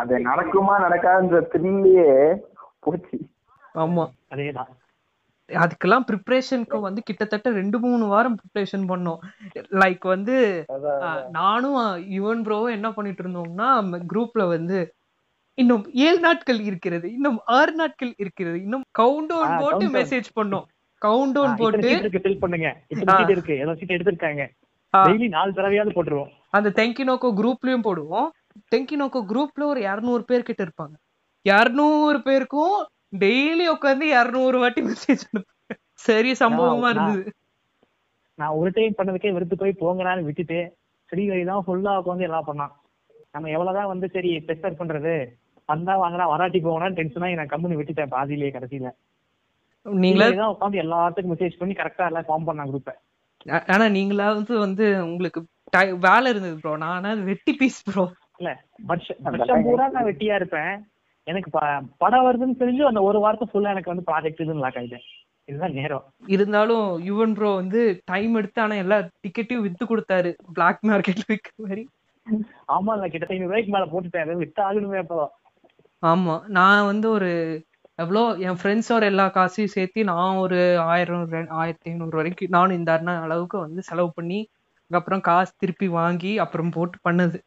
அது 0.01 0.15
நடக்குமா 0.25 0.75
நடக்காதுன்ற 0.85 1.41
த்ரில்லையே 1.53 2.09
போச்சு. 2.81 3.17
ஆமா. 3.75 4.05
அதேதான். 4.31 4.71
அதுக்கெல்லாம் 5.61 6.05
ப்ரிப்பரேஷனுக்கு 6.09 6.79
வந்து 6.81 7.03
கிட்டத்தட்ட 7.03 7.51
ரெண்டு 7.51 7.79
மூணு 7.79 8.07
வாரம் 8.07 8.37
ப்ரிப்பரேஷன் 8.41 8.85
பண்ணோம். 8.93 9.21
லைக் 9.83 10.05
வந்து 10.15 10.37
நானும் 11.39 11.79
யுவன் 12.17 12.43
ப்ரோவும் 12.49 12.77
என்ன 12.79 12.91
பண்ணிட்டு 12.93 13.25
இருந்தோம்னா 13.25 13.69
குரூப்ல 14.13 14.49
வந்து 14.49 14.81
இன்னும் 15.55 15.85
ஏழு 15.93 16.19
நாட்கள் 16.19 16.61
இருக்கிறது 16.61 17.07
இன்னும் 17.13 17.39
ஆறு 17.45 17.73
நாட்கள் 17.73 18.13
இருக்கிறது 18.17 18.59
இன்னும் 18.63 18.85
கவுண்ட் 18.99 19.31
டவுன் 19.33 19.57
போட்டு. 19.63 19.87
மெசேஜ் 19.99 20.29
பண்ணோம். 20.41 20.67
கவுண்ட் 21.03 21.35
டவுன் 21.37 21.57
போட்டு 21.57 21.89
சீட் 21.89 22.05
இருக்கு 22.05 22.23
ஃபில் 22.25 22.43
பண்ணுங்க. 22.45 22.69
இருக்கு 23.35 23.55
ஏதோ 23.59 23.75
சீட் 23.79 23.95
எடுத்திருக்காங்க. 23.97 24.45
டெய்லி 24.95 25.29
நாலு 25.29 25.53
தடவையாவது 25.57 25.93
போட்டுருவோம். 25.97 26.31
அந்த 26.51 26.73
தெங்கினோக்கோ 26.81 27.29
குரூப்லயும் 27.41 27.87
போடுவோம். 27.89 28.29
தெங்கினோக்கோ 28.75 29.21
குரூப்ல 29.33 29.63
ஒரு 29.73 29.81
இரநூறு 29.91 30.25
பேர் 30.31 30.49
கிட்ட 30.49 30.63
இருப்பாங்க. 30.67 30.95
இரநூறு 31.49 32.19
பேருக்கும் 32.27 32.75
டெய்லி 33.13 33.65
உட்காந்து 33.75 34.07
இரநூறு 34.15 34.59
வாட்டி 34.63 34.83
மெசேஜ் 34.89 35.25
சரி 36.07 36.31
சம்பவமா 36.43 36.89
இருந்தது. 36.93 37.25
நான் 38.39 38.57
ஒரு 38.59 38.71
டைம் 38.77 38.97
பண்ணதுக்கே 38.99 39.33
வெறுத்து 39.35 39.57
போய் 39.57 39.81
போங்கடான்னு 39.81 40.27
விட்டுட்டு 40.29 40.59
ஸ்ரீஹரி 41.13 41.45
தான் 41.51 41.65
ஃபுல்லா 41.67 41.93
உட்காந்து 42.01 42.27
எல்லாம் 42.29 42.49
பண்ணான். 42.49 42.73
நம்ம 43.35 43.51
எவ்வளவுதான் 43.57 43.91
வந்து 43.93 44.07
சரி 44.15 44.31
ப்ரெஷர் 44.47 44.79
பண்றது 44.81 45.15
வந்தா 45.69 45.95
வாங்கடா 46.03 46.25
வராட்டி 46.33 46.59
போங்கடான்னு 46.61 46.99
டென்ஷனா 46.99 47.31
நான் 47.41 47.53
கம்பெனி 47.53 47.77
விட்டுட்டேன் 47.79 48.15
பாதியிலேயே 48.15 48.55
கடைசியில. 48.55 48.89
நீங்களா? 49.87 50.27
தான் 50.41 50.53
உட்காந்து 50.55 50.83
எல்லாத்துக்கும் 50.83 51.33
மெசேஜ் 51.35 51.61
பண்ணி 51.61 51.75
கரெக்டா 51.79 52.09
எல்லாம் 52.11 52.29
ஃபார்ம் 52.29 52.49
பண்ணான் 52.49 52.71
குரூப்பை 52.73 52.95
ஆனா 53.75 53.85
நீங்களாவது 53.97 54.55
வந்து 54.65 54.85
உங்களுக்கு 55.07 55.41
வேலை 56.05 56.27
இருந்தது 56.33 56.57
ப்ரோ 56.61 56.73
நான் 56.83 57.25
வெட்டி 57.31 57.53
பீஸ் 57.61 57.81
ப்ரோ 57.87 58.05
இல்ல 58.41 58.51
வருஷம் 58.87 59.19
வருஷம் 59.27 59.65
பூரா 59.67 59.87
நான் 59.97 60.09
வெட்டியா 60.11 60.37
இருப்பேன். 60.41 60.73
எனக்கு 61.27 61.51
படம் 61.99 62.27
வருதுன்னு 62.27 62.61
தெரிஞ்சு 62.61 62.83
அந்த 62.83 63.03
ஒரு 63.03 63.19
வாரத்தை 63.19 63.47
ஃபுல்லா 63.51 63.73
எனக்கு 63.75 63.93
வந்து 63.95 64.07
ப்ராஜெக்ட் 64.11 64.43
இதுன்னு 64.45 64.65
லாக் 64.65 64.79
ஆயிட்டேன். 64.81 65.05
இதுதான் 65.49 65.73
நேரம். 65.73 66.05
இருந்தாலும் 66.27 66.87
யுவன் 67.07 67.35
ப்ரோ 67.35 67.55
வந்து 67.55 67.81
டைம் 68.05 68.35
எடுத்து 68.35 68.63
ஆனா 68.63 68.75
எல்லா 68.75 68.99
டிக்கெட்டையும் 69.25 69.65
வித்து 69.67 69.85
கொடுத்தாரு. 69.85 70.31
பிளாக் 70.53 70.83
மார்க்கெட்ல 70.83 71.25
விற்கிற 71.29 71.55
மாதிரி. 71.59 71.85
ஆமா 72.69 72.93
இல்ல 72.93 73.07
கிட்டத்தட்ட 73.09 73.35
ஐநூறு 73.35 73.51
ரூபாய்க்கு 73.51 73.73
மேல 73.73 73.87
போட்டுட்டேன் 73.87 74.37
விட்டு 74.37 74.63
ஆகணுமே 74.63 74.99
அப்போ. 74.99 75.21
ஆமா. 76.03 76.35
நான் 76.49 76.87
வந்து 76.87 77.11
ஒரு 77.11 77.31
எவ்வளோ 77.99 78.23
என் 78.39 78.59
ஃப்ரெண்ட்ஸோட 78.61 79.03
எல்லா 79.03 79.29
காசையும் 79.29 79.73
சேர்த்து 79.73 80.05
நான் 80.05 80.37
ஒரு 80.37 80.79
ஆயிரம் 80.79 81.49
ஆயிரத்தி 81.49 81.91
ஐநூறு 81.91 82.17
வரைக்கும் 82.17 82.51
நானும் 82.51 82.77
இந்த 82.77 82.93
அளவுக்கு 83.25 83.59
வந்து 83.59 83.83
செலவு 83.83 84.13
பண்ணி 84.15 84.41
அதுக்கப்புறம் 84.83 85.21
காசு 85.21 85.53
திருப்பி 85.57 85.87
வாங்கி 85.87 86.39
அப்புறம் 86.39 86.71
போட்டு 86.71 86.99
பண்ணது. 87.09 87.39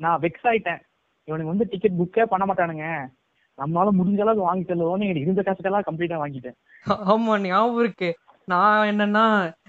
நான் 0.00 0.20
வெக்ஸ் 0.20 0.46
ஆயிட்டேன். 0.46 0.82
இவனுக்கு 1.28 1.52
வந்து 1.52 1.68
டிக்கெட் 1.70 1.98
புக்கே 1.98 2.24
பண்ண 2.24 2.44
மாட்டானுங்க. 2.46 2.86
நம்மளால 3.58 3.90
முடிஞ்ச 3.90 4.20
அளவுக்கு 4.20 4.42
வாங்கி 4.42 4.64
தருவோம்னு 4.64 5.04
எனக்கு 5.04 5.20
இருந்த 5.20 5.42
காசுக்கெல்லாம் 5.42 5.86
கம்ப்ளீட்டா 5.86 6.16
வாங்கிட்டேன். 6.18 6.56
ஆமா 7.06 7.40
ஞாபகம் 7.40 7.80
இருக்கு. 7.80 8.08
நான் 8.48 8.86
என்னன்னா 8.86 9.22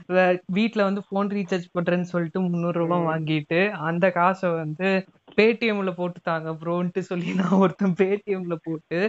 வே- 0.07 0.39
வீட்ல 0.51 0.83
வந்து 0.83 1.01
போன் 1.09 1.29
ரீசார்ஜ் 1.29 1.67
பண்றேன்னு 1.73 2.01
சொல்லிட்டு 2.01 2.39
முந்நூறு 2.41 2.79
ரூபாய் 2.79 3.05
வாங்கிட்டு 3.05 3.59
அந்த 3.81 4.11
காசை 4.11 4.49
வந்து 4.53 4.87
பேடிஎம்ல 5.37 5.91
போட்டு 5.91 6.19
தாங்க 6.23 6.51
ப்ரோன்ட்டு 6.53 6.99
சொல்லி 6.99 7.33
நான் 7.33 7.59
ஒருத்தன் 7.59 7.95
பேடிஎம்ல 7.97 8.55
போட்டு 8.63 8.99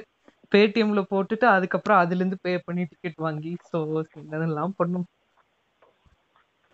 பேடிஎம்ல 0.52 1.02
போட்டுட்டு 1.10 1.44
அதுக்கப்புறம் 1.46 1.98
அதுல 1.98 2.16
இருந்து 2.16 2.38
பே 2.42 2.58
பண்ணி 2.58 2.84
டிக்கெட் 2.84 3.16
வாங்கி 3.16 3.56
ஸோ 3.72 3.78
இதெல்லாம் 4.24 4.74
பண்ணும் 4.76 5.06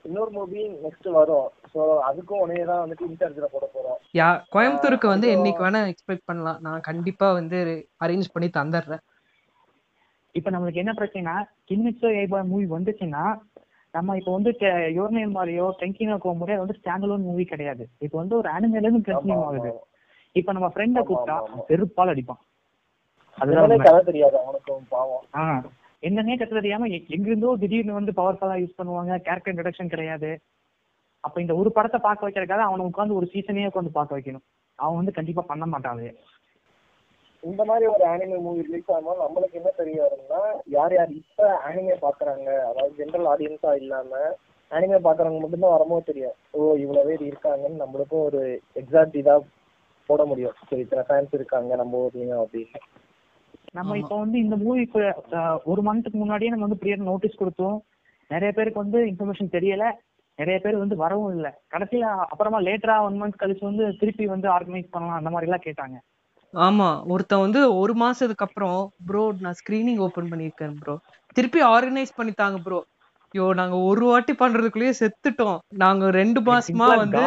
இன்னொரு 0.05 0.30
மூவி 0.30 0.62
நெக்ஸ்ட் 0.84 1.09
வரும். 1.11 1.48
ஸோ 1.74 1.80
அதுக்கும் 2.00 2.38
உடனே 2.38 2.64
தான் 2.64 2.82
வந்துட்டு 2.82 3.09
இன்சார்ஜ்ல 3.09 3.44
போட 3.44 3.66
போறோம். 3.74 3.98
யா 4.14 4.28
கோயம்புத்தூருக்கு 4.53 5.07
வந்து 5.07 5.28
என்னைக்கு 5.28 5.64
வேணா 5.64 5.80
எக்ஸ்பெக்ட் 5.88 6.24
பண்ணலாம். 6.24 6.59
நான் 6.61 6.80
கண்டிப்பா 6.80 7.32
வந்து 7.32 7.59
அரேஞ்ச் 8.00 8.32
பண்ணி 8.32 8.50
தந்துடுறேன். 8.50 9.03
இப்ப 10.34 10.50
நம்மளுக்கு 10.50 10.74
என்ன 10.74 10.92
பிரச்சனைனா 10.92 11.34
கின்மிட்ஸோ 11.70 12.11
ஏபாய் 12.16 12.46
மூவி 12.46 12.66
வந்துச்சுன்னா 12.66 13.24
நம்ம 13.94 14.16
இப்போ 14.16 14.32
வந்து 14.32 14.50
யோர்னேல் 14.94 15.34
மாதிரியோ 15.34 15.66
டெங்கினோ 15.80 16.16
கோமுறையோ 16.16 16.59
வந்து 16.59 16.76
ஸ்டாண்ட் 16.78 17.05
அலோன் 17.05 17.20
மூவி 17.20 17.44
கிடையாது. 17.44 17.88
இப்போ 17.98 18.18
வந்து 18.18 18.36
ஒரு 18.36 18.48
அனிமேல 18.48 18.80
இருந்து 18.80 19.12
கண்டினியூ 19.12 19.42
ஆகுது. 19.44 19.72
இப்ப 20.36 20.53
நம்ம 20.53 20.68
ஃப்ரெண்ட 20.68 21.00
கூப்பிட்டா. 21.00 21.36
செருப்பால் 21.68 22.09
அடிப்பான். 22.09 22.40
அதுதான் 23.38 23.62
அதனால 23.62 23.74
உண்மை. 23.74 23.86
கதை 23.86 24.00
தெரியாது 24.05 24.38
அவனுக்கும் 24.38 24.86
பாவம். 24.88 25.24
ஆ. 25.34 25.44
என்னன்னே 26.03 26.36
கத்து 26.38 26.59
தெரியாம 26.59 26.88
எங்கிருந்தோ 27.16 27.50
திடீர்னு 27.62 27.98
வந்து 27.98 28.12
பவர்ஃபுல்லா 28.20 28.57
யூஸ் 28.61 28.78
பண்ணுவாங்க 28.78 29.12
கேரக்டர் 29.26 29.53
இன்ட்ரடக்ஷன் 29.53 29.92
கிடையாது. 29.94 30.30
அப்ப 31.24 31.36
இந்த 31.40 31.55
ஒரு 31.61 31.70
படத்தை 31.76 31.98
பார்க்க 32.07 32.26
வைக்கிறதுக்காக 32.26 32.64
அவனை 32.68 32.84
உட்காந்து 32.90 33.18
ஒரு 33.18 33.26
சீசனே 33.32 33.66
உட்காந்து 33.70 33.98
பார்க்க 33.98 34.16
வைக்கணும். 34.18 34.44
அவன் 34.78 35.00
வந்து 35.00 35.18
கண்டிப்பா 35.18 35.42
பண்ண 35.50 35.66
மாட்டான் 35.72 36.07
இந்த 37.42 37.62
மாதிரி 37.68 37.84
ஒரு 37.92 38.05
ஆனிமே 38.11 38.36
மூவி 38.42 38.64
ரிலீஸ் 38.66 38.90
ஆகும்போது 38.94 39.22
நம்மளுக்கு 39.22 39.59
என்ன 39.61 39.70
தெரிய 39.78 39.96
வரும்னா 40.03 40.40
யார் 40.74 40.92
யார் 40.96 41.12
இப்ப 41.20 41.46
ஆனிமே 41.68 41.94
பாக்குறாங்க 42.05 42.48
அதாவது 42.68 42.92
ஜென்ரல் 42.98 43.28
ஆடியன்ஸா 43.30 43.72
இல்லாம 43.80 44.20
ஆனிமே 44.70 44.98
பாக்குறவங்க 45.07 45.40
மட்டும்தான் 45.42 45.74
வரும்போது 45.74 46.09
தெரியும். 46.11 46.36
ஓ 46.57 46.68
இவ்வளவு 46.82 47.09
பேர் 47.09 47.24
இருக்காங்கன்னு 47.30 47.82
நம்மளுக்கும் 47.82 48.26
ஒரு 48.28 48.42
எக்ஸாக்ட் 48.80 49.18
இதா 49.22 49.34
போட 50.09 50.22
முடியும். 50.30 50.55
சரி 50.68 50.84
இத்தனை 50.84 51.05
ஃபேன்ஸ் 51.09 51.34
இருக்காங்க 51.38 51.76
நம்ம 51.82 52.03
ஊர்லயும் 52.05 52.42
அப்படின்னு. 52.44 52.80
நம்ம. 53.74 53.96
இப்போ 54.02 54.16
வந்து 54.22 54.38
இந்த 54.38 54.56
மூவி 54.64 54.82
ஒரு 55.72 55.82
மந்த்துக்கு 55.88 56.18
முன்னாடியே 56.22 56.52
நம்ம 56.52 56.66
வந்து 56.66 56.80
ப்ரியர் 56.82 57.08
நோட்டீஸ் 57.10 57.40
கொடுத்தோம். 57.42 57.78
நிறைய 58.30 58.50
பேருக்கு 58.52 58.82
வந்து 58.84 58.98
இன்ஃபர்மேஷன் 59.10 59.54
தெரியல. 59.56 59.84
நிறைய 60.38 60.58
பேர் 60.60 60.82
வந்து 60.82 60.96
வரவும் 60.96 61.32
இல்லை. 61.36 61.50
கடைசியில 61.72 62.04
அப்புறமா 62.32 62.58
லேட்டரா 62.60 62.94
ஒன் 63.06 63.18
மந்த் 63.20 63.42
கழிச்சு 63.42 63.64
வந்து 63.70 63.84
திருப்பி 64.00 64.26
வந்து 64.26 64.48
ஆர்கனைஸ் 64.48 64.92
பண்ணலாம் 64.94 65.18
அந்த 65.20 65.30
மாதிரி 65.30 65.48
எல்லாம் 65.48 65.66
கேட்டாங்க. 65.66 65.96
ஆமா. 66.54 66.88
ஒருத்தன் 67.12 67.44
வந்து 67.44 67.60
ஒரு 67.82 67.92
மாசத்துக்கு 67.94 68.46
அப்புறம் 68.46 68.78
ப்ரோ 69.06 69.24
நான் 69.44 69.58
ஸ்கிரீனிங் 69.60 70.00
ஓபன் 70.06 70.30
பண்ணியிருக்கேன் 70.32 70.74
ப்ரோ 70.80 70.94
திருப்பி 71.36 71.60
ஆர்கனைஸ் 71.74 72.16
பண்ணி 72.16 72.32
தாங்க 72.32 72.58
ப்ரோ 72.58 72.80
ஐயோ 73.34 73.44
நாங்க 73.60 73.76
ஒரு 73.90 74.04
வாட்டி 74.06 74.32
பண்றதுக்குள்ளேயே 74.32 74.94
செத்துட்டோம். 74.98 75.58
நாங்க 75.82 76.10
ரெண்டு 76.18 76.40
மாசமா 76.48 76.88
வந்து 77.02 77.22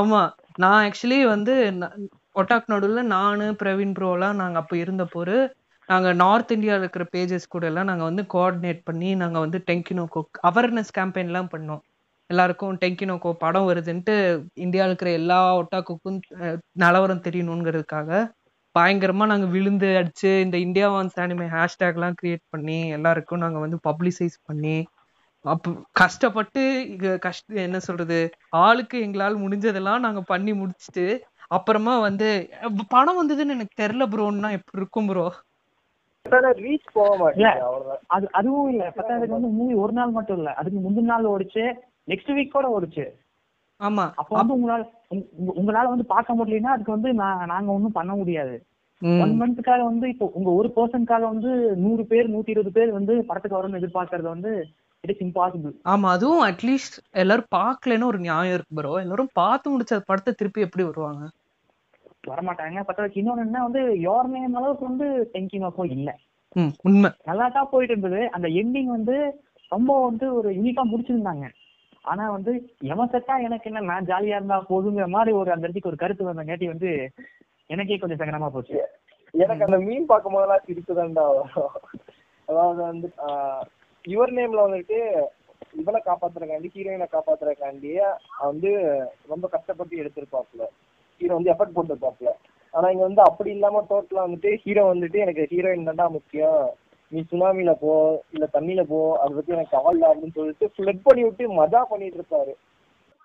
ஆமா. 0.00 0.20
நான் 0.56 0.78
ஆக்சுவலி 0.84 1.18
வந்து 1.26 1.54
ஒட்டாக் 2.36 2.70
நடுவில் 2.72 3.10
நான் 3.12 3.42
பிரவீன் 3.62 3.94
ப்ரோலாம் 3.98 4.40
நாங்கள் 4.42 4.62
அப்போ 4.62 4.74
இருந்தப்போது 4.76 5.36
நாங்கள் 5.88 6.16
நார்த் 6.16 6.52
இந்தியாவில் 6.52 6.84
இருக்கிற 6.84 7.04
பேஜஸ் 7.14 7.46
கூட 7.48 7.64
எல்லாம் 7.66 7.88
நாங்கள் 7.90 8.08
வந்து 8.10 8.24
கோஆர்டினேட் 8.34 8.80
பண்ணி 8.84 9.10
நாங்கள் 9.14 9.44
வந்து 9.44 9.58
டெங்கினோகோ 9.68 10.20
அவேர்னஸ் 10.50 10.90
கேம்பெயின்லாம் 10.98 11.52
பண்ணோம். 11.54 11.82
எல்லாருக்கும் 12.30 12.74
டெங்கினோகோ 12.82 13.30
படம் 13.36 13.68
வருதுன்ட்டு 13.68 14.14
இந்தியாவில் 14.56 14.92
இருக்கிற 14.92 15.12
எல்லா 15.12 15.38
ஒட்டாக்குக்கும் 15.60 16.18
நிலவரம் 16.74 17.24
தெரியணுங்கிறதுக்காக 17.26 18.10
பயங்கரமாக 18.76 19.30
நாங்கள் 19.30 19.52
விழுந்து 19.54 19.88
அடித்து 19.96 20.30
இந்த 20.40 20.56
இந்தியா 20.58 20.88
வான்ஸ் 20.88 21.16
அனிமே 21.16 21.46
ஹேஷ்டேக்லாம் 21.54 22.16
க்ரியேட் 22.18 22.42
கிரியேட் 22.42 22.44
பண்ணி 22.50 22.78
எல்லாருக்கும் 22.96 23.42
நாங்கள் 23.44 23.64
வந்து 23.64 23.78
பப்ளிசைஸ் 23.88 24.36
பண்ணி 24.46 24.76
அப்போ 25.44 25.70
கஷ்டப்பட்டு 25.92 26.62
கஷ்ட 27.18 27.60
என்ன 27.66 27.78
சொல்கிறது 27.78 28.18
ஆளுக்கு 28.62 28.96
எங்களால் 29.00 29.42
முடிஞ்சதெல்லாம் 29.44 30.04
நாங்கள் 30.06 30.28
பண்ணி 30.28 30.52
முடிச்சுட்டு 30.60 31.06
அப்புறமா 31.50 31.98
வந்து 31.98 32.28
பணம் 32.88 33.18
வந்ததுன்னு 33.18 33.48
எனக்கு 33.48 33.82
தெரியல 33.82 34.06
ப்ரோன்னா 34.06 34.50
எப்படி 34.50 34.76
இருக்கும் 34.76 35.06
ப்ரோ 35.06 35.26
அது 38.06 38.28
அதுவும் 38.32 38.70
இல்ல. 38.70 38.92
பத்தாவதுக்கு 38.96 39.36
வந்து 39.36 39.48
மூவி 39.50 39.74
ஒரு 39.74 39.92
நாள் 39.92 40.10
மட்டும் 40.10 40.36
இல்ல. 40.36 40.54
அதுக்கு 40.54 40.78
முந்தின 40.80 41.04
நாள் 41.04 41.24
ஓடிச்சு. 41.24 41.62
நெக்ஸ்ட் 42.08 42.32
வீக் 42.32 42.48
கூட 42.48 42.80
ஓடிச்சு. 42.80 43.04
ஆமா. 43.80 44.04
அப்போ 44.14 44.36
வந்து 44.36 44.54
உங்களால 44.54 44.82
உங்க- 45.08 45.26
உங்க- 45.36 45.54
உங்களால 45.56 45.88
வந்து 45.88 46.04
பார்க்க 46.04 46.34
முடியலன்னா 46.34 46.72
அதுக்கு 46.72 46.92
வந்து 46.92 47.14
நான் 47.14 47.46
நாங்க 47.46 47.72
ஒண்ணும் 47.72 47.92
பண்ண 47.92 48.14
முடியாது. 48.14 48.56
ஒன் 49.02 49.40
மந்த்துக்காக 49.40 49.82
வந்து 49.82 50.08
இப்போ 50.08 50.30
உங்க 50.34 50.50
ஒரு 50.50 50.72
பர்சனுக்காக 50.76 51.20
வந்து 51.22 51.50
நூறு 51.76 52.04
பேர் 52.04 52.30
நூத்தி 52.30 52.48
இருபது 52.48 52.72
பேர் 52.72 52.92
வந்து 52.92 53.24
படத்துக்கு 53.24 53.58
வரும்னு 53.58 53.80
எதிர்பார்க்கறது 53.80 54.28
வந்து 54.28 54.52
இட் 55.00 55.10
இஸ் 55.10 55.22
இம்பாசிபிள் 55.22 55.74
ஆமா. 55.84 56.08
அதுவும் 56.08 56.44
அட்லீஸ்ட் 56.46 56.96
எல்லாரும் 57.12 57.52
பார்க்கலன்னு 57.56 58.04
ஒரு 58.04 58.18
நியாயம் 58.18 58.54
இருக்கு 58.54 58.74
ப்ரோ 58.74 58.94
எல்லாரும் 58.96 59.30
பார்த்து 59.32 59.66
முடிச்ச 59.70 60.00
படத்தை 60.06 60.34
திருப்பி 60.36 60.60
எப்படி 60.60 60.84
வருவாங்க? 60.84 61.22
வரமாட்டாங்க. 62.24 62.78
பத்தாவதுக்கு 62.82 63.20
இன்னொன்னு 63.20 63.44
என்ன 63.46 63.62
வந்து 63.64 63.82
யோர் 64.04 64.28
நேம் 64.32 64.56
அளவுக்கு 64.56 64.84
வந்து 64.86 65.06
டெங்கி 65.32 65.58
நோக்கோ 65.62 65.84
இல்ல. 65.94 66.10
ம் 66.56 66.72
உண்மை. 66.86 67.10
நல்லா 67.28 67.46
தான் 67.50 67.70
போயிட்டு 67.72 67.94
இருந்தது. 67.94 68.20
அந்த 68.36 68.48
எண்டிங் 68.60 68.90
வந்து 68.94 69.16
ரொம்ப 69.72 69.92
வந்து 70.04 70.26
ஒரு 70.38 70.48
யூனிக்கா 70.56 70.84
முடிச்சிருந்தாங்க. 70.90 71.46
ஆனா 72.04 72.24
வந்து 72.34 72.52
எவன் 72.88 73.10
செட்டா 73.12 73.34
எனக்கு 73.46 73.68
என்ன 73.70 73.80
நான் 73.88 74.08
ஜாலியா 74.10 74.36
இருந்தா 74.38 74.58
போதுங்கிற 74.68 75.06
மாதிரி 75.14 75.32
ஒரு 75.38 75.50
அந்த 75.54 75.66
இடத்துக்கு 75.66 75.90
ஒரு 75.90 76.02
கருத்து 76.02 76.28
வந்தங்காட்டி 76.28 76.68
வந்து 76.68 76.90
எனக்கே 77.70 77.98
கொஞ்சம் 77.98 78.20
சங்கடமா 78.20 78.48
போச்சு. 78.50 78.76
எனக்கு 79.34 79.66
அந்த 79.66 79.78
மீன் 79.82 80.06
பார்க்கும் 80.06 80.34
போதெல்லாம் 80.34 80.64
சிரிப்பு 80.66 80.92
தான்டா 80.94 81.24
வரும் 81.30 81.74
அதாவது 82.48 82.80
வந்து 82.82 83.08
ஆஹ், 83.24 83.64
யுவர் 84.04 84.32
நேம்ல 84.36 84.64
வந்துட்டு 84.66 84.98
இவனை 85.74 86.00
காப்பாத்துறக்காண்டி 86.02 86.68
ஹீரோயினை 86.74 87.08
காப்பாத்துறக்காண்டி 87.10 87.90
வந்து 88.44 88.70
ரொம்ப 89.28 89.46
கஷ்டப்பட்டு 89.54 90.00
எடுத்திருப்பாப்ல 90.02 90.64
ஹீரோ 91.20 91.36
வந்து 91.38 91.52
எஃபர்ட் 91.54 91.76
போட்டிருப்பாப்ல 91.76 92.30
ஆனா 92.74 92.86
இங்க 92.94 93.04
வந்து 93.06 93.22
அப்படி 93.28 93.50
இல்லாம 93.56 93.82
டோட்டலா 93.90 94.24
வந்துட்டு 94.26 94.50
ஹீரோ 94.64 94.82
வந்துட்டு 94.92 95.18
எனக்கு 95.24 95.42
ஹீரோயின் 95.52 95.88
தான்டா 95.88 96.06
முக்கியம். 96.16 96.62
நீ 97.12 97.18
சுனாமில 97.30 97.72
போ 97.82 97.92
இல்ல 98.34 98.44
தண்ணியில 98.54 98.82
போ 98.90 98.98
அதை 99.20 99.30
பத்தி 99.36 99.54
எனக்கு 99.56 99.74
கவலை 99.76 100.04
அப்படின்னு 100.08 100.36
சொல்லிட்டு 100.38 100.66
ஃபிளட் 100.74 101.04
பண்ணி 101.06 101.22
விட்டு 101.26 101.44
மஜா 101.60 101.80
பண்ணிட்டு 101.92 102.18
இருப்பாரு. 102.20 102.52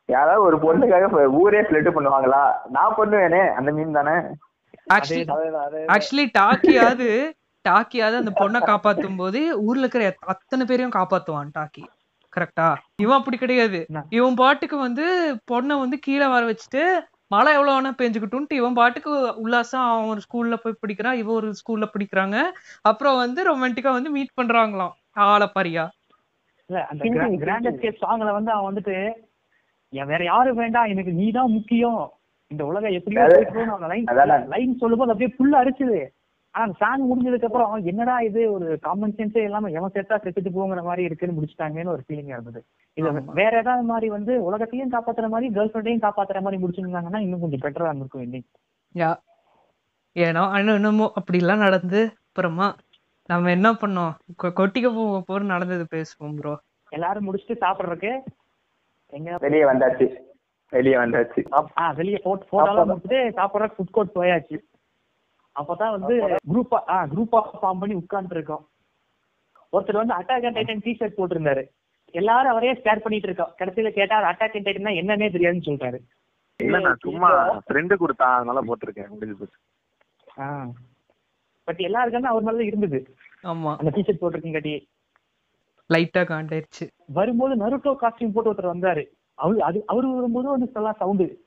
யாராவது 0.09 0.45
ஒரு 0.47 0.57
பொண்ணுக்காக 0.63 1.27
ஊரே 1.41 1.61
ஃபிளட் 1.67 1.95
பண்ணுவாங்களா? 1.95 2.43
நான் 2.77 2.97
பண்ணுவேனே 2.99 3.43
அந்த 3.57 3.71
மீன் 3.77 3.97
தானே. 3.99 4.15
ஆக்சுவலி 4.93 6.25
டாக்கியாவது 6.39 7.09
டாக்கியாவது 7.65 8.15
அந்த 8.21 8.31
பொண்ணை 8.39 8.59
காப்பாத்தும் 8.69 9.19
போது 9.21 9.41
ஊர்ல 9.65 9.83
இருக்கிற 9.83 10.05
அத்தனை 10.33 10.63
பேரையும் 10.69 10.95
காப்பாத்துவான் 10.97 11.53
டாக்கி. 11.59 11.83
கரெக்டா 12.33 12.67
இவன் 13.03 13.19
அப்படி 13.19 13.37
கிடையாது? 13.37 13.79
இவன் 14.17 14.37
பாட்டுக்கு 14.41 14.77
வந்து 14.87 15.05
பொண்ணை 15.51 15.75
வந்து 15.83 15.97
கீழே 16.05 16.27
வர 16.33 16.43
வச்சுட்டு 16.49 16.83
மழை 17.33 17.51
எவ்வளவு 17.53 17.75
வேணா 17.75 17.91
பெஞ்சுக்கிட்டும்ட்டு 17.97 18.59
இவன் 18.59 18.77
பாட்டுக்கு 18.77 19.11
உல்லாசம் 19.43 19.85
அவன் 19.87 20.09
ஒரு 20.09 20.21
ஸ்கூல்ல 20.25 20.55
போய் 20.59 20.81
படிக்கிறான் 20.81 21.19
இவன் 21.19 21.37
ஒரு 21.37 21.49
ஸ்கூல்ல 21.59 21.85
படிக்கிறாங்க 21.93 22.37
அப்புறம் 22.85 23.19
வந்து 23.19 23.43
ரொமான்டிக்கா 23.47 23.91
வந்து 23.93 24.11
மீட் 24.15 24.37
பண்றாங்களாம் 24.37 24.93
ஆள 25.25 25.45
பாரியா 25.55 25.85
இல்ல 26.69 26.79
அந்த 26.85 27.01
Thinking, 27.03 27.37
கிராண்ட் 27.39 27.65
thinking. 27.65 27.79
எஸ்கேப் 27.79 28.03
சாங்ல 28.03 28.33
வந்து 28.33 28.51
அவன் 28.51 28.69
வந்துட்டு 28.69 28.95
"என் 29.93 30.09
வேற 30.11 30.21
யாரும் 30.25 30.59
வேண்டாம் 30.59 30.91
எனக்கு 30.91 31.13
நீ 31.13 31.25
தான் 31.31 31.53
முக்கியம் 31.55 32.01
இந்த 32.51 32.63
உலகம் 32.65 32.95
எப்படியோ 32.97 33.21
அது- 33.23 33.35
போயிட்டு 33.35 33.73
அவன் 33.73 33.91
லைன் 33.91 34.07
அதான். 34.13 34.45
லைன் 34.51 34.79
சொல்லும்போது 34.79 35.11
அப்படியே 35.11 35.31
புல்ல 35.37 35.53
அரிச்சுது 35.61 35.99
ஆனா 36.55 36.63
அந்த 36.63 36.75
சாங் 36.77 37.03
முடிஞ்சதுக்கு 37.09 37.43
அப்புறம் 37.43 37.83
என்னடா 37.83 38.19
இது 38.19 38.51
ஒரு 38.51 38.79
காமன் 38.79 39.13
சென்ஸே 39.13 39.43
இல்லாம 39.43 39.69
எவன் 39.69 39.91
செத்தா 39.93 40.17
செத்துட்டு 40.17 40.51
போங்கிற 40.55 40.83
மாதிரி 40.83 41.03
இருக்குன்னு 41.03 41.37
முடிச்சிட்டாங்கன்னு 41.37 41.93
ஒரு 41.93 42.03
ஃபீலிங் 42.05 42.31
இருந்தது. 42.33 42.59
இது. 42.97 43.11
வேற 43.33 43.57
ஏதாவது 43.57 43.83
மாதிரி 43.83 44.09
வந்து 44.09 44.43
உலகத்தையும் 44.43 44.91
காப்பாத்துற 44.91 45.27
மாதிரி 45.27 45.47
கேர்ள் 45.55 45.71
ஃபிரெண்டையும் 45.71 46.05
காப்பாத்துற 46.05 46.41
மாதிரி 46.41 46.59
முடிச்சிருந்தாங்கன்னா 46.63 47.19
இன்னும் 47.19 47.39
கொஞ்சம் 47.39 47.59
பெட்டரா 47.59 47.85
இருந்திருக்கும் 47.85 48.25
ending. 48.25 48.45
யா. 48.95 49.11
ஏன்னா 50.15 50.57
இன்னும் 50.57 50.75
என்னமோ 50.75 51.05
அப்படிலாம் 51.19 51.65
நடந்து 51.65 52.01
அப்புறமா 52.27 52.67
நம்ம 53.29 53.49
என்ன 53.49 53.71
பண்ணோம்? 53.73 54.13
கொட்டிக்க 54.55 54.87
போக 54.95 55.21
போற 55.21 55.43
நடந்தது 55.45 55.85
பேசுவோம் 55.91 56.35
ப்ரோ 56.35 56.53
எல்லாரும் 56.91 57.27
முடிச்சுட்டு 57.27 57.55
சாப்பிடுறதுக்கு 57.61 58.11
எங்க? 59.13 59.37
வெளியே 59.37 59.63
வந்தாச்சு. 59.63 60.05
வெளியே 60.73 60.95
வந்தாச்சு. 60.95 61.41
ஆ 61.79 61.91
வெளியே 61.91 62.19
போட் 62.23 62.45
போட்டோலாம் 62.51 62.89
முடிச்சுட்டு 62.91 63.19
சாப்பிடுற 63.37 63.67
ஃபுட் 63.73 63.91
கோர்ட் 63.91 64.15
போயாச்சு. 64.15 64.57
அப்பதான் 65.59 65.99
வந்து 65.99 66.37
குரூப்பா 66.53 66.89
ஆ 66.89 67.05
குரூப்பா 67.05 67.49
ஃபார்ம் 67.61 67.79
பண்ணி 67.79 67.95
உட்கார்ந்து 67.95 68.35
இருக்கோம் 68.35 68.67
ஒருத்தர் 69.71 70.05
வந்து 70.05 70.13
அட்டாக் 70.13 70.45
அண்ட் 70.45 70.57
டைட்டன் 70.57 70.85
டிஷர்ட் 70.85 71.17
போட்டிருந்தாரு. 71.17 71.67
எல்லாரும் 72.11 72.51
அவரே 72.51 72.73
ஸ்கேர் 72.73 72.99
பண்ணிட்டு 72.99 73.27
இருக்கோம். 73.29 73.55
கடைசியில 73.59 73.89
கேட்டா 73.89 74.19
அட்டாக் 74.19 74.55
அண்ட் 74.55 74.67
டைட்டன் 74.67 74.95
என்னன்னே 74.95 75.31
தெரியாதுன்னு 75.31 75.65
சொல்றாரு. 75.65 75.99
இல்ல 76.63 76.79
நான் 76.79 76.97
சும்மா 76.99 77.57
ஃப்ரெண்டு 77.57 77.95
கொடுத்தான் 77.95 78.35
அதனால 78.35 78.61
போட்டிருக்கேன். 78.61 79.07
முடிஞ்சு 79.07 79.35
போச்சு. 79.35 79.57
ஆ. 80.39 80.67
பட் 81.63 81.79
எல்லாருக்குமே 81.79 82.27
அவர் 82.27 82.43
மேல 82.43 82.63
இருந்தது. 82.63 83.15
ஆமா. 83.43 83.77
அந்த 83.77 83.89
டிஷர்ட் 83.89 84.23
போட்டிருக்கங்காட்டி. 84.23 84.85
லைட்டா 85.93 86.23
காண்டாயிருச்சு. 86.23 86.87
வரும்போது 87.05 87.55
நருட்டோ 87.55 87.95
காஸ்டியூம் 88.01 88.31
போட்டு 88.31 88.53
ஒருத்தர் 88.53 88.75
வந்தாரு. 88.75 89.05
அவரு 89.33 89.63
அது 89.63 89.83
அவரு 89.85 90.13
வரும்போது 90.13 90.49
வந்து 90.49 90.69
நல்லா 90.73 90.91
சவுண்டு 90.91 91.42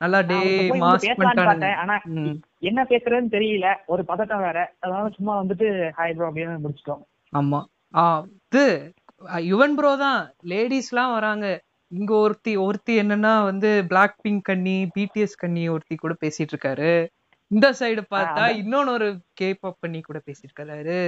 நல்லா 0.00 0.20
டே 0.30 0.38
மாஸ் 0.82 1.06
பார்த்தேன். 1.20 1.76
ஆனா 1.82 1.94
என்ன 2.68 2.80
பேசுறதுன்னு 2.92 3.34
தெரியல. 3.36 3.68
ஒரு 3.92 4.02
பதட்டம் 4.10 4.44
வேற. 4.46 4.58
அதனால 4.82 5.10
சும்மா 5.16 5.34
வந்துட்டு 5.40 5.66
ஹாய் 5.98 6.14
ப்ரோ 6.16 6.28
அப்படின்னு 6.30 6.62
முடிச்சிட்டோம். 6.64 7.02
ஆமா. 7.32 7.60
ஆ 7.94 8.04
இது 8.48 8.64
யுவன் 9.50 9.74
ப்ரோ 9.78 9.92
தான். 10.06 10.20
லேடிஸ்லாம் 10.52 11.14
வராங்க. 11.18 11.46
இங்க 11.92 12.12
ஒருத்தி 12.24 12.52
ஒருத்தி 12.64 12.92
என்னன்னா 13.02 13.32
வந்து 13.50 13.70
பிளாக் 13.90 14.18
பிங்க் 14.24 14.44
கண்ணி 14.48 14.76
பிடிஎஸ் 14.96 15.40
கண்ணி 15.42 15.64
ஒருத்தி 15.74 15.94
கூட 16.02 16.14
பேசிட்டு 16.24 16.52
இருக்காரு 16.54 16.92
இந்த 17.50 17.68
சைடு 17.78 18.02
பார்த்தா. 18.14 18.42
இன்னொன்னு 18.60 18.92
ஒரு 18.96 19.08
கேப் 19.40 19.64
பண்ணி 19.84 20.00
கூட 20.02 20.18
பேசிட்டு 20.26 20.50
இருக்காரு 20.50 20.98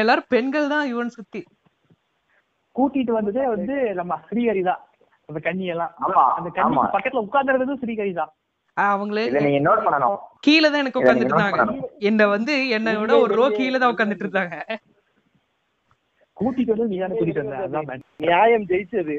எல்லாரும் 0.00 0.30
பெண்கள் 0.34 0.72
தான் 0.74 0.84
யுவன் 0.92 1.16
சுத்தி. 1.16 1.40
கூட்டிட்டு 2.76 3.12
வந்ததே 3.16 3.44
வந்து 3.54 3.76
நம்ம 4.00 4.16
ஸ்ரீஹரி 4.26 4.62
தான் 4.70 4.82
அந்த 5.28 5.40
கண்ணி 5.46 5.64
எல்லாம் 5.74 5.92
அந்த 6.38 6.50
கண்ணி 6.58 6.76
பக்கத்துல 6.94 7.22
உட்கார்ந்துருந்ததும் 7.26 7.80
ஸ்ரீஹரி 7.82 8.12
தான் 8.20 8.30
அவங்களே 8.86 9.22
இதை 9.28 9.40
நீங்க 9.44 9.60
நோட் 9.64 9.84
பண்ணணும். 9.84 10.16
கீழே 10.40 10.66
தான் 10.66 10.82
எனக்கு 10.82 11.00
note 11.02 11.22
இருந்தாங்க. 11.22 11.62
என்ன 12.08 12.26
வந்து 12.32 12.54
என்னை 12.76 12.92
விட 12.98 13.12
ஒரு 13.18 13.32
ரோ 13.40 13.46
கீழே 13.56 13.78
தான் 13.78 13.92
உட்காந்துட்டு 13.94 14.26
இருந்தாங்க 14.26 14.56
கூட்டிட்டு 16.36 16.72
வந்து 16.74 16.86
நீ 16.90 16.98
தானே 16.98 17.14
கூட்டிட்டு 17.14 17.44
வந்த. 17.44 17.94
நியாயம் 18.24 18.66
ஜெயிச்சது. 18.68 19.16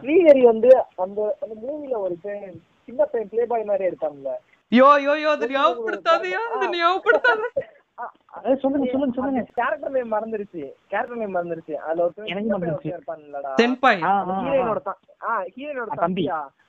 ஸ்ரீஹரி 0.00 0.42
வந்து 0.48 0.70
அந்த 1.04 1.20
அந்த 1.42 1.54
மூவில 1.62 1.94
ஒரு 2.00 2.16
சின்ன 2.88 3.00
பையன் 3.12 3.30
பிளே 3.30 3.44
பாய் 3.52 3.70
மாதிரி 3.70 3.88
எடுத்தாங்கல்ல 3.88 4.32
யோ 4.72 4.88
யோ 5.04 5.14
யோ 5.18 5.30
அது 5.36 5.46
ஞாபகப்படுத்தாதயா 5.52 6.42
அது 6.54 6.66
ஞாபகப்படுத்தாத. 6.74 7.40
சொல்லுங்க 8.62 8.86
சொல்லுங்க 8.92 9.14
சொல்லுங்க. 9.16 9.40
கேரக்டர் 9.58 9.92
நேம் 9.92 10.12
மறந்துருச்சு. 10.14 10.62
கேரக்டர் 10.92 11.20
நேம் 11.20 11.36
மறந்துருச்சு. 11.36 11.74
அதுல 11.84 12.04
ஒரு 12.06 12.30
எனக்கு 12.32 12.48
மறந்துருச்சு. 12.54 12.90
இருப்பான்லடா. 12.92 13.52
ஆ. 14.04 14.14
தம்பியா 16.00 16.38
ஆமா 16.38 16.63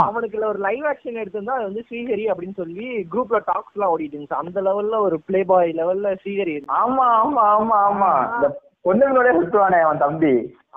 அவனுக்கு 0.00 0.46
ஒரு 0.46 0.58
லைவ் 0.58 0.84
ஆக்ஷன் 0.84 1.20
எடுத்திருந்தா 1.22 1.56
அது 1.56 1.64
வந்து 1.64 1.84
ஸ்ரீஹரி 1.88 2.24
அப்படின்னு 2.32 2.56
சொல்லி 2.56 2.86
குரூப்ல 3.12 3.38
டாக்ஸ் 3.44 3.74
எல்லாம் 3.76 3.92
ஓடிட்டு 3.94 4.14
இருந்துச்சு. 4.16 4.42
அந்த 4.42 4.60
லெவல்ல 4.62 4.98
ஒரு 5.00 5.18
பிளே 5.20 5.44
பாய் 5.44 5.72
லெவல்ல 5.72 6.12
ஸ்ரீஹரி. 6.22 6.54
ஆமா 6.80 7.06
ஆமா 7.20 7.42
ஆமா 7.56 7.78
ஆமா. 7.88 8.10
இந்த 8.34 8.48
பொண்ணுங்களோட 8.84 9.30
சுத்துவானே 9.38 9.80
அவன் 9.80 9.98
தம்பி. 9.98 10.34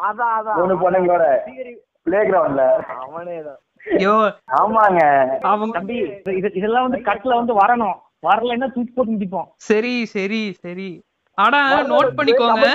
அதான் 0.08 0.34
அதான் 0.40 0.60
மூணு 0.60 0.76
பொண்ணுங்களோட 0.84 1.26
பிளே 2.08 2.22
கிரவுண்ட்ல 2.30 2.64
அவனே 2.98 3.38
தான் 3.42 3.62
ஆமாங்க. 4.60 5.02
அவங்க 5.44 5.74
தம்பி 5.80 5.98
இது 6.38 6.50
இதெல்லாம் 6.60 6.86
வந்து 6.88 7.02
கட்ல 7.10 7.36
வந்து 7.36 7.54
வரணும். 7.54 7.98
வரலைன்னா 8.24 8.68
தூக்கி 8.74 8.92
போட்டு 8.94 9.16
மிதிப்போம். 9.16 9.48
சரி 9.56 10.06
சரி 10.06 10.44
சரி. 10.64 10.88
ஆனா 11.38 11.60
நோட் 11.92 12.16
பண்ணிக்கோங்க. 12.18 12.68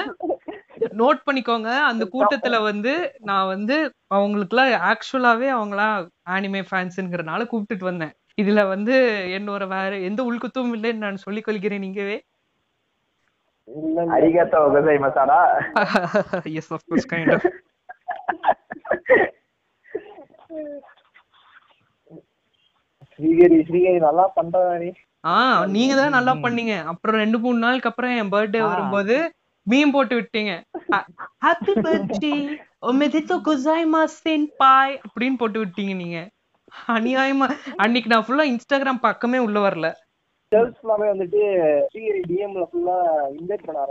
நோட் 1.00 1.20
பண்ணிக்கோங்க. 1.26 1.70
அந்த 1.90 2.04
கூட்டத்துல 2.12 2.56
வந்து 2.62 2.92
நான் 3.28 3.50
வந்து 3.54 3.76
அவங்களுக்குலாம் 4.16 4.72
ஆக்சுவலாவே 4.90 5.48
அவங்களாம் 5.56 5.96
ஆனிமே 6.36 6.62
ஃபேன்ஸ்ங்கிறனால 6.70 7.46
கூப்பிட்டுட்டு 7.50 7.90
வந்தேன். 7.90 8.14
இதுல 8.42 8.60
வந்து 8.72 8.94
என்னோட 9.38 9.62
வேற 9.74 9.92
எந்த 10.08 10.20
உள்குத்தும் 10.30 10.74
இல்லைன்னு 10.76 11.04
நான் 11.06 11.24
சொல்லிக் 11.24 11.46
கொள்கிறேன் 11.46 11.84
நீங்கவே. 11.86 12.18
அரிகத்தோ 14.16 14.60
உகசை 14.68 14.94
மசாடா 15.04 15.40
yes 16.60 16.70
of 16.76 16.86
course 16.88 17.10
kind 17.12 17.32
of 17.34 17.46
Srihari 23.12 23.58
Srihari 23.68 24.00
நல்லா 24.08 24.24
பண்றானே 24.38 24.90
ஆ 25.24 25.32
நீங்க 25.74 25.94
தான் 25.96 26.14
நல்லா 26.16 26.32
பண்ணீங்க. 26.44 26.74
அப்புறம் 26.92 27.16
ரெண்டு 27.22 27.38
மூணு 27.38 27.58
நாளுக்கு 27.64 27.88
அப்புறம் 27.90 28.14
என் 28.20 28.32
பர்த்டே. 28.34 28.60
வரும்போது 28.70 29.16
மீம் 29.66 29.94
போட்டு 29.94 30.14
விட்டீங்க. 30.18 30.52
ஹாப்பி 31.44 31.72
பர்த்டே 31.86 32.34
ஒமெதித்தோ 32.90 33.36
குசாய்மா 33.46 34.02
சென்பாய் 34.20 34.94
அப்படின்னு 35.06 35.40
போட்டு 35.40 35.58
விட்டீங்க 35.62 35.94
நீங்க. 36.02 36.20
அநியாயமா. 36.94 37.46
அன்னைக்கு 37.84 38.10
நான் 38.12 38.24
ஃபுல்லா 38.26 38.46
இன்ஸ்டாகிராம் 38.52 39.04
பக்கமே 39.08 39.40
உள்ள 39.46 39.58
வரல. 39.66 39.88
கேர்ள்ஸ் 40.52 40.80
எல்லாமே 40.84 41.08
வந்துட்டு 41.10 41.40
ஸ்ரீஹரி 41.90 42.22
டிஎம்ல 42.30 42.64
ஃபுல்லா 42.70 42.96
இன்வைட் 43.38 43.66
பண்ண 43.66 43.82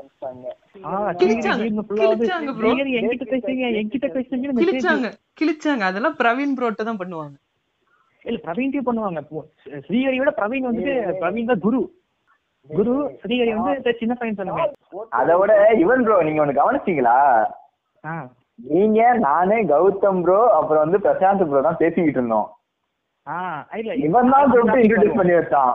ஸ்ரீஹரி. 1.19 2.25
ஸ்ரீஹரி 2.61 2.93
என்கிட்ட 2.99 3.27
பேசுறீங்க 3.33 3.65
என்கிட்ட 3.81 4.07
பேசுறீங்கன்னு 4.15 4.55
message. 4.57 4.71
கிழிச்சாங்க. 4.71 5.09
கிழிச்சாங்க. 5.41 5.83
அதெல்லாம் 5.91 6.17
பிரவீன் 6.21 6.55
ப்ரோட்ட 6.57 6.87
தான் 6.89 6.99
பண்ணுவாங்க. 7.03 7.35
இல்ல 8.25 8.39
பிரவீன் 8.47 8.73
டீ 8.73 8.81
பண்ணுவாங்க 8.89 9.21
இப்போ 9.25 9.41
ஸ்ரீஹரியோட 9.87 10.31
பிரவீன் 10.41 10.67
வந்துட்டு 10.69 10.95
பிரவீன் 11.21 11.49
தான் 11.51 11.63
குரு. 11.67 11.81
குரு 12.69 12.93
ஸ்ரீஹரி 13.21 13.51
வந்து 13.57 13.71
இந்த 13.79 13.91
சின்ன 13.99 14.13
பையன் 14.19 14.37
சொல்லுங்க. 14.39 14.63
அதை 15.19 15.33
விட 15.41 15.53
இவன் 15.83 16.03
ப்ரோ 16.05 16.17
நீங்க 16.27 16.41
ஒண்ணு 16.43 16.59
கவனிச்சீங்களா? 16.59 17.17
நீங்க 18.71 19.01
நானு 19.27 19.57
கௌதம் 19.73 20.21
ப்ரோ 20.25 20.39
அப்புறம் 20.57 20.83
வந்து 20.85 20.99
பிரசாந்த் 21.05 21.49
ப்ரோ 21.51 21.61
தான் 21.67 21.81
பேசிக்கிட்டு 21.83 22.19
இருந்தோம். 22.19 22.47
ஆ 23.27 23.35
இல்ல 23.81 23.93
இவன் 24.07 24.33
தான் 24.33 24.49
கூப்பிட்டு 24.51 24.83
இன்ட்ரடியூஸ் 24.85 25.19
பண்ணி 25.19 25.35
வச்சான். 25.39 25.73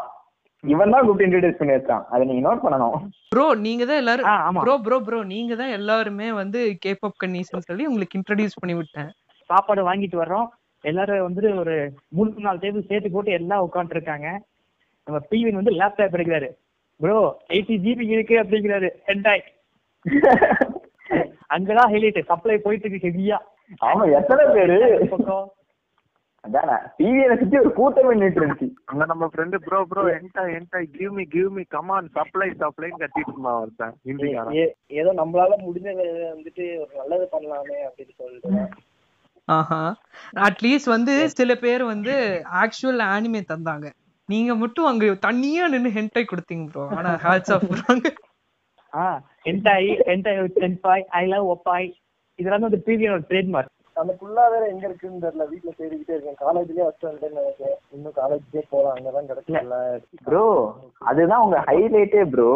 இவன் 0.64 0.92
தான் 0.94 1.04
கூப்பிட்டு 1.04 1.26
இன்ட்ரடியூஸ் 1.28 1.60
பண்ணி 1.60 1.74
வச்சான். 1.76 2.04
அதை 2.12 2.22
நீங்க 2.28 2.42
நோட் 2.46 2.64
பண்ணணும். 2.64 2.96
ப்ரோ 3.32 3.46
நீங்க 3.66 3.84
தான் 3.90 4.00
எல்லாரும். 4.02 4.26
ப்ரோ 4.64 4.74
ப்ரோ 4.86 4.98
ப்ரோ 5.06 5.20
நீங்க 5.34 5.54
தான் 5.62 5.74
எல்லாருமே 5.78 6.28
வந்து 6.42 6.60
கேப் 6.84 7.06
கன்னீஸ்னு 7.22 7.68
சொல்லி 7.68 7.86
உங்களுக்கு 7.90 8.18
இன்ட்ரடியூஸ் 8.20 8.60
பண்ணி 8.60 8.76
விட்டேன். 8.78 9.10
சாப்பாடு 9.50 9.82
வாங்கிட்டு 9.88 10.18
வர்றோம். 10.22 10.48
எல்லாரும் 10.84 11.26
வந்துட்டு 11.26 11.50
ஒரு 11.62 11.74
மூணு 12.16 12.44
நாலு 12.46 12.62
டேபிள் 12.64 12.88
சேர்த்து 12.90 13.14
போட்டு 13.14 13.38
எல்லாம் 13.38 13.64
உட்காந்துட்டு 13.66 13.98
இருக்காங்க 13.98 14.28
நம்ம 15.06 15.18
பிவின் 15.30 15.58
வந்து 15.60 15.72
லேப்டாப் 15.80 16.16
எடுக்கிறாரு. 16.16 16.48
ப்ரோ 17.00 17.18
எயிட்டி 17.48 17.76
ஜிபி 17.78 18.06
இருக்கு 18.08 18.34
அப்படிங்கிறாரு. 18.42 18.88
ஹெண்டாய் 19.06 19.44
அங்கதான் 21.54 21.90
ஹைலைட் 21.90 22.24
சப்ளை 22.24 22.58
போயிட்டு 22.58 22.88
இருக்கு 22.88 23.08
ஹெவியா 23.08 23.38
ஆமா 23.80 24.04
எத்தனை 24.18 24.44
பேரு? 24.54 25.06
பக்கம். 25.10 25.46
அதானே 26.44 26.74
டிவியில 26.98 27.38
சுத்தி 27.38 27.58
ஒரு 27.58 27.72
கூட்டமே 27.72 28.14
நின்று 28.14 28.40
இருந்துச்சு. 28.40 28.66
அங்க 28.84 29.04
நம்ம 29.04 29.26
ஃப்ரெண்டு 29.26 29.56
ப்ரோ 29.56 29.84
ப்ரோ 29.84 30.02
என்டா 30.14 30.42
என்டா 30.56 30.82
give 30.90 31.12
me 31.12 31.24
give 31.24 31.50
me 31.50 31.62
come on 31.68 32.08
supply 32.08 32.50
சப்ளைன்னு 32.50 33.00
கத்திட்டு 33.00 33.32
இருந்தான் 33.32 33.60
ஒருத்தன் 33.60 34.54
ஏ- 34.54 34.74
ஏதோ 34.86 35.12
நம்மளால 35.12 35.52
முடிஞ்சதை 35.66 36.06
வந்துட்டு 36.32 36.66
ஒரு 36.80 36.90
நல்லது 36.96 37.28
பண்ணலாமே 37.32 37.76
அப்படின்னு 37.86 38.14
சொல்லிட்டு. 38.16 38.82
ஆஹா. 39.48 39.80
அட்லீஸ்ட் 40.36 40.94
வந்து 40.96 41.28
சில 41.30 41.54
பேர் 41.54 41.84
வந்து 41.84 42.14
ஆக்சுவல் 42.54 43.02
ஆனிமே 43.08 43.42
தந்தாங்க. 43.48 43.86
நீங்க 44.28 44.52
மட்டும் 44.54 44.86
அங்க 44.86 45.14
தனியா 45.26 45.64
நின்னு 45.66 45.90
ஹென்டை 45.96 46.24
கொடுத்தீங்க 46.24 46.64
ப்ரோ 46.72 46.84
ஆனா 46.88 47.10
ஹேட்ஸ் 47.24 47.52
ஆஃப் 47.52 47.66
ஆ 48.92 49.04
ஹெண்டாய் 49.46 49.88
ஹெண்டாய் 50.10 50.40
டென்பாய் 50.58 51.04
ஐ 51.20 51.22
லவ் 51.26 51.46
ஒப்பாய் 51.54 51.88
இதெல்லாம் 52.38 52.66
வந்து 52.68 52.84
பிவியோட 52.86 53.22
ட்ரேட்மார்க் 53.30 53.72
அந்த 53.96 54.12
புல்லா 54.20 54.44
வேற 54.52 54.62
எங்க 54.66 54.84
இருக்குன்னு 54.88 55.20
தெரியல. 55.24 55.44
வீட்டுல 55.50 55.72
தேடிக்கிட்டே 55.80 56.14
இருக்கேன். 56.14 56.38
காலேஜ்லயே 56.44 56.86
வச்சு 56.86 57.04
வந்துட்டேன்னு 57.08 57.40
நினைக்கிறேன். 57.40 57.76
இன்னும் 57.90 58.16
காலேஜ்லயே 58.16 58.62
போலாம். 58.70 58.94
அங்கதான் 58.96 59.28
கிடைக்கல. 59.28 59.76
ப்ரோ 60.24 60.46
அதுதான் 61.10 61.42
உங்க 61.44 61.58
ஹைலைட்டே 61.68 62.24
ப்ரோ 62.32 62.48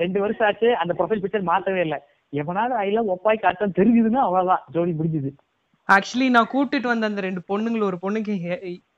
ரெண்டு 0.00 0.18
வருஷம் 0.20 0.46
ஆச்சு. 0.46 0.70
அந்த 0.76 0.94
ப்ரொஃபைல் 0.98 1.22
பிக்சர் 1.24 1.50
மாத்தவே 1.50 1.82
இல்ல. 1.86 1.98
எவனாவது 2.32 2.74
ஐ 2.74 2.88
லவ் 2.90 3.12
ஒப்பாய் 3.16 3.44
காட்டம் 3.44 3.76
தெரிஞ்சதுன்னா 3.78 4.22
அவ்வளவுதான். 4.26 4.64
ஜோடி 4.70 4.92
முடிஞ்சது. 4.92 5.32
ஆக்சுவலி 5.88 6.28
நான் 6.30 6.52
கூட்டிட்டு 6.54 6.90
வந்த 6.92 7.10
அந்த 7.10 7.20
ரெண்டு 7.20 7.42
பொண்ணுங்கள 7.52 7.84
ஒரு 7.84 7.98
பொண்ணுக்கு 8.02 8.34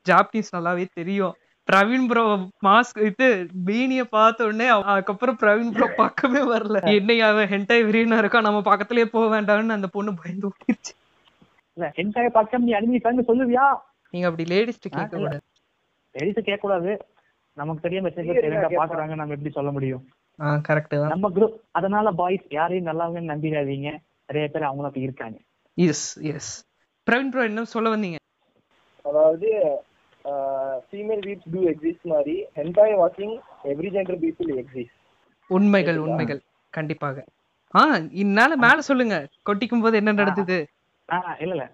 ஜாப்பனீஸ் 0.05 0.55
நல்லாவே 0.55 0.85
தெரியும். 0.99 1.35
பிரவீன் 1.69 2.07
ப்ரோ 2.11 2.23
மாஸ்க் 2.67 2.99
இது 3.09 3.27
பீனிய 3.67 4.03
பார்த்த 4.15 4.47
உடனே 4.47 4.67
அதுக்கப்புறம் 4.93 5.37
பிரவீன் 5.41 5.73
ப்ரோ 5.75 5.87
பக்கமே 6.01 6.41
வரல. 6.53 6.77
என்னை 6.97 7.17
அவன் 7.27 7.49
ஹென்டை 7.53 7.77
விரியனா 7.89 8.17
இருக்கா 8.21 8.39
நம்ம 8.47 8.61
பக்கத்துலயே 8.69 9.07
போக 9.15 9.25
வேண்டாம்னு 9.35 9.77
அந்த 9.77 9.89
பொண்ணு 9.95 10.13
பயந்து 10.21 10.47
ஓடிடுச்சு. 10.49 10.93
ஹெண்டாய் 11.99 12.35
பக்கம் 12.37 12.65
நீ 12.67 12.71
அனிமி 12.79 13.01
ஃபேன் 13.03 13.29
சொல்லுவியா? 13.29 13.65
நீங்க 14.13 14.27
அப்படி 14.29 14.45
லேடிஸ்ட் 14.53 14.87
கேட்க. 14.95 15.11
கூடாது 15.17 15.39
எடிட்டு 16.15 16.41
கேட்க 16.47 16.61
கூடாது 16.65 16.91
நமக்கு 17.57 17.83
தெரியாம 17.85 18.05
மெசேஜ் 18.07 18.79
பாக்குறாங்க 18.81 19.13
நம்ம 19.19 19.35
எப்படி 19.37 19.53
சொல்ல 19.57 19.71
முடியும்? 19.77 20.03
ஆ 20.39 20.55
கரெக்ட் 20.67 20.95
தான். 20.95 21.11
நம்ம 21.13 21.29
குரூப் 21.37 21.55
அதனால 21.79 22.11
பாய்ஸ் 22.21 22.47
யாரையும் 22.57 22.89
நல்லாவே 22.89 23.21
நம்பிடாதீங்க. 23.31 23.89
நிறைய 24.29 24.47
பேர் 24.53 24.67
அவங்களும் 24.67 24.89
அப்படி 24.89 25.07
இருக்காங்க. 25.07 25.37
எஸ் 25.77 26.05
எஸ் 26.33 26.51
பிரவீன் 27.07 27.31
ப்ரோ 27.33 27.43
என்ன 27.49 27.65
சொல்ல 27.75 27.89
வந்தீங்க? 27.95 28.17
அதாவது 29.05 29.49
ஃபீமேல் 30.89 31.21
வீப்ஸ் 31.27 31.49
டூ 31.53 31.61
எக்ஸிஸ்ட் 31.69 32.05
மாதிரி 32.05 32.35
hentai 32.57 32.95
walking 32.95 33.35
every 33.63 33.89
gender 33.95 34.19
people 34.23 34.51
exist 34.57 34.97
உண்மைகள் 35.49 35.97
உண்மைகள். 35.97 36.41
கண்டிப்பாக. 36.73 37.17
ஆ 37.73 37.81
இந்நாள 38.23 38.55
மேல 38.55 38.81
சொல்லுங்க. 38.81 39.15
கொட்டிக்கும் 39.43 39.81
போது 39.81 39.97
என்ன 39.97 40.11
நடந்தது? 40.11 40.57
இல்ல 41.39 41.53
இல்ல. 41.55 41.65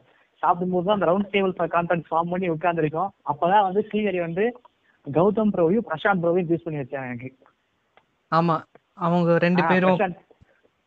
சாப்பிடும்போது 0.43 0.85
தான் 0.85 0.95
அந்த 0.97 1.07
ரவுண்ட் 1.11 1.29
டேபிள் 1.33 1.53
கான்ஃபரன்ஸ் 1.75 2.07
ஃபார்ம் 2.09 2.31
பண்ணி 2.31 2.47
உட்கார்ந்துருக்கோம். 2.49 3.11
அப்பதான் 3.25 3.63
வந்து 3.63 3.81
ஸ்ரீஹரி 3.87 4.19
வந்து 4.19 4.45
கௌதம் 5.07 5.53
ப்ரோவையும் 5.53 5.87
பிரசாந்த் 5.89 6.23
ப்ரோவையும் 6.23 6.49
யூஸ் 6.51 6.65
பண்ணி 6.65 6.81
வச்சாங்க 6.81 7.07
எனக்கு. 7.07 7.29
ஆமா. 8.31 8.55
அவங்க 8.97 9.37
ரெண்டு 9.37 9.63
பேரும் 9.63 9.99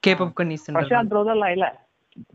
கேப் 0.02 0.24
கன்னிஸ் 0.40 0.66
பிரசாந்த் 0.70 1.10
ப்ரோ 1.12 1.22
தான் 1.24 1.52
இல்ல. 1.56 1.66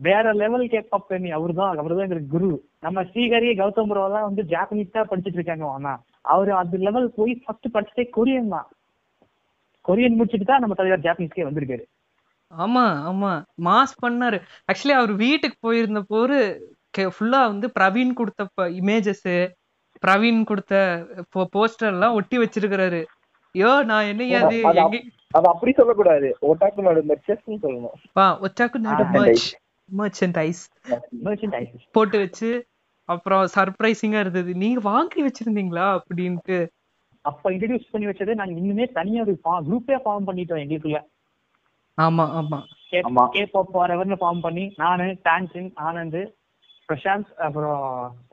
வேற 0.06 0.26
லெவல் 0.42 0.64
கேப் 0.72 0.94
அப் 0.96 1.08
பண்ணி 1.10 1.30
அவர்தான் 1.38 1.80
அவர்தான் 1.80 2.06
எங்களுக்கு 2.06 2.34
குரு. 2.36 2.50
நம்ம 2.86 3.02
ஸ்ரீஹரி 3.10 3.50
கௌதம் 3.60 3.92
எல்லாம் 3.94 4.28
வந்து 4.28 4.42
ஜாப்பனீஸ் 4.52 4.94
தான் 4.96 5.10
படிச்சிட்டு 5.10 5.38
இருக்காங்க 5.40 5.66
ஆனா 5.74 5.92
அவரு 6.34 6.52
அந்த 6.60 6.76
லெவல் 6.86 7.08
போய் 7.18 7.34
ஃபர்ஸ்ட் 7.42 7.74
படிச்சதே 7.74 8.04
கொரியன் 8.16 8.54
தான். 8.54 8.68
கொரியன் 9.88 10.16
முடிச்சிட்டு 10.18 10.46
தான் 10.52 10.62
நம்ம 10.64 10.76
தலைவர் 10.78 11.04
ஜாப்பனீஸ்க்கே 11.06 11.46
வந்திருக்காரு. 11.48 11.84
ஆமா 12.52 12.86
ஆமா. 13.10 13.32
மாஸ் 13.66 13.94
பண்ணாரு. 14.04 14.38
ஆக்சுவலி 14.70 14.96
அவர் 15.00 15.12
வீட்டுக்கு 15.24 15.58
போயிருந்த 15.66 16.02
போரு 16.14 16.38
ஃபுல்லா 17.16 17.40
வந்து 17.52 17.66
பிரவீன் 17.78 18.12
கொடுத்த 18.18 18.66
இமேஜஸ் 18.80 19.26
பிரவீன் 20.02 20.40
கொடுத்த 20.50 20.74
போஸ்டர் 21.56 21.92
எல்லாம் 21.94 22.16
ஒட்டி 22.18 22.36
வச்சிருக்கிறாரு. 22.42 23.00
ஐயோ 23.54 23.72
நான் 23.90 24.08
என்னையா 24.12 24.40
அது 24.46 24.56
அது 24.70 24.80
எங்க 24.82 24.98
அது 25.38 25.46
அப்படி 25.52 25.72
சொல்லக்கூடாது. 25.78 26.28
ஒட்டாக்கு 26.50 26.86
நாடு 26.86 27.02
சொல்லணும். 27.66 27.96
வா 28.18 28.26
ஒச்சாக்கு 28.46 28.80
நாடு 28.86 29.04
மர்ச்சன்டைஸ் 29.88 30.62
மெர்ச்சன்டைஸ் 31.24 31.74
போட்டு 31.92 32.18
வச்சு 32.18 32.50
அப்புறம் 33.08 33.44
சர்ப்ரைசிங்கா 33.54 34.20
இருந்தது. 34.20 34.50
நீங்க 34.54 34.80
வாங்கி 34.86 35.20
வச்சிருந்தீங்களா? 35.22 35.86
அப்படின்ட்டு. 35.98 36.56
அப்ப 37.24 37.50
இன்ட்ரடியூஸ் 37.52 37.92
பண்ணி 37.92 38.06
வச்சது 38.06 38.32
நாங்க 38.34 38.54
இன்னுமே 38.60 38.86
தனியா 38.92 39.22
ஒரு 39.22 39.34
குரூப்பே 39.66 39.96
ஃபார்ம் 40.04 40.26
பண்ணிட்டோம் 40.28 40.62
எங்களுக்குள்ள. 40.62 40.98
ஆமா 41.98 42.24
ஆமா. 42.38 42.58
ஆமா. 43.02 43.22
கே 43.28 43.42
பாப் 43.46 43.70
ஃபாரெவர்னு 43.74 44.18
ஃபார்ம் 44.20 44.40
பண்ணி 44.40 44.64
நானு 44.76 45.06
டான்சிங் 45.24 45.70
ஆனந்த் 45.86 46.20
பிரசாந்த் 46.88 47.30
அப்புறம் 47.38 47.78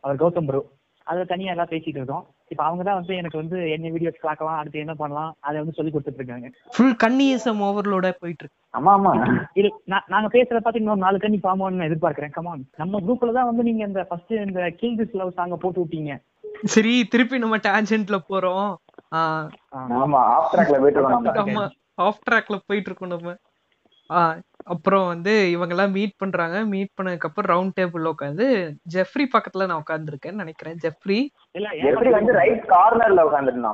அவர் 0.02 0.20
கௌதம் 0.20 0.48
ப்ரோ 0.48 0.62
அதுல 1.08 1.24
தனியா 1.26 1.52
எல்லாம் 1.52 1.72
பேசிட்டு 1.72 2.00
இருக்கோம் 2.00 2.26
இப்ப 2.52 2.62
அவங்க 2.68 2.84
தான் 2.88 2.98
வந்து 3.00 3.14
எனக்கு 3.20 3.40
வந்து 3.42 3.58
என்ன 3.76 3.92
வீடியோஸ் 3.94 4.26
பார்க்கலாம் 4.26 4.58
அடுத்து 4.60 4.84
என்ன 4.84 4.94
பண்ணலாம் 5.02 5.32
அதை 5.48 5.56
வந்து 5.62 5.76
சொல்லி 5.78 5.92
கொடுத்துட்டு 5.92 6.22
இருக்காங்க. 6.22 6.50
ஃபுல் 6.74 6.96
கன்னியசம் 7.04 7.62
ஓவர்லோட 7.68 8.10
போயிட்டு 8.22 8.44
இருக்கு. 8.44 8.58
ஆமா 8.80 8.92
ஆமா. 8.98 9.14
இது 9.60 9.70
நாங்க 10.14 10.28
பேசுறத 10.36 10.62
பார்த்து 10.62 10.82
இன்னொரு 10.82 11.04
நாலு 11.06 11.24
கண்ணி 11.24 11.40
ஃபார்ம் 11.44 11.64
ஆகணும்னு 11.64 11.88
எதிர்பார்க்கிறேன். 11.90 12.36
கமான் 12.38 12.66
நம்ம 12.82 13.02
குரூப்ல 13.06 13.36
தான் 13.38 13.50
வந்து 13.52 13.68
நீங்க 13.70 13.84
இந்த 13.90 14.04
ஃபர்ஸ்ட் 14.10 14.34
இந்த 14.48 14.70
கில் 14.82 15.00
திஸ் 15.02 15.18
லவ் 15.22 15.38
சாங்க 15.40 15.58
போட்டு 15.64 15.82
விட்டீங்க. 15.84 16.14
சரி 16.74 16.94
திருப்பி 17.14 17.38
நம்ம 17.44 17.58
டான்ஜென்ட்ல 17.70 18.18
போறோம். 18.30 18.68
ஆமா 20.04 20.22
ஆஃப் 20.36 20.52
ட்ராக்ல 20.54 20.78
போயிட்டு 20.84 21.00
இருக்கோம். 21.02 21.72
ஆஃப் 22.08 22.22
ட்ராக்ல 22.28 22.58
போயிட்டு 22.68 22.90
இருக்கோம் 22.90 23.14
நம்ம. 23.16 23.34
ஆஹ் 24.10 24.38
அப்புறம் 24.66 25.08
வந்து 25.08 25.52
இவங்க 25.52 25.74
எல்லாம் 25.76 25.92
மீட் 25.92 26.18
பண்றாங்க. 26.18 26.66
மீட் 26.66 26.92
பண்ணதுக்கு 26.98 27.22
அப்புறம் 27.22 27.50
ரவுண்ட் 27.54 27.76
டேபிள்ல 27.78 28.12
உட்காந்து 28.14 28.46
ஜெஃப்ரி 28.94 29.26
பக்கத்துல 29.34 29.68
நான் 29.68 29.84
உட்காந்துருக்கேன்னு 29.84 30.44
நினைக்கிறேன். 30.44 30.78
ஜெஃப்ரி 30.78 31.20
இல்ல 31.52 31.70
வந்து 32.12 32.34
ரைட் 32.34 32.66
கார்னர்ல 32.70 33.24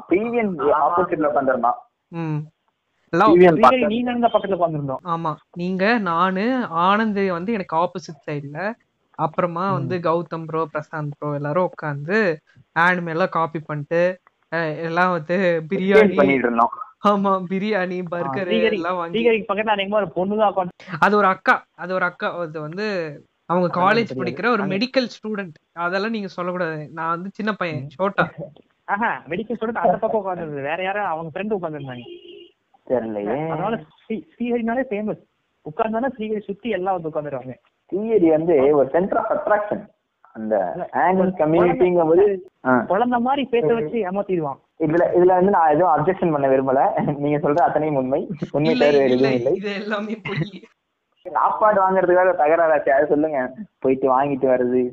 ப்ரீவியன் 0.09 0.53
ஆப்போசிட்ல 0.79 1.29
ம். 2.17 2.39
நீங்க 3.11 3.47
பக்கத்துல 4.27 4.97
ஆமா. 5.07 5.31
நீங்க 5.53 5.83
நானு 6.07 6.43
ஆனந்த் 6.81 7.21
வந்து 7.31 7.53
எனக்கு 7.53 7.75
ஆப்போசிட் 7.77 8.25
சைடுல 8.27 8.59
அப்புறமா 9.19 9.71
வந்து 9.71 9.95
கௌதம் 9.99 10.45
ப்ரோ 10.45 10.61
பிரசாந்த் 10.73 11.15
ப்ரோ 11.17 11.33
எல்லாரும் 11.33 11.69
உட்காந்து 11.69 12.17
ஆனிமே 12.79 13.09
எல்லாம் 13.09 13.29
காப்பி 13.29 13.59
பண்ணிட்டு 13.59 14.01
எல்லாம் 14.83 15.11
வந்து 15.11 15.37
பிரியாணி 15.69 16.15
பண்ணிட்டு 16.15 16.47
இருந்தோம். 16.47 16.75
ஆமா 17.03 17.31
பிரியாணி 17.49 17.97
பர்கர் 18.09 18.47
ஸ்ரீஹரி 18.47 18.77
எல்லாம் 18.77 18.97
வாங்கி 18.97 19.19
பக்கத்துல 19.43 19.75
அநேகமா 19.75 19.99
ஒரு 20.01 20.09
பொண்ணு 20.15 20.37
தான் 20.39 20.71
அது 20.99 21.13
ஒரு 21.15 21.27
அக்கா 21.29 21.55
அது 21.77 21.91
ஒரு 21.93 22.05
அக்கா 22.07 22.29
அது 22.41 22.57
வந்து 22.61 22.85
அவங்க 23.49 23.67
காலேஜ் 23.77 24.11
படிக்கிற 24.17 24.47
ஒரு 24.49 24.63
மெடிக்கல் 24.73 25.07
ஸ்டூடெண்ட் 25.13 25.55
அதெல்லாம் 25.83 26.15
நீங்க 26.15 26.29
சொல்லக்கூடாது. 26.33 26.81
நான் 26.91 27.13
வந்து 27.13 27.29
சின்ன 27.37 27.51
பையன் 27.53 27.85
ஷோட்டா 27.95 28.25
ஆஹா 28.87 29.09
மெடிக்கல் 29.31 29.57
ஸ்டூடெண்ட் 29.57 29.81
அந்த 29.81 29.97
பக்கம் 29.97 30.21
உட்காந்துருந்தது 30.21 30.67
வேற 30.67 30.79
யாரும் 30.83 31.09
அவங்க 31.09 31.31
ஃப்ரெண்டு 31.33 31.57
உட்காந்துருந்தாங்க 31.57 32.05
தெரியலையே. 32.87 33.37
அதனால 33.47 33.73
ஸ்ரீ- 33.97 34.25
ஸ்ரீஹரினாலே 34.31 34.83
ஃபேமஸ் 34.89 35.23
உட்கார்ந்தானா 35.65 36.09
ஸ்ரீஹரி 36.15 36.43
சுத்தி 36.45 36.69
எல்லாம் 36.77 36.95
வந்து 36.95 37.09
உட்காந்துருவாங்க 37.11 37.55
தியரி 37.91 38.29
வந்து 38.31 38.55
ஒரு 38.73 38.87
சென்டர் 38.91 39.19
ஆஃப் 39.21 39.33
அட்ராக்ஷன் 39.35 39.83
அந்த 40.35 40.55
ஆனிமல் 41.03 41.31
கம்யூனிட்டிங்கும் 41.41 42.09
போது. 42.11 42.25
குழந்தை 42.91 43.17
மாதிரி 43.27 43.43
பேச 43.53 43.67
வச்சு 43.77 43.97
ஏமாத்திடுவான். 44.09 44.59
இதுல 44.85 45.05
இதுல 45.17 45.37
வந்து 45.37 45.53
நான் 45.55 45.71
எதுவும் 45.73 45.93
அப்ஜெக்ஷன் 45.93 46.33
பண்ண 46.33 46.47
விரும்பல. 46.51 46.81
நீங்க 47.23 47.37
சொல்ற 47.45 47.63
அத்தனையும் 47.67 47.99
உண்மை. 48.01 48.21
உண்மை 48.57 48.73
இல்லை 48.73 48.89
எதுவும் 49.07 49.37
இல்லை 49.39 49.53
இது 49.59 49.71
எல்லாமே 49.81 50.17
பொய். 50.27 50.51
சாப்பாடு 51.25 51.79
வாங்குறதுக்காக 51.83 52.33
தகராறாச்சு 52.43 52.91
அதை 52.97 53.07
சொல்லுங்க. 53.13 53.39
போயிட்டு 53.83 54.07
வாங்கிட்டு 54.15 54.47
வர்றது 54.53 54.83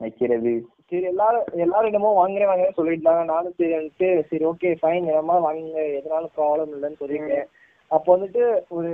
வைக்கிறது. 0.00 0.54
சரி 0.90 1.06
எல்லாரும் 1.10 1.44
எல்லாரும் 1.64 1.90
என்னமோ 1.90 2.10
வாங்குறேன் 2.20 2.50
வாங்குறேன் 2.50 2.78
சொல்லிட்டாங்க 2.78 3.22
நானும் 3.32 3.54
சரி 3.58 3.74
வந்துட்டு 3.76 4.08
சரி 4.30 4.44
ஓகே 4.50 4.70
ஃபைன் 4.80 5.06
என்னமா 5.10 5.36
வாங்குங்க. 5.46 5.82
எதனாலும் 5.98 6.34
ப்ராப்ளம் 6.38 6.72
இல்லைன்னு 6.76 7.00
சொல்லியிருக்கேன் 7.02 7.46
அப்போ 7.90 8.08
வந்துட்டு 8.16 8.44
ஒரு 8.76 8.90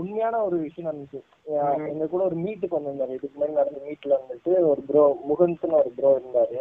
உண்மையான 0.00 0.40
ஒரு 0.46 0.56
விஷயம் 0.66 0.88
நடந்துச்சு. 0.88 1.20
எங்க 1.92 2.06
கூட 2.06 2.22
ஒரு 2.24 2.36
மீட்டுக்கு 2.44 2.78
வந்திருந்தாரு. 2.78 3.16
இதுக்கு 3.16 3.36
முன்னாடி 3.36 3.58
நடந்த 3.60 3.80
மீட்ல 3.86 4.18
வந்துட்டு 4.22 4.52
ஒரு 4.70 4.82
ப்ரோ 4.88 5.04
முகுந்த்னு 5.28 5.78
ஒரு 5.82 5.90
ப்ரோ 5.98 6.10
இருந்தாரு. 6.18 6.58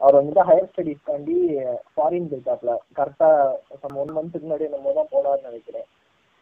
அவர் 0.00 0.18
வந்துட்டு 0.18 0.46
ஹையர் 0.48 0.70
ஸ்டடீஸ்க்காண்டி 0.70 1.36
ஃபாரின் 1.92 2.30
போயிட்டாப்ல. 2.30 2.72
கரெக்டா 2.98 3.28
நம்ம 3.82 4.00
ஒன் 4.02 4.16
மந்த்துக்கு 4.16 4.46
முன்னாடி 4.46 4.66
என்னமோ 4.68 4.94
தான் 4.98 5.12
போனார்னு 5.12 5.48
நினைக்கிறேன். 5.50 5.86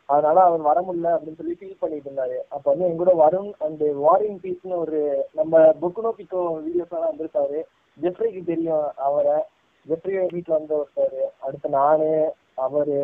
அதனால 0.08 0.38
அவர் 0.46 0.68
வர 0.68 0.78
முடியல 0.86 1.12
அப்படின்னு 1.16 1.40
சொல்லி 1.40 1.58
ஃபீல் 1.58 1.82
பண்ணிட்டு 1.82 2.08
இருந்தாரு. 2.08 2.38
அப்ப 2.54 2.64
வந்து 2.70 2.86
எங்க 2.86 2.98
கூட 3.02 3.12
வருண் 3.22 3.50
அண்ட் 3.66 3.84
வாரின் 4.04 4.40
பீஸ்னு 4.42 4.80
ஒரு 4.84 5.00
நம்ம 5.32 5.62
புக்குனோ 5.82 6.12
பிக்கோ 6.18 6.40
வீடியோஸ் 6.64 6.94
எல்லாம் 6.96 7.12
வந்திருக்காரு. 7.12 7.60
ஜெஃப்ரிக்கு 7.98 8.42
தெரியும் 8.50 8.86
அவரை. 9.08 9.36
ஜெஃப்ரி 9.86 10.14
வீட்டுல 10.34 10.58
வந்து 10.58 10.74
ஒருத்தர். 10.80 11.20
அடுத்து 11.46 11.68
நானு 11.78 12.10
அவரு 12.66 12.98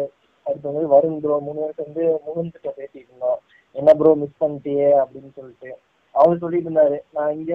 அடுத்து 0.51 0.71
வந்து 0.71 0.93
வருண் 0.95 1.21
ப்ரோ 1.25 1.37
மூணு 1.47 1.61
பேருக்கு 1.63 1.87
வந்து 1.89 2.05
முகந்துட்ட 2.27 2.69
பேசிட்டு 2.79 3.09
இருந்தோம். 3.09 3.41
என்ன 3.77 3.91
ப்ரோ 4.01 4.13
மிஸ் 4.23 4.41
பண்ணிட்டியே 4.43 4.89
அப்படின்னு 5.03 5.31
சொல்லிட்டு. 5.39 5.71
அவர் 6.15 6.41
சொல்லிட்டு 6.43 6.69
இருந்தாரு. 6.69 6.97
நான் 7.17 7.35
இங்க 7.39 7.53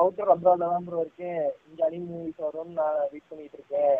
அவுட்டர் 0.00 0.32
அப்ராட்ல 0.34 0.68
தான் 0.74 0.84
ப்ரோ 0.88 1.00
இருக்கேன். 1.04 1.40
இங்க 1.68 1.80
அனி 1.86 1.98
மூவிஸ் 2.10 2.44
வரும்னு 2.46 2.78
நான் 2.80 3.00
வெயிட் 3.12 3.30
பண்ணிட்டு 3.30 3.58
இருக்கேன். 3.60 3.98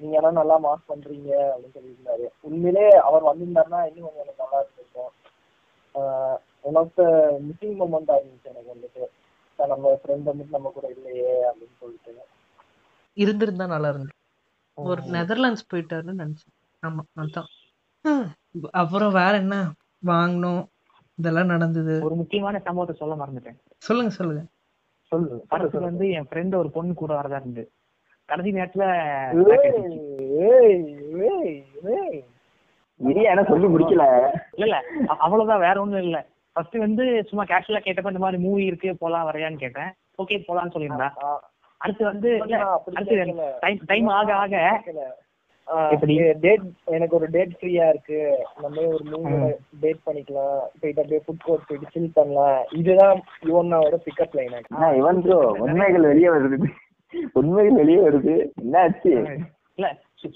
நீங்க 0.00 0.16
ஆனா 0.20 0.30
நல்லா 0.40 0.56
மார்க் 0.64 0.90
பண்றீங்க? 0.92 1.30
அப்படின்னு 1.50 1.76
சொல்லியிருந்தாரு 1.76 2.24
உண்மையிலே 2.48 2.86
அவர் 3.08 3.28
வந்திருந்தாருன்னா 3.30 3.80
இன்னும் 3.88 4.06
கொஞ்சம் 4.06 4.24
எனக்கு 4.24 4.44
நல்லா 4.44 4.60
இருந்திருக்கும். 4.62 5.12
One 6.68 6.78
of 6.80 6.94
the 7.00 7.04
missing 7.46 7.76
moment 7.82 8.12
இருந்துச்சு 8.18 8.50
எனக்கு 8.52 8.74
வந்துட்டு. 8.74 9.04
நம்ம 9.58 9.90
ஃப்ரெண்ட் 10.02 10.28
வந்துட்டு 10.30 10.56
நம்ம 10.56 10.70
கூட 10.76 10.86
இல்லையே 10.96 11.32
அப்படின்னு 11.48 11.76
சொல்லிட்டு. 11.82 12.12
இருந்திருந்தா 13.16 13.66
நல்லா 13.74 13.90
இருந்து 13.92 14.12
ஒரு 14.78 15.00
நெதர்லாண்ட்ஸ் 15.16 15.68
போயிட்டாருன்னு 15.72 16.22
நினைச்சேன். 16.22 16.54
ஆமா 16.84 17.02
அதான். 17.20 17.50
அப்புறம் 18.72 19.12
வேற 19.12 19.32
என்ன? 19.36 19.56
வாங்கணும். 20.06 20.62
இதெல்லாம் 21.18 21.46
நடந்தது. 21.46 21.94
ஒரு 22.04 22.14
முக்கியமான 22.14 22.58
சம்பவத்தை 22.58 22.96
சொல்ல 22.96 23.14
மறந்துட்டேன். 23.14 23.58
சொல்லுங்க 23.78 24.12
சொல்லுங்க. 24.12 24.42
சொல்லு 25.12 25.44
படத்துக்கு 25.48 25.88
வந்து 25.90 26.06
என் 26.10 26.28
ஃப்ரெண்ட் 26.30 26.54
ஒரு 26.54 26.70
பொண்ணு 26.70 26.94
கூட 26.94 27.12
வரதா 27.20 27.40
இருந்து. 27.40 27.64
கடைசி 28.28 28.50
நேரத்துல 28.52 28.84
என்ன 33.30 33.44
சொல்லி 33.44 33.66
முடிக்கல? 33.66 34.04
இல்ல 34.52 34.64
இல்ல 34.64 34.76
அவ்வளவுதான் 35.06 35.64
வேற 35.66 35.80
ஒண்ணும் 35.80 36.02
இல்ல. 36.02 36.18
ஃபர்ஸ்ட் 36.52 36.76
வந்து 36.76 37.04
சும்மா 37.24 37.44
கேஷுவலா 37.44 37.80
கேட்டப்ப 37.84 38.12
இந்த 38.12 38.18
மாதிரி 38.18 38.42
மூவி 38.42 38.64
இருக்கு 38.64 38.96
போலாம் 38.96 39.28
வரையான்னு 39.30 39.62
கேட்டேன். 39.64 39.90
ஓகே 40.22 40.36
போலாம்னு 40.46 40.74
சொல்லியிருந்தா. 40.74 41.08
அடுத்து 41.80 42.04
வந்து 42.04 42.30
அடுத்து. 42.94 43.16
டைம் 43.60 43.80
டைம் 43.86 44.06
ஆக 44.06 44.34
ஆக? 44.34 44.54
டேட் 46.44 46.64
எனக்கு 46.94 47.16
ஒரு 47.18 47.26
டேட் 47.34 47.54
ஃப்ரீயா 47.58 47.84
இருக்கு. 47.92 48.20
நம்ம 48.62 48.86
ஒரு 48.94 49.04
மூணு 49.12 49.36
டேட் 49.82 50.00
பண்ணிக்கலாம். 50.08 50.60
போயிட்டு 50.80 51.02
அப்படியே 51.02 51.20
ஃபுட் 51.26 51.44
கோர்ட் 51.46 51.66
போயிட்டு 51.68 51.92
சில் 51.94 52.16
பண்ணலாம். 52.18 52.60
இதுதான் 52.80 53.20
யுவனாவோட 53.48 53.98
பிக்கப் 54.06 54.36
லைன் 54.38 54.56
இவன் 55.00 55.22
ப்ரோ 55.26 55.38
உண்மைகள் 55.66 56.08
வெளியே 56.12 56.30
வருது. 56.36 56.58
உண்மைகள் 57.40 57.80
வெளியே 57.82 58.00
வருது. 58.06 58.34
என்னாச்சு? 58.62 59.12
இல்ல 59.78 59.88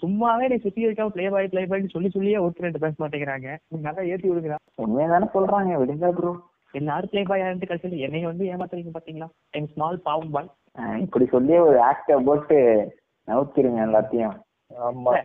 சும்மாவே 0.02 0.46
நீ 0.52 0.56
சுத்தி 0.62 0.86
இருக்க 0.86 1.08
பிளே 1.16 1.26
பாய் 1.34 1.50
பிளே 1.52 1.62
பாய்னு 1.68 1.94
சொல்லி 1.94 2.08
சொல்லியே 2.14 2.40
ஒருத்தர் 2.44 2.66
ரெண்டு 2.66 2.82
பேச 2.84 2.94
மாட்டேங்கிறாங்க. 3.02 3.48
நீ 3.70 3.78
நல்லா 3.86 4.02
ஏத்தி 4.12 4.28
விடுங்கிறா 4.30 4.58
உண்மையை 4.84 5.08
தானே 5.12 5.28
சொல்றாங்க. 5.36 5.78
விடுங்க 5.82 6.10
ப்ரோ 6.18 6.32
எல்லாரும் 6.74 7.10
பிளே 7.12 7.22
பாய் 7.28 7.44
ஆயிருந்து 7.44 7.68
கடைசியில் 7.68 8.02
என்னைய 8.06 8.26
வந்து 8.30 8.44
ஏமாத்துறீங்க 8.54 8.92
பாத்தீங்களா? 8.96 9.28
என் 9.58 9.70
ஸ்மால் 9.74 10.04
பாவம் 10.08 10.34
பாய் 10.34 10.50
இப்படி 11.04 11.26
சொல்லியே 11.34 11.60
ஒரு 11.68 11.78
ஆக்ட 11.90 12.18
போட்டு 12.26 12.58
நவுத்திருங்க 13.28 13.80
எல்லாத்தையும். 13.86 14.36
பொம்மை- 14.74 15.22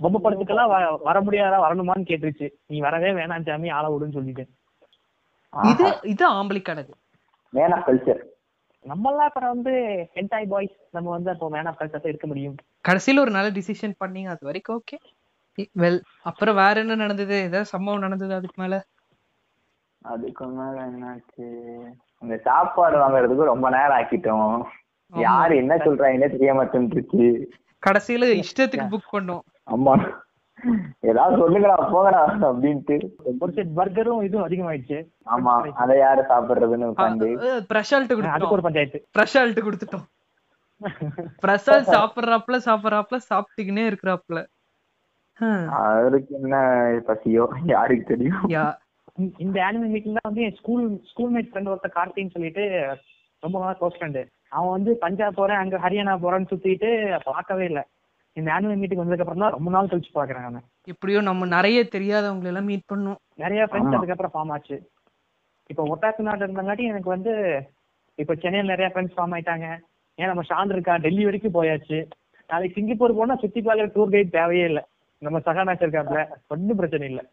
படத்துக்கெல்லாம் 0.00 0.98
வர 1.02 1.20
முடியாதா? 1.20 1.60
வரணுமான்னு 1.60 2.04
கேட்டுருச்சு. 2.04 2.50
நீ 2.66 2.78
வரவே 2.78 3.10
வேணாம் 3.10 3.46
சாமி 3.46 3.68
ஆள 3.68 3.88
விடுன்னு 3.88 4.16
சொல்லிட்டேன். 4.18 4.48
இது 5.62 5.98
இது 6.02 6.30
ஆம்பளிக்கானது 6.30 6.88
மேன் 7.50 7.72
கல்ச்சர் 7.72 8.22
நம்மளாம் 8.84 9.26
அப்புறம் 9.26 9.48
வந்து 9.48 9.70
ஹென்டாய் 10.14 10.48
பாய்ஸ் 10.48 10.76
நம்ம 10.90 11.10
வந்து 11.10 11.30
அப்போ 11.30 11.48
மேன் 11.48 11.66
ஆஃப் 11.66 11.80
கல்ச்சர் 11.80 12.06
இருக்க 12.06 12.26
முடியும். 12.26 12.54
கடைசியில 12.88 13.18
ஒரு 13.18 13.30
நல்ல 13.30 13.50
டிசிஷன் 13.50 13.92
பண்ணீங்க 14.04 14.26
அது 14.26 14.38
வரைக்கும் 14.40 14.82
ஓகே 14.82 14.98
வெல் 15.78 16.00
அப்புறம் 16.22 16.54
வேற 16.54 16.80
என்ன 16.80 16.94
நடந்தது? 16.94 17.34
ஏதாவது 17.34 17.64
சம்பவம் 17.64 18.00
நடந்தது 18.00 18.34
அதுக்கு 18.34 18.62
மேல? 18.62 18.84
அதுக்கு 20.02 20.46
மேல 20.46 20.86
என்னாச்சு? 20.86 21.80
இந்த 22.18 22.36
சாப்பாடு 22.36 22.96
வாங்குறதுக்கு 22.98 23.44
ரொம்ப 23.44 23.70
நேரம் 23.70 23.98
ஆக்கிட்டோம். 23.98 24.62
யாரு 25.12 25.56
என்ன 25.56 25.76
சொல்றாங்கன்னே 25.76 26.30
தெரிய 26.30 26.54
மாட்டேன்ருச்சு 26.54 27.46
கடைசியில 27.86 28.24
இஷ்டத்துக்கு 28.44 28.96
புக் 28.96 29.12
பண்ணோம். 29.12 29.40
ஆமா. 29.70 30.12
ஏதாவது 31.00 31.36
சொல்லுங்கடா 31.36 31.76
போங்கடா 31.92 32.20
அப்படின்ட்டு. 32.40 32.96
பர்கரும் 33.76 34.22
இதுவும் 34.24 34.48
அதிகமாயிடுச்சு. 34.48 35.06
ஆமா 35.26 35.70
அதை 35.72 35.98
யாரு 35.98 36.22
சாப்பிடுறதுன்னு 36.28 36.90
உட்காந்து. 36.90 37.28
பிரசால்ட் 37.74 38.28
அதுக்கு 38.28 38.50
ஒரு 38.50 38.62
பஞ்சாயத்து. 38.62 39.08
பிரசால்ட் 39.18 39.62
கொடுத்துட்டோம். 39.66 40.06
பிரசால் 41.42 41.88
சாப்பிடுறாப்புல 41.94 42.58
சாப்பிடுறாப்புல 42.64 43.16
சாப்பிட்டுக்கினே 43.30 43.84
இருக்கிறாப்புல. 43.90 44.44
ஹம். 45.32 45.68
அவருக்கு 45.68 46.38
என்ன 46.42 46.56
பசியோ 47.06 47.48
யாருக்கு 47.64 48.04
தெரியும். 48.04 48.48
இந்த- 48.48 48.78
இந்த 49.38 49.60
ஆனிமே 49.60 49.86
மீட்டிங் 49.86 50.12
தான் 50.12 50.32
வந்து 50.32 50.42
என் 50.42 50.54
ஸ்கூல் 50.54 51.00
ஸ்கூல்மேட் 51.12 51.48
ஃப்ரெண்ட் 51.50 51.70
ஒருத்த 51.72 51.88
கார்த்தின்னு 51.94 52.30
சொல்லிட்டு 52.30 52.96
ரொம்ப 53.40 53.58
நாள் 53.58 53.76
க்ளோஸ் 53.80 53.98
ஃப்ரெண்டு 53.98 54.26
அவன் 54.56 54.74
வந்து 54.76 54.92
பஞ்சாப் 55.04 55.38
போறேன் 55.38 55.60
அங்க 55.62 55.76
ஹரியானா 55.84 56.14
போறேன்னு 56.24 56.50
சுத்திட்டு 56.52 56.88
பார்க்கவே 57.30 57.64
இல்லை. 57.70 57.82
இந்த 58.36 58.48
ஆனுவல் 58.54 58.80
மீட்டிங் 58.80 59.02
வந்ததுக்கு 59.02 59.24
அப்புறம் 59.24 59.44
தான் 59.44 59.54
ரொம்ப 59.56 59.70
நாள் 59.74 59.90
கழிச்சு 59.90 60.12
பாக்குறேன் 60.18 60.46
அவன் 60.48 60.66
எப்படியோ 60.92 61.20
நம்ம 61.28 61.46
நிறைய 61.56 61.78
தெரியாதவங்களை 61.94 62.50
எல்லாம் 62.52 62.68
மீட் 62.70 62.90
பண்ணோம். 62.92 63.18
நிறைய 63.44 63.62
ஃப்ரெண்ட்ஸ். 63.68 63.96
அதுக்கப்புறம் 63.98 64.34
ஃபார்ம் 64.34 64.52
ஆச்சு. 64.56 64.78
இப்போ 65.72 65.82
ஒட்டாக்கு 65.92 66.26
நாடு 66.28 66.44
இருந்தங்காட்டி 66.46 66.84
எனக்கு 66.92 67.14
வந்து 67.14 67.32
இப்போ 68.22 68.34
சென்னையில் 68.42 68.72
நிறைய 68.72 68.88
ஃப்ரெண்ட்ஸ் 68.92 69.16
ஃபார்ம் 69.16 69.34
ஆயிட்டாங்க. 69.36 69.66
ஏன் 70.18 70.30
நம்ம 70.30 70.44
ஷாந்த் 70.48 70.74
இருக்கா? 70.76 70.94
டெல்லி 71.04 71.24
வரைக்கும் 71.26 71.56
போயாச்சு. 71.58 71.98
நாளைக்கு 72.50 72.76
சிங்கப்பூர் 72.78 73.18
போனா 73.18 73.34
சுத்தி 73.42 73.60
பார்க்குற 73.66 73.88
டூர் 73.96 74.14
கைட் 74.14 74.36
தேவையே 74.38 74.64
இல்லை. 74.70 74.82
நம்ம 75.22 75.38
சகானாச்சு 75.46 75.86
இருக்காப்ல 75.86 76.22
ஒன்றும் 76.54 76.78
பிரச்சனை 76.80 77.06
இல்லை. 77.12 77.24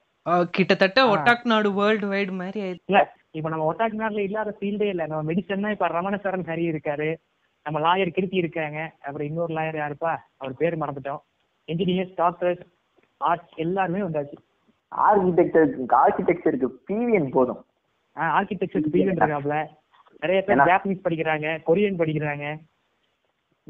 கிட்டத்தட்ட. 0.56 1.00
ஒட்டாக் 1.14 1.50
நாடு 1.52 1.70
வேர்ல்டு 1.80 2.08
வைடு 2.14 2.34
மாதிரி 2.40 2.60
ஆயிடுச்சு. 2.66 2.90
இல்ல 2.92 3.02
இப்போ 3.38 3.50
நம்ம 3.50 3.74
ஒட்டாக்கு 3.74 3.92
நாடுல 3.92 4.18
இல்லாத 4.18 4.58
ஃபீல்டே 4.60 4.82
இல்லை. 4.82 5.06
நம்ம 5.06 5.32
மெடிசன்னா 5.32 5.72
இப்போ 5.72 5.88
ரமணசரன் 5.88 6.46
ஹரி 6.46 6.66
இருக்காரு. 6.74 7.16
நம்ம 7.64 7.80
லாயர் 7.80 8.16
கிருத்தி 8.16 8.36
இருக்காங்க. 8.36 8.92
அப்புறம் 9.02 9.28
இன்னொரு 9.28 9.54
லாயர் 9.54 9.78
யாருப்பா 9.78 10.18
அவர் 10.38 10.56
பேர் 10.58 10.78
மறந்துட்டோம். 10.78 11.20
இன்ஜினியர்ஸ் 11.68 12.12
டாக்டர்ஸ் 12.16 12.62
ஆர்ட்ஸ் 13.18 13.54
எல்லாருமே 13.56 14.00
வந்தாச்சு. 14.00 14.38
ஆர்கிடெக்சருக்கு 14.96 15.86
ஆர்கிடெக்சருக்கு 15.92 16.68
பிவிஎன் 16.88 17.32
போதும். 17.32 17.66
ஆர்கிடெக்சருக்கு 18.16 18.90
பீவன் 18.92 19.18
இருக்காப்ல. 19.18 19.68
நிறைய 20.20 20.42
பேர் 20.42 20.58
ஜாப்பனீஸ் 20.58 21.06
படிக்கிறாங்க. 21.10 21.48
கொரியன் 21.68 22.00
படிக்கிறாங்க. 22.02 22.58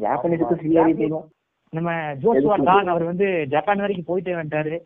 ஜாப்பனீஸுக்கு 0.01 0.57
சிஆரி 0.63 1.01
போதும். 1.01 1.32
நம்ம 1.70 2.13
எதுக்கு? 2.13 2.63
டான் 2.63 2.88
அவர் 2.88 3.03
வந்து 3.03 3.45
ஜப்பான் 3.49 3.78
வரைக்கும் 3.78 4.18
போயிட்டே 4.18 4.28
வந்துட்டாரு. 4.28 4.80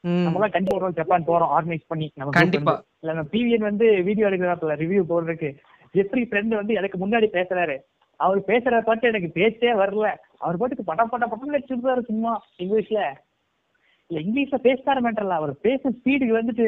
ம். 0.00 0.26
நம்மளாம் 0.26 0.50
கண்டிப்பா 0.50 0.76
ஒரு 0.76 0.80
நாள் 0.80 0.92
ஜப்பான் 0.92 1.26
போறோம். 1.26 1.54
ஆர்கனைஸ் 1.58 1.84
பண்ணி 1.86 2.10
நம்ம 2.14 2.40
கண்டிப்பா. 2.40 2.82
இல்ல 3.02 3.22
பிவிஎன் 3.32 3.68
வந்து 3.68 3.86
வீடியோ 4.02 4.28
எடுக்கிறாப்புல 4.28 4.74
ரிவ்யூ 4.82 5.02
போடுறதுக்கு 5.02 5.48
ஜெஃப்ரி 5.94 6.22
ஃப்ரெண்ட் 6.28 6.54
வந்து 6.54 6.74
எனக்கு 6.74 6.98
முன்னாடி 6.98 7.26
பேசுறாரு? 7.34 7.74
அவர் 8.20 8.40
பேசுற 8.48 8.82
பாட்டு 8.82 9.08
எனக்கு 9.08 9.30
பேச்சே 9.30 9.72
வரல. 9.74 10.06
அவர் 10.38 10.56
பாட்டுக்கு 10.56 10.84
படம் 10.84 11.08
படம் 11.08 11.30
படம் 11.30 11.54
வச்சிருந்தாரு 11.56 12.02
சும்மா 12.02 12.32
இங்கிலீஷ்ல 12.58 13.00
இல்ல 14.10 14.20
இங்கிலீஷ்ல 14.20 14.58
பேசினாரு 14.66 15.00
மேட்டர்ல 15.00 15.38
அவர் 15.40 15.52
பேச 15.60 15.90
ஸ்பீடுக்கு 15.90 16.38
வந்துட்டு 16.38 16.66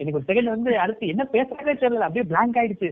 எனக்கு 0.00 0.18
ஒரு 0.18 0.28
செகண்ட் 0.28 0.54
வந்து 0.54 0.70
அடுத்து 0.78 1.06
என்ன 1.06 1.22
பேசுறதே 1.32 1.74
தெரியல. 1.82 2.06
அப்படியே 2.06 2.26
blank 2.30 2.54
ஆயிடுச்சு. 2.60 2.90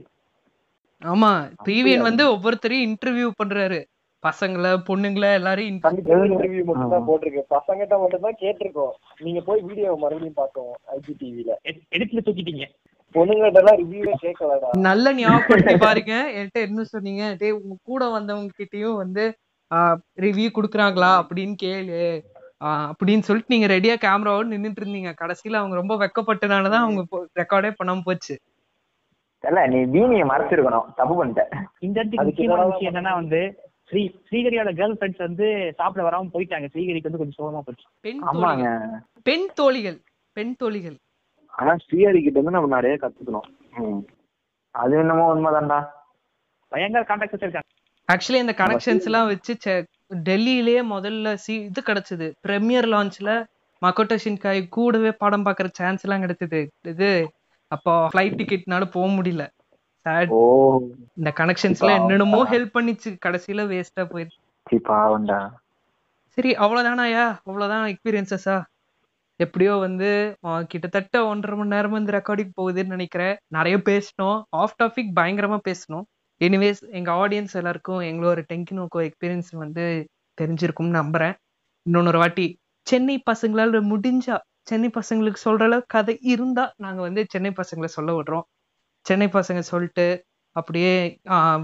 ஆமா 1.02 1.30
பிவிஎன் 1.68 2.06
வந்து 2.08 2.24
ஒவ்வொருத்தரையும் 2.34 2.86
இன்டர்வியூ 2.88 3.28
பண்றாரு. 3.40 3.80
பசங்களை 4.26 4.82
பொண்ணுங்களை 4.88 5.32
எல்லாரையும் 5.32 5.80
in- 5.82 6.04
இன்டர்வியூ 6.04 6.64
மட்டும் 6.64 6.90
தான் 6.90 7.08
போட்டிருக்கு 7.08 7.42
பசங்கிட்ட 7.50 7.98
மட்டும் 7.98 8.20
தான் 8.20 8.36
கேட்டிருக்கோம். 8.40 8.90
நீங்க 9.18 9.40
போய் 9.40 9.60
வீடியோ 9.60 9.94
மறுபடியும் 9.94 10.34
பார்க்கவும் 10.34 10.76
ஐஜி 10.96 11.22
டிவில 11.22 11.50
எடுத்துல 11.90 12.18
தூக்கிட்டீங்க. 12.24 12.64
நல்ல 14.76 15.14
ஞாபகப்படுத்தி 15.14 15.76
பாருங்க. 15.76 16.30
என்கிட்ட 16.34 16.60
என்ன 16.60 16.84
சொன்னீங்க? 16.84 17.34
டேய் 17.38 17.50
உங்க 17.50 17.76
கூட 17.82 18.08
வந்தவங்க 18.08 18.52
கிட்டயும் 18.58 18.96
வந்து 18.96 19.36
ரிவ்யூ 20.20 20.48
குடுக்குறாங்களா? 20.54 21.22
அப்படின்னு 21.22 21.54
கேளு. 21.62 22.20
ஆஹ் 22.64 22.90
அப்படின்னு 22.90 23.18
சொல்லிட்டு 23.18 23.58
நீங்க 23.58 23.66
ரெடியா 23.74 24.04
கேமராவோட 24.04 24.48
நின்னுட்டு 24.52 24.76
இருந்தீங்க. 24.80 25.12
கடைசியில 25.20 25.52
அவங்க 25.52 25.76
ரொம்ப 25.76 25.94
வெக்கப்பட்டனாலதான் 25.94 26.84
அவங்க 26.84 27.04
ரெக்கார்டே 27.40 27.72
பண்ணாம 27.84 28.00
போச்சு. 28.04 28.38
இல்ல 29.46 29.66
நீ 29.66 29.76
பீனியை 29.76 30.26
மறைச்சிருக்கணும். 30.26 30.94
தப்பு 30.96 31.26
பண்ணிட்ட. 31.26 31.42
இந்த 31.78 32.00
இடத்துக்கு 32.00 32.24
முக்கியமான 32.24 32.64
விஷயம் 32.64 32.94
என்னன்னா 32.94 33.14
வந்து 33.14 33.69
ஸ்ரீ 33.90 34.02
ஸ்ரீகரியோட 34.26 34.70
கேர்ள் 34.80 34.96
ஃபிரெண்ட்ஸ் 34.98 35.24
வந்து 35.26 35.46
சாப்பிட 35.76 36.02
வராம 36.08 36.28
போயிட்டாங்க. 36.34 36.66
ஸ்ரீகரிக்கு 36.72 37.10
வந்து 37.10 37.22
கொஞ்சம் 37.22 37.38
சோகமா 37.38 37.60
போச்சு. 37.60 37.86
பெண் 38.00 38.20
ஆமாங்க. 38.22 38.64
தோழிகள். 38.64 38.90
பெண் 39.22 39.46
தோழிகள். 39.54 39.98
பெண் 40.32 40.56
தோழிகள். 40.56 40.96
ஆனா 41.48 41.72
ஸ்ரீஹரி 41.72 42.20
கிட்ட 42.22 42.38
இருந்து 42.38 42.50
நம்ம 42.50 42.68
நிறைய 42.74 42.96
கத்துக்கணும். 43.00 44.02
அது 44.82 44.96
என்னமோ 44.96 45.24
உண்மைதான்டா. 45.34 45.80
பயங்கர 46.68 47.04
கான்டாக்ட் 47.08 47.34
வச்சிருக்காங்க. 47.36 47.68
ஆக்சுவலி 48.12 48.38
இந்த 48.44 48.54
கனெக்ஷன்ஸ் 48.56 49.08
எல்லாம் 49.10 49.26
வச்சு 49.26 49.56
டெல்லியிலேயே 50.28 50.80
முதல்ல 50.94 51.34
சி 51.44 51.54
இது 51.62 51.82
கிடைச்சது. 51.86 52.26
பிரீமியர் 52.40 52.88
லான்ச்ல 52.94 53.30
மக்கோட்டோ 53.82 54.16
ஷின்காய் 54.24 54.68
கூடவே 54.68 55.10
படம் 55.22 55.44
பார்க்குற 55.44 55.68
சான்ஸ் 55.72 56.04
எல்லாம் 56.04 56.22
கிடைச்சது. 56.22 56.60
இது 56.82 57.10
அப்போ 57.68 57.92
ஃப்ளைட் 58.12 58.38
டிக்கெட்னால 58.40 58.84
போக 58.96 59.06
முடியல. 59.16 59.44
இந்த 61.18 61.30
கனெக்ஷன்ஸ்ல 61.40 61.90
என்னென்னமோ 61.98 62.40
ஹெல்ப் 62.52 62.76
பண்ணிச்சு. 62.76 63.10
கடைசியில 63.26 63.64
வேஸ்டா 63.72 64.04
போயிடுச்சு. 64.12 64.40
சி 64.66 64.76
பாவம்டா. 64.88 65.40
சரி 66.36 66.50
அவ்வளவுதானாயா 66.64 67.24
அவ்வளவுதான் 67.48 67.86
எக்ஸ்பீரியன்சஸா 67.92 68.56
எப்படியோ 69.40 69.74
வந்து 69.86 70.08
கிட்டத்தட்ட 70.72 71.16
ஒன்றரை 71.26 71.54
மணி 71.58 71.72
நேரம் 71.74 71.98
இந்த 72.00 72.12
ரெக்கார்டிங் 72.16 72.56
போகுதுன்னு 72.60 72.94
நினைக்கிறேன். 72.96 73.36
நிறைய 73.56 73.76
பேசினோம் 73.88 74.38
ஆஃப் 74.62 74.76
டாபிக் 74.82 75.10
பயங்கரமா 75.18 75.58
பேசணும். 75.68 76.06
எனிவேஸ் 76.40 76.82
எங்க 76.98 77.10
ஆடியன்ஸ் 77.22 77.54
எல்லாருக்கும் 77.60 78.02
எங்களோட 78.10 78.40
டெங்கினோக்கோ 78.52 79.00
எக்ஸ்பீரியன்ஸ் 79.08 79.50
வந்து 79.62 79.84
தெரிஞ்சிருக்கும்னு 80.38 80.98
நம்புறேன். 81.00 81.34
இன்னொன்னொரு 81.86 82.20
வாட்டி 82.22 82.46
சென்னை 82.86 83.16
பசங்களால 83.30 83.80
முடிஞ்சா 83.92 84.36
சென்னை 84.68 84.88
பசங்களுக்கு 84.98 85.40
சொல்ற 85.44 85.62
அளவுக்கு 85.68 85.92
கதை 85.96 86.14
இருந்தா 86.32 86.64
நாங்க 86.84 87.00
வந்து 87.06 87.22
சென்னை 87.28 87.50
பசங்களை 87.60 87.90
சொல்ல 87.96 88.10
விடுறோம். 88.18 88.46
சென்னை 89.06 89.26
பசங்க 89.34 89.60
சொல்லிட்டு 89.72 90.06
அப்படியே 90.56 90.94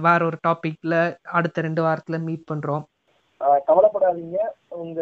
வேற 0.06 0.18
ஒரு 0.28 0.36
டாபிக்ல 0.46 0.94
அடுத்த 1.38 1.64
ரெண்டு 1.66 1.82
வாரத்துல 1.86 2.18
மீட் 2.26 2.50
பண்றோம். 2.50 2.84
கவலைப்படாதீங்க. 3.68 4.38
உங்க 4.82 5.00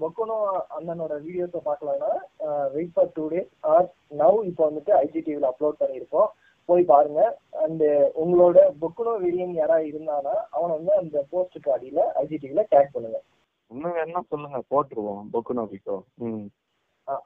பொக்குனோ 0.00 0.36
அண்ணனோட 0.76 1.12
வீடியோஸை 1.26 1.60
பார்க்கலன்னா 1.68 2.10
wait 2.74 2.92
for 2.94 3.12
two 3.16 3.24
days 3.32 3.50
or 3.72 3.86
now 4.22 4.38
இப்போ 4.50 4.62
வந்துட்டு 4.68 4.92
ஐஜி 5.04 5.20
டிவில 5.26 5.50
அப்லோட் 5.52 5.80
பண்ணியிருக்கோம். 5.82 6.28
போய் 6.68 6.82
பாருங்க. 6.92 7.20
அண்ட் 7.64 7.84
உங்களோட 8.22 8.58
பொக்குனோ 8.82 9.12
வீடியன் 9.24 9.54
யாரா 9.60 9.78
இருந்தானா 9.90 10.34
அவனை 10.56 10.72
வந்து 10.78 10.92
அந்த 11.02 11.24
போஸ்டுக்கு 11.32 11.70
அடியில 11.76 12.02
ஐஜி 12.22 12.38
டிவில 12.42 12.64
டேக் 12.74 12.94
பண்ணுங்க. 12.96 13.20
இன்னும் 13.70 13.96
வேணா 13.98 14.22
சொல்லுங்க? 14.32 14.60
போட்டுருவோம். 14.74 15.24
பொக்கு 15.34 15.54
நோக்கிக்கோ 15.60 15.96
ம். 16.28 16.46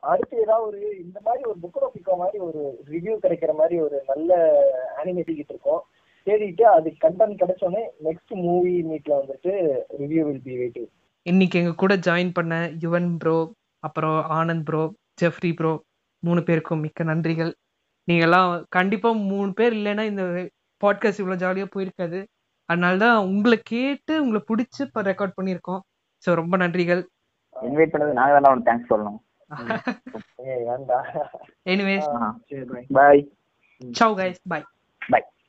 அடுத்து 0.01 0.35
ஏதாவது 0.41 0.67
ஒரு 0.67 0.81
இந்த 0.99 1.19
மாதிரி 1.25 1.43
ஒரு 1.45 1.59
புக் 1.63 1.95
பிக்கோ 1.95 2.15
மாதிரி 2.17 2.39
ஒரு 2.39 2.61
ரிவ்யூ 2.91 3.15
கிடைக்கிற 3.25 3.53
மாதிரி 3.55 3.81
ஒரு 3.81 3.97
நல்ல 4.07 4.31
அனிமே 5.01 5.25
தேடிட்டு 5.29 5.55
இருக்கோம். 5.55 5.83
தேடிட்டு 6.27 6.63
அது 6.63 6.89
கண்டென்ட் 7.01 7.41
கிடைச்சோடனே 7.43 7.83
நெக்ஸ்ட் 8.05 8.33
மூவி 8.47 8.75
மீட்ல 8.91 9.13
வந்துட்டு 9.21 9.53
ரிவ்யூ 9.99 10.23
வில் 10.27 10.43
பி 10.43 10.55
வெயிட்டிங் 10.57 10.91
இன்னைக்கு 11.27 11.59
எங்க 11.61 11.75
கூட 11.75 11.95
ஜாயின் 11.97 12.33
பண்ண 12.33 12.55
யுவன் 12.85 13.11
ப்ரோ 13.17 13.37
அப்புறம் 13.81 14.19
ஆனந்த் 14.39 14.65
ப்ரோ 14.65 14.83
ஜெஃப்ரி 15.23 15.51
ப்ரோ 15.53 15.73
மூணு 16.23 16.43
பேருக்கும் 16.43 16.81
மிக்க 16.81 17.05
நன்றிகள். 17.05 17.53
நீங்க 18.09 18.25
எல்லாம் 18.25 18.65
கண்டிப்பா 18.69 19.11
மூணு 19.13 19.53
பேர் 19.53 19.73
இல்லைன்னா 19.73 20.03
இந்த 20.03 20.23
பாட்காஸ்ட் 20.83 21.21
இவ்வளவு 21.23 21.43
ஜாலியா 21.45 21.67
போயிருக்காது. 21.75 22.19
அதனால 22.69 22.97
தான் 22.97 23.19
உங்களை 23.27 23.57
கேட்டு 23.63 24.13
உங்களை 24.23 24.41
பிடிச்சி 24.51 24.81
இப்போ 24.81 25.03
ரெக்கார்ட் 25.03 25.37
பண்ணியிருக்கோம். 25.39 25.83
ஸோ 26.25 26.35
ரொம்ப 26.35 26.57
நன்றிகள். 26.57 27.03
இன்வைட் 27.57 27.93
பண்ணது 27.95 28.13
நாங்க 28.13 28.41
தானே 28.41 28.65
தேங்க்ஸ் 28.69 28.91
சொல்லணும். 28.93 29.19
ஏய் 30.45 30.65
வேண்டாம் 30.65 31.09
எனிவேஸ் 31.67 32.11
ஆ 32.17 32.31
சரி 32.49 32.65
bye. 34.51 34.65